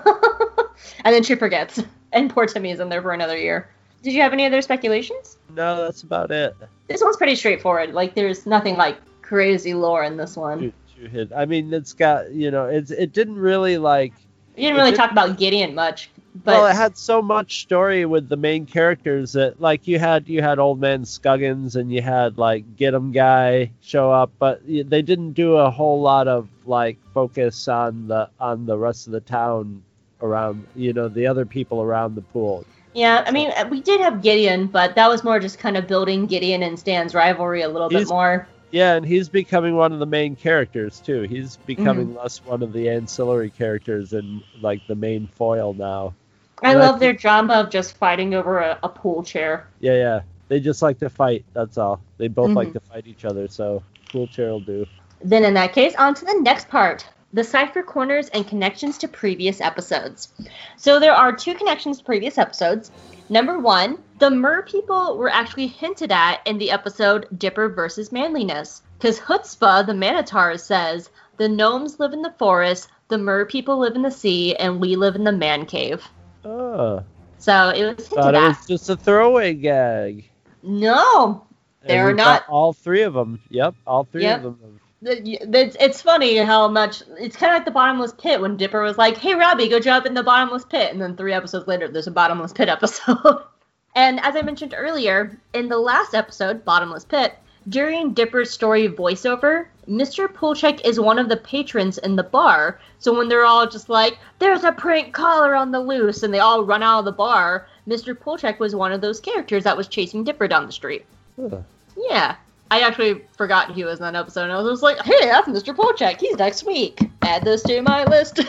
then 1.06 1.24
she 1.24 1.36
forgets. 1.36 1.82
And 2.12 2.30
poor 2.30 2.46
Timmy 2.46 2.72
is 2.72 2.80
in 2.80 2.90
there 2.90 3.02
for 3.02 3.12
another 3.14 3.38
year. 3.38 3.70
Did 4.02 4.14
you 4.14 4.22
have 4.22 4.34
any 4.34 4.46
other 4.46 4.62
speculations? 4.62 5.38
No, 5.56 5.82
that's 5.82 6.04
about 6.04 6.32
it. 6.32 6.56
This 6.88 7.02
one's 7.02 7.16
pretty 7.16 7.36
straightforward. 7.36 7.94
Like, 7.94 8.14
there's 8.14 8.46
nothing 8.46 8.76
like 8.76 8.98
crazy 9.22 9.74
lore 9.74 10.04
in 10.04 10.18
this 10.18 10.36
one. 10.36 10.74
Hid. 11.08 11.34
I 11.34 11.46
mean, 11.46 11.74
it's 11.74 11.94
got 11.94 12.32
you 12.32 12.52
know, 12.52 12.66
it's 12.66 12.92
it 12.92 13.14
didn't 13.14 13.38
really 13.38 13.78
like. 13.78 14.14
You 14.56 14.64
didn't 14.64 14.78
really 14.78 14.92
did- 14.92 14.98
talk 14.98 15.12
about 15.12 15.38
Gideon 15.38 15.74
much, 15.74 16.10
but 16.44 16.54
well, 16.54 16.66
it 16.68 16.76
had 16.76 16.96
so 16.98 17.22
much 17.22 17.62
story 17.62 18.06
with 18.06 18.30
the 18.30 18.38
main 18.38 18.66
characters 18.66 19.34
that 19.34 19.60
like 19.60 19.88
you 19.88 19.98
had 19.98 20.28
you 20.30 20.42
had 20.42 20.60
old 20.60 20.80
man 20.80 21.04
Scuggins 21.04 21.76
and 21.76 21.92
you 21.92 22.02
had 22.02 22.38
like 22.38 22.76
Get 22.76 22.94
'em 22.94 23.12
guy 23.12 23.72
show 23.82 24.12
up, 24.12 24.32
but 24.38 24.62
they 24.68 25.02
didn't 25.02 25.34
do 25.34 25.54
a 25.58 25.72
whole 25.72 26.02
lot 26.02 26.28
of 26.28 26.48
like 26.66 26.98
focus 27.14 27.68
on 27.68 28.08
the 28.08 28.30
on 28.40 28.66
the 28.66 28.78
rest 28.78 29.08
of 29.08 29.14
the 29.14 29.22
town 29.22 29.82
around 30.22 30.66
you 30.76 30.94
know 30.94 31.08
the 31.10 31.28
other 31.28 31.46
people 31.46 31.82
around 31.82 32.16
the 32.16 32.22
pool. 32.22 32.64
yeah, 32.94 33.24
I 33.26 33.32
mean, 33.32 33.52
we 33.72 33.82
did 33.82 34.00
have 34.02 34.22
Gideon, 34.22 34.68
but 34.68 34.94
that 34.96 35.10
was 35.10 35.24
more 35.24 35.40
just 35.40 35.58
kind 35.58 35.76
of 35.78 35.88
building 35.88 36.28
Gideon 36.28 36.62
and 36.62 36.78
Stan's 36.78 37.16
rivalry 37.16 37.64
a 37.64 37.68
little 37.68 37.90
bit 37.90 38.08
more. 38.08 38.48
Yeah, 38.74 38.96
and 38.96 39.06
he's 39.06 39.30
becoming 39.30 39.76
one 39.76 39.94
of 39.94 40.00
the 40.00 40.08
main 40.08 40.36
characters 40.36 41.00
too. 41.00 41.22
He's 41.22 41.58
becoming 41.58 42.08
Mm-hmm. 42.08 42.18
less 42.18 42.44
one 42.44 42.64
of 42.64 42.74
the 42.74 42.90
ancillary 42.90 43.52
characters 43.52 44.14
and 44.14 44.44
like 44.62 44.86
the 44.88 44.96
main 44.96 45.28
foil 45.28 45.76
now. 45.76 46.16
I 46.64 46.72
And 46.72 46.80
I 46.80 46.88
love 46.88 47.00
their 47.00 47.14
drama 47.14 47.54
of 47.54 47.70
just 47.70 47.98
fighting 47.98 48.34
over 48.34 48.58
a, 48.60 48.80
a 48.82 48.90
pool 48.90 49.24
chair. 49.24 49.70
Yeah, 49.80 49.94
yeah. 49.94 50.22
They 50.50 50.60
just 50.60 50.82
like 50.82 50.98
to 51.00 51.10
fight. 51.12 51.46
That's 51.54 51.78
all. 51.78 52.02
They 52.18 52.30
both 52.30 52.56
like 52.56 52.70
Mhm. 52.70 52.74
to 52.74 52.80
fight 52.80 53.06
each 53.06 53.26
other. 53.26 53.48
So 53.48 53.84
pool 54.12 54.28
chair 54.28 54.52
will 54.52 54.60
do. 54.62 54.88
Then, 55.22 55.46
in 55.46 55.54
that 55.56 55.74
case, 55.74 55.96
on 55.96 56.16
to 56.16 56.26
the 56.26 56.40
next 56.42 56.70
part 56.70 57.06
the 57.34 57.44
cipher 57.44 57.84
corners 57.84 58.30
and 58.30 58.48
connections 58.48 58.98
to 59.00 59.08
previous 59.08 59.62
episodes. 59.62 60.30
So, 60.78 61.00
there 61.00 61.14
are 61.14 61.36
two 61.36 61.56
connections 61.56 62.00
to 62.00 62.04
previous 62.04 62.38
episodes. 62.40 62.92
Number 63.30 63.58
one, 63.60 63.98
the 64.20 64.30
Mer 64.30 64.62
people 64.64 65.18
were 65.18 65.30
actually 65.30 65.68
hinted 65.68 66.12
at 66.12 66.42
in 66.46 66.58
the 66.58 66.72
episode 66.72 67.28
Dipper 67.38 67.70
versus 67.70 68.12
Manliness. 68.12 68.82
Because 68.98 69.20
Chutzpar, 69.20 69.86
the 69.86 69.94
Manotaur, 69.94 70.60
says 70.60 71.10
the 71.38 71.50
gnomes 71.50 72.00
live 72.00 72.14
in 72.14 72.22
the 72.22 72.34
forest, 72.38 72.90
the 73.08 73.18
Mer 73.18 73.46
people 73.46 73.80
live 73.80 73.96
in 73.96 74.02
the 74.02 74.12
sea, 74.12 74.56
and 74.56 74.80
we 74.80 74.96
live 74.96 75.16
in 75.16 75.24
the 75.24 75.32
man 75.32 75.66
cave. 75.66 76.04
Oh, 76.46 77.04
So, 77.38 77.70
it 77.70 77.84
was 77.98 78.08
hinted 78.08 78.24
thought 78.24 78.36
it 78.36 78.38
at. 78.38 78.48
was 78.50 78.66
just 78.68 78.90
a 78.90 78.96
throwaway 78.96 79.54
gag. 79.54 80.30
No, 80.62 81.44
They're 81.86 82.14
not- 82.14 82.44
All 82.48 82.72
three 82.72 83.02
of 83.02 83.14
them. 83.14 83.42
Yep, 83.50 83.76
all 83.86 84.06
three 84.06 84.22
Yep. 84.24 84.44
of 84.46 84.62
them. 84.62 84.80
It's, 85.06 85.76
it's 85.80 86.02
funny 86.02 86.38
how 86.38 86.68
much 86.68 87.04
it's 87.20 87.36
kind 87.36 87.52
of 87.52 87.58
like 87.58 87.66
the 87.66 87.72
bottomless 87.72 88.14
pit 88.14 88.40
when 88.40 88.58
Dipper 88.58 88.82
was 88.82 88.98
like, 88.98 89.18
"Hey 89.18 89.36
Robbie, 89.36 89.68
go 89.68 89.80
jump 89.80 90.06
in 90.06 90.14
the 90.14 90.24
bottomless 90.24 90.66
pit," 90.66 90.92
and 90.92 91.02
then 91.02 91.16
three 91.16 91.34
episodes 91.34 91.68
later, 91.68 91.88
there's 91.88 92.08
a 92.08 92.12
bottomless 92.12 92.54
pit 92.54 92.70
episode. 92.70 93.44
and 93.96 94.20
as 94.22 94.36
I 94.36 94.42
mentioned 94.42 94.74
earlier, 94.78 95.38
in 95.54 95.68
the 95.68 95.78
last 95.78 96.14
episode, 96.14 96.64
bottomless 96.64 97.06
pit, 97.06 97.36
during 97.70 98.14
Dipper's 98.14 98.52
story 98.52 98.88
voiceover, 98.88 99.68
Mr. 99.90 100.28
Poolcheck 100.28 100.82
is 100.86 101.00
one 101.00 101.20
of 101.20 101.30
the 101.30 101.38
patrons 101.38 101.98
in 101.98 102.16
the 102.16 102.24
bar. 102.24 102.80
So 103.00 103.18
when 103.18 103.28
they're 103.28 103.46
all 103.46 103.68
just 103.68 103.90
like, 103.90 104.18
"There's 104.40 104.64
a 104.64 104.72
prank 104.72 105.14
caller 105.14 105.54
on 105.56 105.72
the 105.72 105.82
loose," 105.82 106.24
and 106.24 106.34
they 106.34 106.40
all 106.40 106.64
run 106.64 106.84
out 106.84 107.00
of 107.00 107.06
the 107.06 107.12
bar, 107.12 107.68
Mr. 107.88 108.16
Poolcheck 108.18 108.60
was 108.60 108.76
one 108.76 108.94
of 108.94 109.02
those 109.02 109.20
characters 109.20 109.66
that 109.66 109.76
was 109.76 109.88
chasing 109.88 110.24
Dipper 110.24 110.48
down 110.48 110.66
the 110.66 110.72
street. 110.72 111.06
Huh. 111.36 111.60
Yeah. 111.98 112.36
I 112.72 112.82
actually 112.82 113.22
forgot 113.38 113.72
he 113.72 113.84
was 113.84 114.00
in 114.00 114.04
that 114.04 114.16
episode, 114.16 114.44
and 114.44 114.52
I 114.52 114.62
was 114.62 114.72
just 114.72 114.84
like, 114.84 115.00
hey, 115.00 115.26
that's 115.26 115.48
Mr. 115.48 115.76
Poolcheck. 115.76 116.20
He's 116.20 116.38
next 116.38 116.66
week. 116.66 117.00
Add 117.22 117.44
this 117.44 117.62
to 117.64 117.82
my 117.82 118.04
list. 118.06 118.40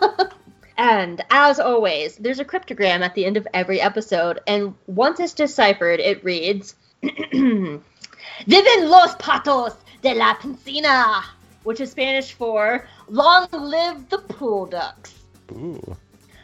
and 0.78 1.22
as 1.30 1.60
always, 1.60 2.16
there's 2.16 2.40
a 2.40 2.44
cryptogram 2.44 3.00
at 3.00 3.14
the 3.14 3.26
end 3.26 3.36
of 3.36 3.46
every 3.52 3.80
episode, 3.80 4.40
and 4.46 4.74
once 4.86 5.20
it's 5.20 5.34
deciphered, 5.34 6.00
it 6.00 6.24
reads 6.24 6.74
Viven 7.02 7.82
los 8.88 9.14
patos 9.16 9.76
de 10.02 10.14
la 10.14 10.34
piscina, 10.34 11.22
which 11.64 11.80
is 11.80 11.90
Spanish 11.90 12.32
for 12.32 12.86
long 13.08 13.46
live 13.52 14.08
the 14.08 14.18
pool 14.18 14.66
ducks. 14.66 15.14
Ooh. 15.52 15.96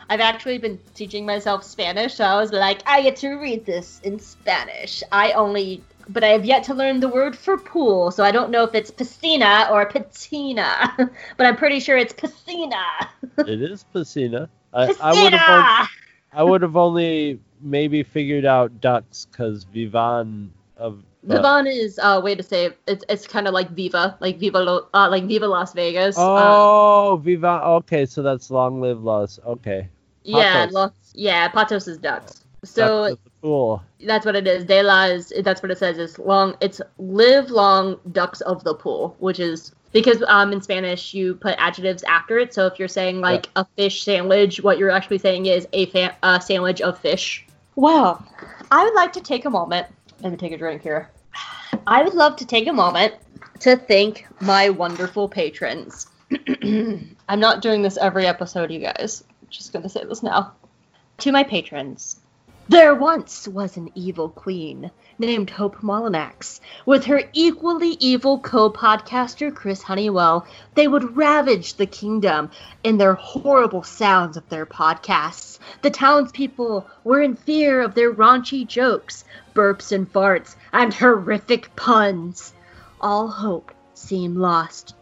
I've 0.08 0.20
actually 0.20 0.58
been 0.58 0.78
teaching 0.94 1.26
myself 1.26 1.64
Spanish, 1.64 2.14
so 2.14 2.24
I 2.24 2.40
was 2.40 2.52
like, 2.52 2.82
I 2.86 3.02
get 3.02 3.16
to 3.16 3.34
read 3.34 3.66
this 3.66 4.00
in 4.04 4.20
Spanish. 4.20 5.02
I 5.10 5.32
only, 5.32 5.82
but 6.08 6.24
I 6.24 6.28
have 6.28 6.44
yet 6.44 6.64
to 6.64 6.74
learn 6.74 7.00
the 7.00 7.08
word 7.08 7.36
for 7.36 7.58
pool, 7.58 8.10
so 8.10 8.24
I 8.24 8.30
don't 8.30 8.50
know 8.50 8.64
if 8.64 8.74
it's 8.74 8.90
piscina 8.90 9.70
or 9.70 9.86
patina, 9.86 10.94
but 11.36 11.46
I'm 11.46 11.56
pretty 11.56 11.80
sure 11.80 11.96
it's 11.96 12.12
piscina. 12.12 13.08
it 13.38 13.62
is 13.62 13.84
piscina. 13.94 14.48
I, 14.72 14.94
I 15.00 15.22
would 15.22 15.32
have. 15.32 15.64
Piscina! 15.64 15.88
I 16.32 16.42
would 16.42 16.62
have 16.62 16.76
only 16.76 17.40
maybe 17.60 18.02
figured 18.02 18.44
out 18.44 18.80
ducks 18.80 19.26
because 19.30 19.64
Vivan 19.64 20.52
of. 20.76 21.02
uh, 21.28 21.34
Vivon 21.34 21.66
is 21.66 21.98
a 22.02 22.20
way 22.20 22.34
to 22.34 22.42
say 22.42 22.66
it. 22.66 22.78
it's 22.86 23.04
it's 23.08 23.26
kind 23.26 23.48
of 23.48 23.54
like 23.54 23.70
Viva, 23.70 24.16
like 24.20 24.38
Viva, 24.38 24.58
Lo, 24.58 24.86
uh, 24.92 25.08
like 25.10 25.24
Viva 25.24 25.46
Las 25.46 25.72
Vegas. 25.72 26.16
Um, 26.18 26.24
Oh, 26.36 27.20
Vivan. 27.22 27.62
Okay, 27.62 28.06
so 28.06 28.22
that's 28.22 28.50
long 28.50 28.80
live 28.80 29.02
Los. 29.02 29.40
Okay. 29.46 29.88
yeah, 30.24 30.68
Los, 30.70 30.92
yeah, 31.14 31.48
Patos 31.48 31.88
is 31.88 31.98
ducks. 31.98 32.45
So 32.66 33.04
Ducks 33.04 33.12
of 33.12 33.24
the 33.24 33.30
pool. 33.40 33.82
That's 34.04 34.26
what 34.26 34.36
it 34.36 34.46
is. 34.46 34.64
De 34.64 34.82
la 34.82 35.04
is 35.04 35.32
that's 35.42 35.62
what 35.62 35.70
it 35.70 35.78
says. 35.78 35.98
Is 35.98 36.18
long. 36.18 36.56
It's 36.60 36.80
live 36.98 37.50
long 37.50 37.98
ducks 38.12 38.40
of 38.42 38.64
the 38.64 38.74
pool, 38.74 39.16
which 39.18 39.40
is 39.40 39.72
because 39.92 40.22
um 40.28 40.52
in 40.52 40.60
Spanish 40.60 41.14
you 41.14 41.34
put 41.34 41.54
adjectives 41.58 42.02
after 42.04 42.38
it. 42.38 42.52
So 42.52 42.66
if 42.66 42.78
you're 42.78 42.88
saying 42.88 43.20
like 43.20 43.48
a 43.56 43.66
fish 43.76 44.02
sandwich, 44.02 44.62
what 44.62 44.78
you're 44.78 44.90
actually 44.90 45.18
saying 45.18 45.46
is 45.46 45.66
a 45.72 45.86
fa- 45.86 46.16
a 46.22 46.40
sandwich 46.40 46.80
of 46.80 46.98
fish. 46.98 47.46
Well, 47.76 48.24
I 48.70 48.84
would 48.84 48.94
like 48.94 49.12
to 49.14 49.20
take 49.20 49.44
a 49.44 49.50
moment. 49.50 49.86
Let 50.20 50.32
me 50.32 50.38
take 50.38 50.52
a 50.52 50.58
drink 50.58 50.82
here. 50.82 51.10
I 51.86 52.02
would 52.02 52.14
love 52.14 52.36
to 52.36 52.46
take 52.46 52.66
a 52.66 52.72
moment 52.72 53.14
to 53.60 53.76
thank 53.76 54.26
my 54.40 54.70
wonderful 54.70 55.28
patrons. 55.28 56.06
I'm 56.62 57.40
not 57.40 57.62
doing 57.62 57.82
this 57.82 57.96
every 57.96 58.26
episode, 58.26 58.70
you 58.70 58.80
guys. 58.80 59.24
just 59.48 59.72
gonna 59.72 59.88
say 59.88 60.04
this 60.04 60.22
now. 60.22 60.52
To 61.18 61.32
my 61.32 61.44
patrons. 61.44 62.20
There 62.68 62.96
once 62.96 63.46
was 63.46 63.76
an 63.76 63.92
evil 63.94 64.28
queen 64.28 64.90
named 65.20 65.50
Hope 65.50 65.84
Molinax. 65.84 66.58
With 66.84 67.04
her 67.04 67.22
equally 67.32 67.90
evil 68.00 68.40
co 68.40 68.72
podcaster 68.72 69.54
Chris 69.54 69.84
Honeywell, 69.84 70.44
they 70.74 70.88
would 70.88 71.16
ravage 71.16 71.74
the 71.74 71.86
kingdom 71.86 72.50
in 72.82 72.98
their 72.98 73.14
horrible 73.14 73.84
sounds 73.84 74.36
of 74.36 74.48
their 74.48 74.66
podcasts. 74.66 75.60
The 75.82 75.90
townspeople 75.90 76.84
were 77.04 77.22
in 77.22 77.36
fear 77.36 77.82
of 77.82 77.94
their 77.94 78.12
raunchy 78.12 78.66
jokes, 78.66 79.24
burps 79.54 79.92
and 79.92 80.12
farts, 80.12 80.56
and 80.72 80.92
horrific 80.92 81.76
puns. 81.76 82.52
All 83.00 83.28
hope 83.28 83.70
seemed 83.94 84.38
lost. 84.38 84.96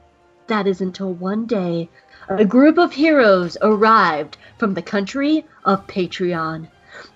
That 0.48 0.66
is 0.66 0.82
until 0.82 1.14
one 1.14 1.46
day 1.46 1.88
a 2.28 2.44
group 2.44 2.76
of 2.76 2.92
heroes 2.92 3.56
arrived 3.62 4.36
from 4.58 4.74
the 4.74 4.82
country 4.82 5.46
of 5.64 5.86
Patreon. 5.86 6.68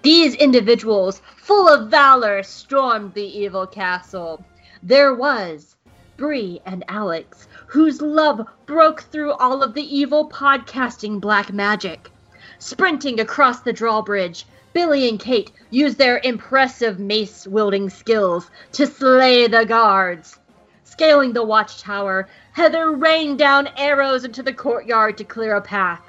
These 0.02 0.34
individuals, 0.34 1.22
full 1.36 1.68
of 1.68 1.90
valor, 1.90 2.42
stormed 2.42 3.14
the 3.14 3.38
evil 3.38 3.66
castle. 3.66 4.44
There 4.82 5.14
was 5.14 5.76
Bree 6.16 6.60
and 6.66 6.84
Alex, 6.88 7.46
whose 7.66 8.02
love 8.02 8.46
broke 8.66 9.02
through 9.02 9.32
all 9.32 9.62
of 9.62 9.74
the 9.74 9.96
evil 9.96 10.28
podcasting 10.28 11.20
black 11.20 11.52
magic. 11.52 12.10
Sprinting 12.58 13.20
across 13.20 13.60
the 13.60 13.72
drawbridge, 13.72 14.46
Billy 14.72 15.08
and 15.08 15.20
Kate 15.20 15.52
use 15.70 15.94
their 15.94 16.20
impressive 16.24 16.98
mace 16.98 17.46
wielding 17.46 17.88
skills 17.88 18.50
to 18.72 18.86
slay 18.86 19.46
the 19.46 19.64
guards. 19.64 20.38
Scaling 20.84 21.32
the 21.32 21.44
watchtower, 21.44 22.28
Heather 22.52 22.90
rained 22.90 23.38
down 23.38 23.68
arrows 23.76 24.24
into 24.24 24.42
the 24.42 24.52
courtyard 24.52 25.16
to 25.18 25.24
clear 25.24 25.54
a 25.54 25.60
path. 25.60 26.02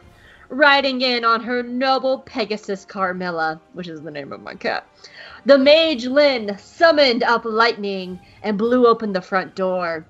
Riding 0.51 1.01
in 1.01 1.25
on 1.25 1.43
her 1.43 1.61
noble 1.61 2.21
Pegasus 2.21 2.83
Carmilla, 2.83 3.61
which 3.73 3.87
is 3.87 4.01
the 4.01 4.09
name 4.09 4.33
of 4.33 4.41
my 4.41 4.55
cat, 4.55 4.83
the 5.45 5.59
mage 5.59 6.07
Lynn 6.07 6.57
summoned 6.57 7.21
up 7.21 7.45
lightning 7.45 8.19
and 8.41 8.57
blew 8.57 8.87
open 8.87 9.13
the 9.13 9.21
front 9.21 9.53
door. 9.53 10.07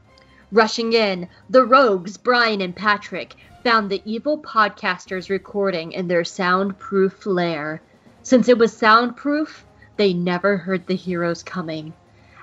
Rushing 0.49 0.93
in, 0.93 1.27
the 1.49 1.65
rogues, 1.65 2.15
Brian 2.15 2.61
and 2.61 2.73
Patrick, 2.73 3.35
found 3.65 3.89
the 3.89 4.01
evil 4.05 4.37
podcasters 4.37 5.29
recording 5.29 5.91
in 5.91 6.07
their 6.07 6.23
soundproof 6.23 7.25
lair. 7.25 7.81
Since 8.23 8.47
it 8.47 8.57
was 8.57 8.71
soundproof, 8.71 9.65
they 9.97 10.13
never 10.13 10.55
heard 10.55 10.87
the 10.87 10.95
heroes 10.95 11.43
coming. 11.43 11.91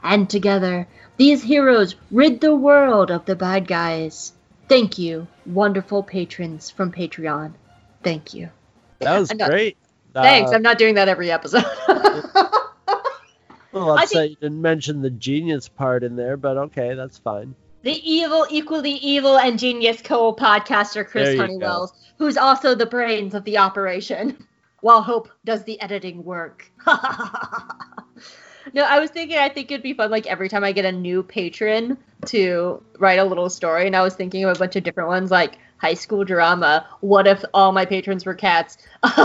And 0.03 0.29
together, 0.29 0.87
these 1.17 1.45
heroes 1.45 1.97
rid 2.11 2.43
the 2.43 2.55
world 2.55 3.11
of 3.11 3.25
the 3.25 3.37
bad 3.37 3.67
guys. 3.67 4.35
Thank 4.69 4.99
you, 4.99 5.29
wonderful 5.47 6.03
patrons 6.03 6.69
from 6.69 6.93
Patreon. 6.93 7.55
Thank 8.07 8.35
you. 8.35 8.51
That 9.01 9.19
was 9.19 9.35
not- 9.35 9.51
great. 9.51 9.77
Thanks. 10.15 10.53
Uh, 10.53 10.55
I'm 10.55 10.63
not 10.63 10.79
doing 10.79 10.95
that 10.95 11.09
every 11.09 11.33
episode. 11.33 11.65
well, 13.73 13.99
I 13.99 14.05
say 14.05 14.27
you 14.29 14.37
didn't 14.37 14.63
mention 14.63 15.03
the 15.03 15.11
genius 15.11 15.69
part 15.69 16.05
in 16.05 16.15
there, 16.15 16.37
but 16.37 16.57
okay, 16.57 16.95
that's 16.95 17.19
fine. 17.19 17.57
the 17.83 17.99
evil, 18.09 18.47
equally 18.49 18.93
evil, 18.93 19.39
and 19.39 19.59
genius 19.59 20.01
co-podcaster 20.03 21.05
Chris 21.05 21.25
There 21.25 21.35
you 21.35 21.41
Honeywell, 21.41 21.93
who's 22.17 22.37
also 22.37 22.77
the 22.77 22.87
brains 22.87 23.35
of 23.35 23.43
the 23.43 23.59
operation, 23.59 24.47
while 24.83 25.03
Hope 25.03 25.29
does 25.45 25.65
the 25.65 25.81
editing 25.81 26.23
work. 26.23 26.71
no, 26.87 28.85
I 28.85 29.01
was 29.01 29.11
thinking 29.11 29.37
I 29.37 29.49
think 29.49 29.73
it'd 29.73 29.83
be 29.83 29.95
fun 29.95 30.13
like 30.13 30.27
every 30.29 30.49
time 30.49 30.63
I 30.63 30.71
get 30.71 30.85
a 30.85 30.93
new 30.93 31.25
patron 31.25 31.99
to 32.27 32.81
write 33.01 33.19
a 33.19 33.25
little 33.25 33.51
story, 33.51 33.89
and 33.89 33.97
I 33.97 34.03
was 34.03 34.15
thinking 34.15 34.45
of 34.45 34.57
a 34.57 34.59
bunch 34.61 34.77
of 34.77 34.85
different 34.85 35.09
ones 35.09 35.33
like 35.33 35.59
high 35.79 35.95
school 35.95 36.25
drama. 36.25 36.87
What 37.01 37.27
if 37.27 37.45
all 37.55 37.73
my 37.73 37.85
patrons 37.85 38.25
were 38.25 38.35
cats? 38.35 38.79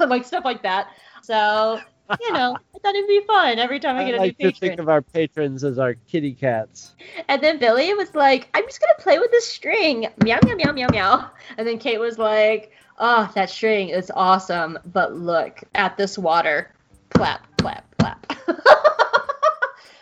like 0.00 0.24
stuff 0.24 0.44
like 0.44 0.62
that. 0.62 0.88
So 1.22 1.80
you 2.20 2.32
know, 2.32 2.56
I 2.74 2.78
thought 2.78 2.94
it'd 2.94 3.06
be 3.06 3.20
fun 3.26 3.58
every 3.58 3.80
time 3.80 3.96
I, 3.96 4.02
I 4.02 4.04
get 4.06 4.14
a 4.14 4.18
like 4.18 4.38
new 4.38 4.46
to 4.46 4.52
patron. 4.52 4.70
think 4.70 4.80
of 4.80 4.88
our 4.88 5.02
patrons 5.02 5.62
as 5.64 5.78
our 5.78 5.94
kitty 5.94 6.32
cats. 6.32 6.94
And 7.28 7.42
then 7.42 7.58
Billy 7.58 7.92
was 7.94 8.14
like, 8.14 8.48
I'm 8.54 8.64
just 8.64 8.80
gonna 8.80 8.94
play 8.98 9.18
with 9.18 9.30
this 9.30 9.46
string. 9.46 10.06
Meow 10.24 10.38
meow 10.44 10.54
meow 10.54 10.72
meow 10.72 10.88
meow. 10.90 11.30
And 11.56 11.66
then 11.66 11.78
Kate 11.78 12.00
was 12.00 12.18
like, 12.18 12.72
Oh, 12.98 13.30
that 13.34 13.50
string 13.50 13.90
is 13.90 14.10
awesome, 14.14 14.78
but 14.86 15.14
look 15.14 15.62
at 15.74 15.96
this 15.96 16.18
water. 16.18 16.72
Clap, 17.10 17.46
clap, 17.58 17.84
clap. 17.98 18.32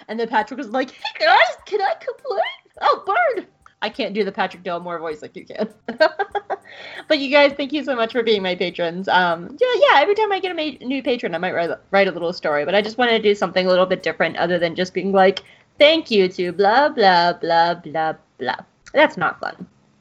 and 0.09 0.19
then 0.19 0.29
Patrick 0.29 0.59
was 0.59 0.69
like, 0.69 0.91
Hey 0.91 1.25
guys, 1.27 1.57
can 1.67 1.81
I 1.81 1.95
complain? 1.95 2.43
Oh, 2.81 3.03
bird. 3.07 3.47
I 3.87 3.89
can't 3.89 4.15
do 4.15 4.25
the 4.25 4.33
Patrick 4.33 4.65
Delmore 4.65 4.99
voice 4.99 5.23
like 5.23 5.37
you 5.37 5.45
can. 5.47 5.69
but 7.09 7.19
you 7.21 7.31
guys, 7.31 7.53
thank 7.57 7.73
you 7.73 7.85
so 7.85 7.95
much 7.95 8.11
for 8.13 8.23
being 8.23 8.43
my 8.43 8.55
patrons. 8.57 9.07
Um, 9.09 9.57
yeah, 9.61 9.75
yeah. 9.77 10.01
Every 10.01 10.15
time 10.15 10.33
I 10.33 10.41
get 10.41 10.51
a 10.51 10.55
ma- 10.55 10.87
new 10.87 11.03
patron, 11.03 11.35
I 11.35 11.39
might 11.39 11.55
write, 11.55 11.71
write 11.93 12.09
a 12.09 12.11
little 12.11 12.33
story. 12.33 12.65
But 12.65 12.75
I 12.75 12.83
just 12.83 12.99
wanted 12.99 13.13
to 13.13 13.23
do 13.23 13.35
something 13.35 13.65
a 13.65 13.69
little 13.69 13.87
bit 13.87 14.03
different, 14.03 14.37
other 14.39 14.59
than 14.59 14.75
just 14.75 14.93
being 14.93 15.13
like, 15.13 15.45
"Thank 15.79 16.11
you 16.11 16.29
to 16.29 16.53
blah 16.53 16.89
blah 16.89 17.35
blah 17.35 17.75
blah 17.75 18.15
blah." 18.39 18.57
That's 18.93 19.17
not 19.17 19.39
fun. 19.41 19.55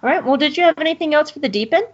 All 0.03 0.09
right. 0.09 0.23
Well, 0.25 0.37
did 0.37 0.57
you 0.57 0.63
have 0.63 0.79
anything 0.79 1.13
else 1.13 1.29
for 1.31 1.39
the 1.39 1.49
Deep 1.49 1.73
End? 1.73 1.87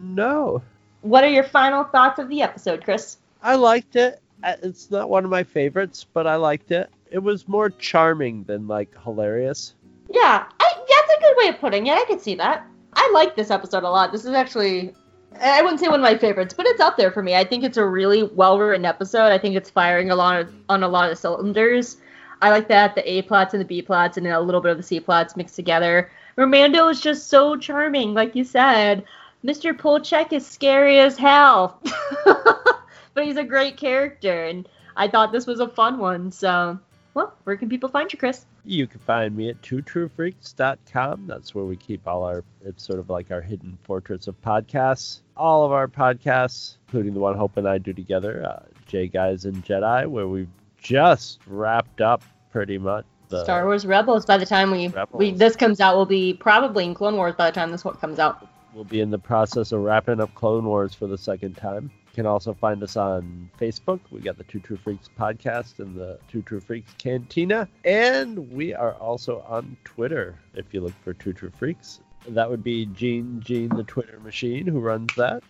No, 0.00 0.62
What 1.00 1.24
are 1.24 1.30
your 1.30 1.44
final 1.44 1.84
thoughts 1.84 2.18
of 2.18 2.28
the 2.28 2.42
episode, 2.42 2.84
Chris? 2.84 3.16
I 3.42 3.54
liked 3.54 3.96
it. 3.96 4.20
Uh, 4.42 4.54
It's 4.62 4.90
not 4.90 5.08
one 5.08 5.24
of 5.24 5.30
my 5.30 5.44
favorites, 5.44 6.04
but 6.12 6.26
I 6.26 6.34
liked 6.36 6.70
it. 6.72 6.90
It 7.10 7.20
was 7.20 7.48
more 7.48 7.70
charming 7.70 8.44
than 8.44 8.68
like 8.68 8.90
hilarious. 9.02 9.74
Yeah, 10.10 10.44
I, 10.60 10.67
that's 11.08 11.18
a 11.18 11.22
good 11.22 11.36
way 11.38 11.48
of 11.48 11.60
putting 11.60 11.86
it. 11.86 11.94
I 11.94 12.04
could 12.04 12.20
see 12.20 12.34
that. 12.36 12.66
I 12.94 13.10
like 13.14 13.36
this 13.36 13.50
episode 13.50 13.84
a 13.84 13.90
lot. 13.90 14.12
This 14.12 14.24
is 14.24 14.32
actually, 14.32 14.94
I 15.40 15.62
wouldn't 15.62 15.80
say 15.80 15.88
one 15.88 16.00
of 16.00 16.04
my 16.04 16.16
favorites, 16.16 16.54
but 16.54 16.66
it's 16.66 16.80
up 16.80 16.96
there 16.96 17.10
for 17.10 17.22
me. 17.22 17.34
I 17.34 17.44
think 17.44 17.64
it's 17.64 17.76
a 17.76 17.84
really 17.84 18.24
well 18.24 18.58
written 18.58 18.84
episode. 18.84 19.32
I 19.32 19.38
think 19.38 19.56
it's 19.56 19.70
firing 19.70 20.10
a 20.10 20.16
lot 20.16 20.40
of, 20.40 20.52
on 20.68 20.82
a 20.82 20.88
lot 20.88 21.10
of 21.10 21.18
cylinders. 21.18 21.98
I 22.40 22.50
like 22.50 22.68
that 22.68 22.94
the 22.94 23.10
A 23.10 23.22
plots 23.22 23.54
and 23.54 23.60
the 23.60 23.66
B 23.66 23.82
plots 23.82 24.16
and 24.16 24.24
then 24.24 24.32
a 24.32 24.40
little 24.40 24.60
bit 24.60 24.70
of 24.72 24.76
the 24.76 24.82
C 24.82 25.00
plots 25.00 25.36
mixed 25.36 25.56
together. 25.56 26.10
Mermando 26.36 26.90
is 26.90 27.00
just 27.00 27.28
so 27.28 27.56
charming, 27.56 28.14
like 28.14 28.36
you 28.36 28.44
said. 28.44 29.04
Mr. 29.44 29.76
Poolcheck 29.76 30.32
is 30.32 30.46
scary 30.46 30.98
as 30.98 31.16
hell, 31.16 31.80
but 32.24 33.24
he's 33.24 33.36
a 33.36 33.44
great 33.44 33.76
character, 33.76 34.44
and 34.46 34.68
I 34.96 35.06
thought 35.06 35.30
this 35.30 35.46
was 35.46 35.60
a 35.60 35.68
fun 35.68 35.98
one. 35.98 36.32
So, 36.32 36.78
well, 37.18 37.34
where 37.42 37.56
can 37.56 37.68
people 37.68 37.88
find 37.88 38.12
you, 38.12 38.16
Chris? 38.18 38.46
You 38.64 38.86
can 38.86 39.00
find 39.00 39.36
me 39.36 39.48
at 39.48 39.60
twotruefreaks.com. 39.60 41.26
That's 41.26 41.52
where 41.52 41.64
we 41.64 41.74
keep 41.74 42.06
all 42.06 42.22
our, 42.22 42.44
it's 42.64 42.86
sort 42.86 43.00
of 43.00 43.10
like 43.10 43.32
our 43.32 43.40
hidden 43.40 43.76
fortress 43.82 44.28
of 44.28 44.40
podcasts. 44.40 45.22
All 45.36 45.66
of 45.66 45.72
our 45.72 45.88
podcasts, 45.88 46.76
including 46.86 47.14
the 47.14 47.20
one 47.20 47.36
Hope 47.36 47.56
and 47.56 47.68
I 47.68 47.78
do 47.78 47.92
together, 47.92 48.46
uh, 48.46 48.62
J 48.86 49.08
Guys 49.08 49.46
and 49.46 49.64
Jedi, 49.64 50.06
where 50.06 50.28
we've 50.28 50.48
just 50.80 51.40
wrapped 51.48 52.00
up 52.00 52.22
pretty 52.52 52.78
much 52.78 53.04
the 53.30 53.42
Star 53.42 53.64
Wars 53.64 53.84
Rebels. 53.84 54.24
By 54.24 54.38
the 54.38 54.46
time 54.46 54.70
we, 54.70 54.92
we 55.12 55.32
this 55.32 55.56
comes 55.56 55.80
out, 55.80 55.96
we'll 55.96 56.06
be 56.06 56.34
probably 56.34 56.84
in 56.84 56.94
Clone 56.94 57.16
Wars. 57.16 57.34
By 57.34 57.50
the 57.50 57.54
time 57.54 57.72
this 57.72 57.84
one 57.84 57.96
comes 57.96 58.20
out, 58.20 58.46
We'll 58.74 58.84
be 58.84 59.00
in 59.00 59.10
the 59.10 59.18
process 59.18 59.72
of 59.72 59.80
wrapping 59.80 60.20
up 60.20 60.32
Clone 60.36 60.64
Wars 60.64 60.94
for 60.94 61.08
the 61.08 61.18
second 61.18 61.56
time. 61.56 61.90
You 62.18 62.24
can 62.24 62.32
also 62.32 62.52
find 62.52 62.82
us 62.82 62.96
on 62.96 63.48
Facebook. 63.60 64.00
We 64.10 64.18
got 64.18 64.38
the 64.38 64.42
Two 64.42 64.58
True 64.58 64.76
Freaks 64.76 65.08
podcast 65.16 65.78
and 65.78 65.94
the 65.94 66.18
Two 66.28 66.42
True 66.42 66.58
Freaks 66.58 66.92
Cantina. 66.98 67.68
And 67.84 68.50
we 68.50 68.74
are 68.74 68.94
also 68.94 69.44
on 69.46 69.76
Twitter 69.84 70.36
if 70.52 70.74
you 70.74 70.80
look 70.80 70.94
for 71.04 71.12
Two 71.12 71.32
True 71.32 71.52
Freaks. 71.56 72.00
That 72.26 72.50
would 72.50 72.64
be 72.64 72.86
Gene 72.86 73.40
Gene 73.44 73.68
the 73.68 73.84
Twitter 73.84 74.18
machine 74.18 74.66
who 74.66 74.80
runs 74.80 75.14
that. 75.14 75.44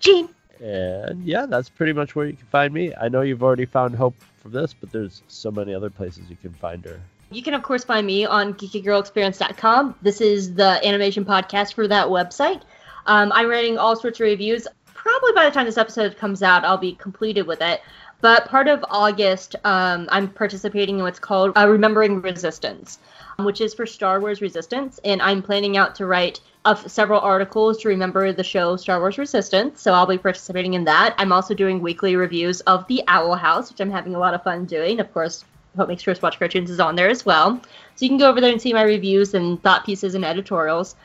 Gene. 0.00 0.28
And 0.60 1.24
yeah, 1.24 1.46
that's 1.46 1.70
pretty 1.70 1.94
much 1.94 2.14
where 2.14 2.26
you 2.26 2.34
can 2.34 2.46
find 2.48 2.74
me. 2.74 2.92
I 2.94 3.08
know 3.08 3.22
you've 3.22 3.42
already 3.42 3.64
found 3.64 3.96
Hope 3.96 4.16
from 4.42 4.52
this, 4.52 4.74
but 4.74 4.92
there's 4.92 5.22
so 5.28 5.50
many 5.50 5.72
other 5.72 5.88
places 5.88 6.28
you 6.28 6.36
can 6.36 6.52
find 6.52 6.84
her. 6.84 7.00
You 7.30 7.42
can 7.42 7.54
of 7.54 7.62
course 7.62 7.84
find 7.84 8.06
me 8.06 8.26
on 8.26 8.52
geekygirlexperience.com. 8.52 9.94
This 10.02 10.20
is 10.20 10.52
the 10.52 10.86
animation 10.86 11.24
podcast 11.24 11.72
for 11.72 11.88
that 11.88 12.08
website. 12.08 12.60
Um, 13.06 13.32
I'm 13.34 13.48
writing 13.48 13.78
all 13.78 13.96
sorts 13.96 14.20
of 14.20 14.24
reviews. 14.24 14.66
Probably 14.94 15.32
by 15.32 15.44
the 15.44 15.50
time 15.50 15.66
this 15.66 15.78
episode 15.78 16.16
comes 16.16 16.42
out, 16.42 16.64
I'll 16.64 16.78
be 16.78 16.94
completed 16.94 17.46
with 17.46 17.60
it. 17.60 17.82
But 18.20 18.46
part 18.48 18.68
of 18.68 18.82
August, 18.88 19.56
um, 19.64 20.08
I'm 20.10 20.28
participating 20.28 20.96
in 20.98 21.04
what's 21.04 21.18
called 21.18 21.52
uh, 21.58 21.68
Remembering 21.68 22.22
Resistance, 22.22 22.98
which 23.38 23.60
is 23.60 23.74
for 23.74 23.84
Star 23.84 24.18
Wars 24.18 24.40
Resistance, 24.40 24.98
and 25.04 25.20
I'm 25.20 25.42
planning 25.42 25.76
out 25.76 25.94
to 25.96 26.06
write 26.06 26.40
of 26.64 26.90
several 26.90 27.20
articles 27.20 27.76
to 27.82 27.88
remember 27.88 28.32
the 28.32 28.42
show 28.42 28.76
Star 28.76 28.98
Wars 28.98 29.18
Resistance. 29.18 29.82
So 29.82 29.92
I'll 29.92 30.06
be 30.06 30.16
participating 30.16 30.72
in 30.72 30.84
that. 30.84 31.14
I'm 31.18 31.32
also 31.32 31.52
doing 31.52 31.82
weekly 31.82 32.16
reviews 32.16 32.62
of 32.62 32.86
The 32.86 33.02
Owl 33.08 33.34
House, 33.34 33.70
which 33.70 33.80
I'm 33.80 33.90
having 33.90 34.14
a 34.14 34.18
lot 34.18 34.32
of 34.32 34.42
fun 34.42 34.64
doing. 34.64 35.00
Of 35.00 35.12
course, 35.12 35.44
Hope 35.76 35.88
Makes 35.88 36.04
Chris 36.04 36.22
Watch 36.22 36.38
Cartoons 36.38 36.70
is 36.70 36.80
on 36.80 36.96
there 36.96 37.10
as 37.10 37.26
well. 37.26 37.60
So 37.96 38.04
you 38.04 38.08
can 38.08 38.16
go 38.16 38.30
over 38.30 38.40
there 38.40 38.52
and 38.52 38.62
see 38.62 38.72
my 38.72 38.82
reviews 38.82 39.34
and 39.34 39.62
thought 39.62 39.84
pieces 39.84 40.14
and 40.14 40.24
editorials. 40.24 40.96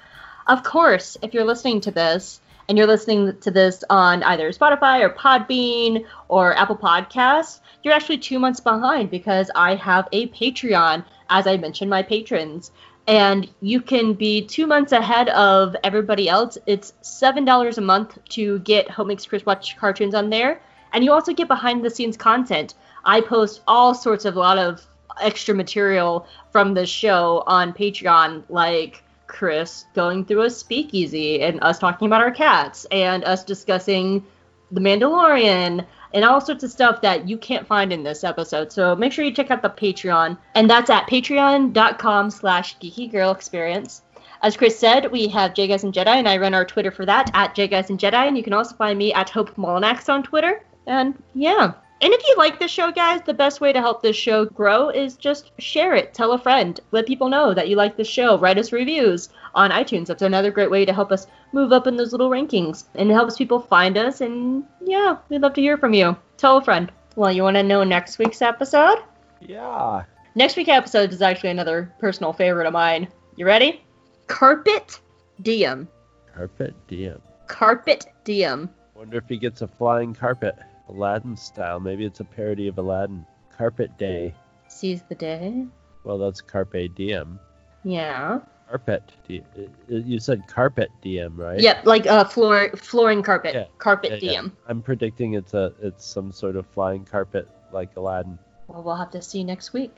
Of 0.50 0.64
course, 0.64 1.16
if 1.22 1.36
you're 1.36 1.46
listening 1.46 1.80
to 1.82 1.92
this 1.92 2.42
and 2.68 2.76
you're 2.76 2.88
listening 2.88 3.38
to 3.42 3.52
this 3.52 3.84
on 3.88 4.24
either 4.24 4.50
Spotify 4.50 5.02
or 5.02 5.12
Podbean 5.12 6.06
or 6.28 6.58
Apple 6.58 6.76
Podcasts, 6.76 7.60
you're 7.84 7.94
actually 7.94 8.18
two 8.18 8.40
months 8.40 8.60
behind 8.60 9.12
because 9.12 9.52
I 9.54 9.76
have 9.76 10.10
a 10.12 10.28
Patreon, 10.30 11.06
as 11.30 11.46
I 11.46 11.58
mentioned, 11.58 11.92
my 11.92 12.02
patrons. 12.02 12.72
And 13.06 13.48
you 13.62 13.80
can 13.80 14.14
be 14.14 14.42
two 14.42 14.66
months 14.66 14.92
ahead 14.92 15.30
of 15.30 15.76
everybody 15.84 16.28
else. 16.28 16.58
It's 16.66 16.94
$7 17.04 17.78
a 17.78 17.82
month 17.82 18.18
to 18.30 18.58
get 18.60 18.90
Hope 18.90 19.06
Makes 19.06 19.28
Chris 19.28 19.46
Watch 19.46 19.78
Cartoons 19.78 20.16
on 20.16 20.32
there. 20.32 20.62
And 20.94 21.04
you 21.04 21.12
also 21.12 21.32
get 21.32 21.48
behind 21.48 21.86
the 21.86 21.92
scenes 21.92 22.18
content. 22.18 22.74
I 23.06 23.22
post 23.22 23.62
all 23.68 23.94
sorts 23.94 24.26
of 24.26 24.36
a 24.36 24.40
lot 24.40 24.58
of 24.58 24.84
extra 25.22 25.54
material 25.54 26.26
from 26.52 26.74
the 26.74 26.88
show 26.88 27.44
on 27.46 27.72
Patreon, 27.72 28.46
like 28.50 29.04
Chris 29.30 29.86
going 29.94 30.26
through 30.26 30.42
a 30.42 30.50
speakeasy 30.50 31.42
and 31.42 31.64
us 31.64 31.80
talking 31.80 32.08
about 32.08 32.22
our 32.22 32.32
cats 32.32 32.86
and 32.92 33.24
us 33.24 33.46
discussing 33.46 34.26
The 34.72 34.82
Mandalorian 34.82 35.86
and 36.14 36.26
all 36.26 36.42
sorts 36.42 36.64
of 36.64 36.72
stuff 36.72 37.02
that 37.02 37.30
you 37.30 37.38
can't 37.38 37.68
find 37.68 37.94
in 37.94 38.04
this 38.04 38.24
episode. 38.24 38.74
So 38.74 38.96
make 38.96 39.14
sure 39.14 39.24
you 39.24 39.32
check 39.32 39.52
out 39.52 39.62
the 39.62 39.70
Patreon. 39.70 40.38
And 40.56 40.70
that's 40.70 40.90
at 40.90 41.08
patreon.com 41.08 42.32
slash 42.32 42.78
geekygirlexperience. 42.80 44.02
As 44.42 44.58
Chris 44.58 44.80
said, 44.80 45.12
we 45.12 45.28
have 45.28 45.54
J 45.54 45.68
Guys 45.68 45.84
and 45.84 45.94
Jedi, 45.94 46.08
and 46.08 46.28
I 46.28 46.38
run 46.38 46.54
our 46.54 46.66
Twitter 46.66 46.92
for 46.92 47.06
that 47.06 47.30
at 47.34 47.56
J 47.56 47.68
Guys 47.68 47.90
and 47.90 48.00
Jedi. 48.00 48.28
And 48.28 48.38
you 48.38 48.44
can 48.44 48.54
also 48.54 48.76
find 48.76 48.98
me 48.98 49.14
at 49.14 49.30
Hope 49.30 49.56
Molinax 49.56 50.10
on 50.10 50.24
Twitter. 50.24 50.64
And 50.88 51.22
yeah, 51.36 51.74
And 52.02 52.14
if 52.14 52.26
you 52.28 52.36
like 52.38 52.60
this 52.60 52.72
show, 52.72 52.92
guys, 52.92 53.22
the 53.26 53.34
best 53.34 53.60
way 53.60 53.74
to 53.74 53.82
help 53.82 54.02
this 54.02 54.16
show 54.16 54.46
grow 54.46 54.90
is 54.90 55.18
just 55.18 55.52
share 55.60 55.94
it. 55.96 56.14
Tell 56.14 56.32
a 56.32 56.38
friend. 56.38 56.80
Let 56.92 57.06
people 57.06 57.28
know 57.28 57.54
that 57.54 57.68
you 57.68 57.76
like 57.76 57.98
the 57.98 58.06
show. 58.06 58.38
Write 58.38 58.58
us 58.58 58.72
reviews 58.72 59.30
on 59.54 59.72
iTunes. 59.72 60.06
That's 60.06 60.22
another 60.22 60.50
great 60.50 60.72
way 60.72 60.86
to 60.86 60.94
help 60.94 61.12
us 61.12 61.28
move 61.52 61.74
up 61.74 61.88
in 61.88 61.98
those 61.98 62.14
little 62.14 62.30
rankings. 62.30 62.86
And 62.96 63.12
it 63.12 63.14
helps 63.14 63.36
people 63.36 63.60
find 63.60 63.98
us. 63.98 64.22
And 64.22 64.64
yeah, 64.82 65.18
we'd 65.28 65.42
love 65.42 65.54
to 65.56 65.62
hear 65.62 65.78
from 65.78 65.94
you. 65.94 66.16
Tell 66.38 66.58
a 66.58 66.64
friend. 66.64 66.90
Well, 67.18 67.34
you 67.34 67.44
want 67.44 67.58
to 67.58 67.64
know 67.64 67.84
next 67.84 68.18
week's 68.18 68.42
episode? 68.42 69.00
Yeah. 69.42 70.04
Next 70.36 70.56
week's 70.56 70.70
episode 70.70 71.12
is 71.12 71.22
actually 71.22 71.50
another 71.50 71.94
personal 72.00 72.32
favorite 72.32 72.68
of 72.68 72.74
mine. 72.74 73.10
You 73.36 73.46
ready? 73.46 73.84
Carpet 74.28 75.02
Diem. 75.42 75.88
Carpet 76.34 76.76
diem. 76.88 77.22
Carpet 77.48 78.06
Diem. 78.24 78.70
Wonder 78.96 79.18
if 79.18 79.28
he 79.28 79.38
gets 79.38 79.62
a 79.62 79.68
flying 79.68 80.14
carpet, 80.14 80.56
Aladdin 80.90 81.38
style. 81.38 81.80
Maybe 81.80 82.06
it's 82.06 82.20
a 82.20 82.26
parody 82.26 82.68
of 82.68 82.78
Aladdin. 82.78 83.26
Carpet 83.56 83.98
Day. 83.98 84.34
Seize 84.68 85.02
the 85.10 85.16
day. 85.16 85.66
Well, 86.04 86.18
that's 86.18 86.42
Carpe 86.42 86.94
Diem. 86.96 87.40
Yeah. 87.84 88.40
Carpet. 88.70 89.12
Diem. 89.28 89.44
You 89.88 90.20
said 90.20 90.48
carpet 90.48 90.92
diem, 91.02 91.36
right? 91.36 91.60
Yep, 91.60 91.88
like 91.88 92.06
uh, 92.06 92.24
floor 92.24 92.70
flooring 92.76 93.24
carpet. 93.24 93.56
Yeah. 93.56 93.66
Carpet 93.80 94.12
Yeah, 94.12 94.18
yeah. 94.22 94.32
Diem. 94.42 94.58
I'm 94.68 94.82
predicting 94.84 95.34
it's 95.34 95.56
a 95.56 95.74
it's 95.82 96.06
some 96.06 96.32
sort 96.32 96.56
of 96.56 96.68
flying 96.68 97.04
carpet 97.04 97.48
like 97.72 97.96
Aladdin. 97.96 98.38
Well, 98.68 98.84
we'll 98.84 98.96
have 98.96 99.10
to 99.12 99.22
see 99.24 99.44
next 99.44 99.74
week. 99.74 99.96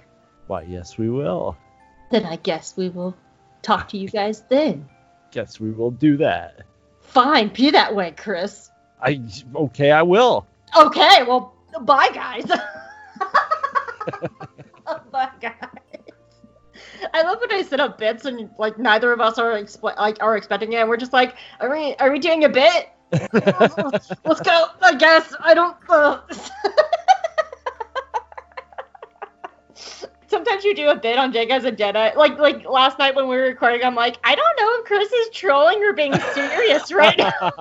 Why, 0.47 0.61
yes, 0.63 0.97
we 0.97 1.09
will. 1.09 1.57
Then 2.11 2.25
I 2.25 2.37
guess 2.37 2.77
we 2.77 2.89
will 2.89 3.15
talk 3.61 3.89
to 3.89 3.97
you 3.97 4.07
guys 4.09 4.43
then. 4.49 4.87
Guess 5.31 5.61
we 5.61 5.71
will 5.71 5.91
do 5.91 6.17
that. 6.17 6.63
Fine, 6.99 7.53
be 7.53 7.71
that 7.71 7.95
way, 7.95 8.11
Chris. 8.11 8.69
I 9.01 9.21
okay, 9.55 9.91
I 9.91 10.01
will. 10.01 10.45
Okay, 10.77 11.23
well, 11.23 11.55
bye, 11.81 12.09
guys. 12.13 12.45
bye, 15.11 15.29
guys. 15.39 15.55
I 17.13 17.23
love 17.23 17.39
when 17.41 17.51
I 17.51 17.61
set 17.63 17.79
up 17.79 17.97
bits 17.97 18.25
and 18.25 18.49
like 18.57 18.77
neither 18.77 19.11
of 19.11 19.19
us 19.19 19.37
are 19.37 19.53
expl- 19.53 19.95
like 19.97 20.17
are 20.21 20.37
expecting 20.37 20.73
it. 20.73 20.77
And 20.77 20.89
we're 20.89 20.97
just 20.97 21.13
like, 21.13 21.35
are 21.59 21.69
we 21.69 21.95
are 21.95 22.11
we 22.11 22.19
doing 22.19 22.43
a 22.43 22.49
bit? 22.49 22.89
Let's 23.33 24.41
go. 24.41 24.67
I 24.81 24.95
guess 24.97 25.33
I 25.39 25.53
don't. 25.53 25.75
Uh... 25.89 26.21
Sometimes 30.27 30.63
you 30.63 30.73
do 30.73 30.89
a 30.89 30.95
bit 30.95 31.17
on 31.17 31.33
Jake 31.33 31.49
as 31.49 31.65
a 31.65 31.71
Jedi. 31.71 32.15
Like 32.15 32.37
like 32.37 32.65
last 32.65 32.99
night 32.99 33.15
when 33.15 33.27
we 33.27 33.35
were 33.35 33.43
recording, 33.43 33.83
I'm 33.83 33.95
like, 33.95 34.17
I 34.23 34.35
don't 34.35 34.59
know 34.59 34.79
if 34.79 34.85
Chris 34.85 35.11
is 35.11 35.29
trolling 35.33 35.83
or 35.83 35.93
being 35.93 36.13
serious 36.33 36.91
right 36.91 37.17
now. 37.17 37.51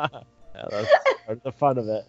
yeah, 0.55 0.67
that's 0.71 0.89
part 1.27 1.39
of 1.39 1.43
the 1.43 1.53
fun 1.53 1.79
of 1.79 1.89
it. 1.89 2.05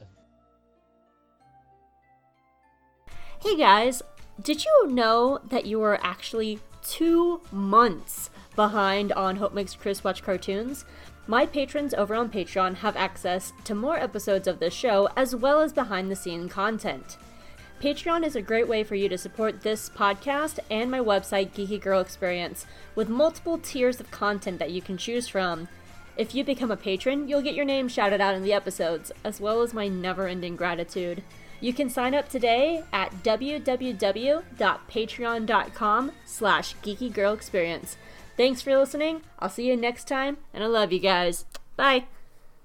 Hey 3.43 3.57
guys, 3.57 4.03
did 4.39 4.63
you 4.63 4.87
know 4.87 5.39
that 5.49 5.65
you 5.65 5.79
were 5.79 5.99
actually 6.03 6.59
two 6.83 7.41
months 7.51 8.29
behind 8.55 9.11
on 9.13 9.37
Hope 9.37 9.51
Makes 9.51 9.73
Chris 9.73 10.03
Watch 10.03 10.21
Cartoons? 10.21 10.85
My 11.25 11.47
patrons 11.47 11.95
over 11.95 12.13
on 12.13 12.29
Patreon 12.29 12.75
have 12.75 12.95
access 12.95 13.51
to 13.63 13.73
more 13.73 13.97
episodes 13.97 14.47
of 14.47 14.59
this 14.59 14.75
show 14.75 15.09
as 15.17 15.35
well 15.35 15.59
as 15.59 15.73
behind 15.73 16.11
the 16.11 16.15
scene 16.15 16.49
content. 16.49 17.17
Patreon 17.81 18.23
is 18.23 18.35
a 18.35 18.43
great 18.43 18.67
way 18.67 18.83
for 18.83 18.93
you 18.93 19.09
to 19.09 19.17
support 19.17 19.61
this 19.61 19.89
podcast 19.89 20.59
and 20.69 20.91
my 20.91 20.99
website, 20.99 21.49
Geeky 21.49 21.81
Girl 21.81 21.99
Experience, 21.99 22.67
with 22.93 23.09
multiple 23.09 23.57
tiers 23.57 23.99
of 23.99 24.11
content 24.11 24.59
that 24.59 24.69
you 24.69 24.83
can 24.83 24.97
choose 24.97 25.27
from. 25.27 25.67
If 26.15 26.35
you 26.35 26.43
become 26.43 26.69
a 26.69 26.77
patron, 26.77 27.27
you'll 27.27 27.41
get 27.41 27.55
your 27.55 27.65
name 27.65 27.87
shouted 27.87 28.21
out 28.21 28.35
in 28.35 28.43
the 28.43 28.53
episodes, 28.53 29.11
as 29.23 29.41
well 29.41 29.63
as 29.63 29.73
my 29.73 29.87
never 29.87 30.27
ending 30.27 30.55
gratitude. 30.55 31.23
You 31.62 31.74
can 31.74 31.89
sign 31.89 32.14
up 32.16 32.28
today 32.28 32.84
at 32.91 33.24
www.patreon.com 33.24 36.12
slash 36.26 36.76
geekygirlexperience. 36.78 37.95
Thanks 38.36 38.62
for 38.62 38.78
listening. 38.78 39.22
I'll 39.39 39.49
see 39.49 39.68
you 39.68 39.78
next 39.78 40.07
time, 40.07 40.38
and 40.53 40.64
I 40.64 40.68
love 40.68 40.91
you 40.91 40.99
guys. 40.99 41.45
Bye. 41.78 42.05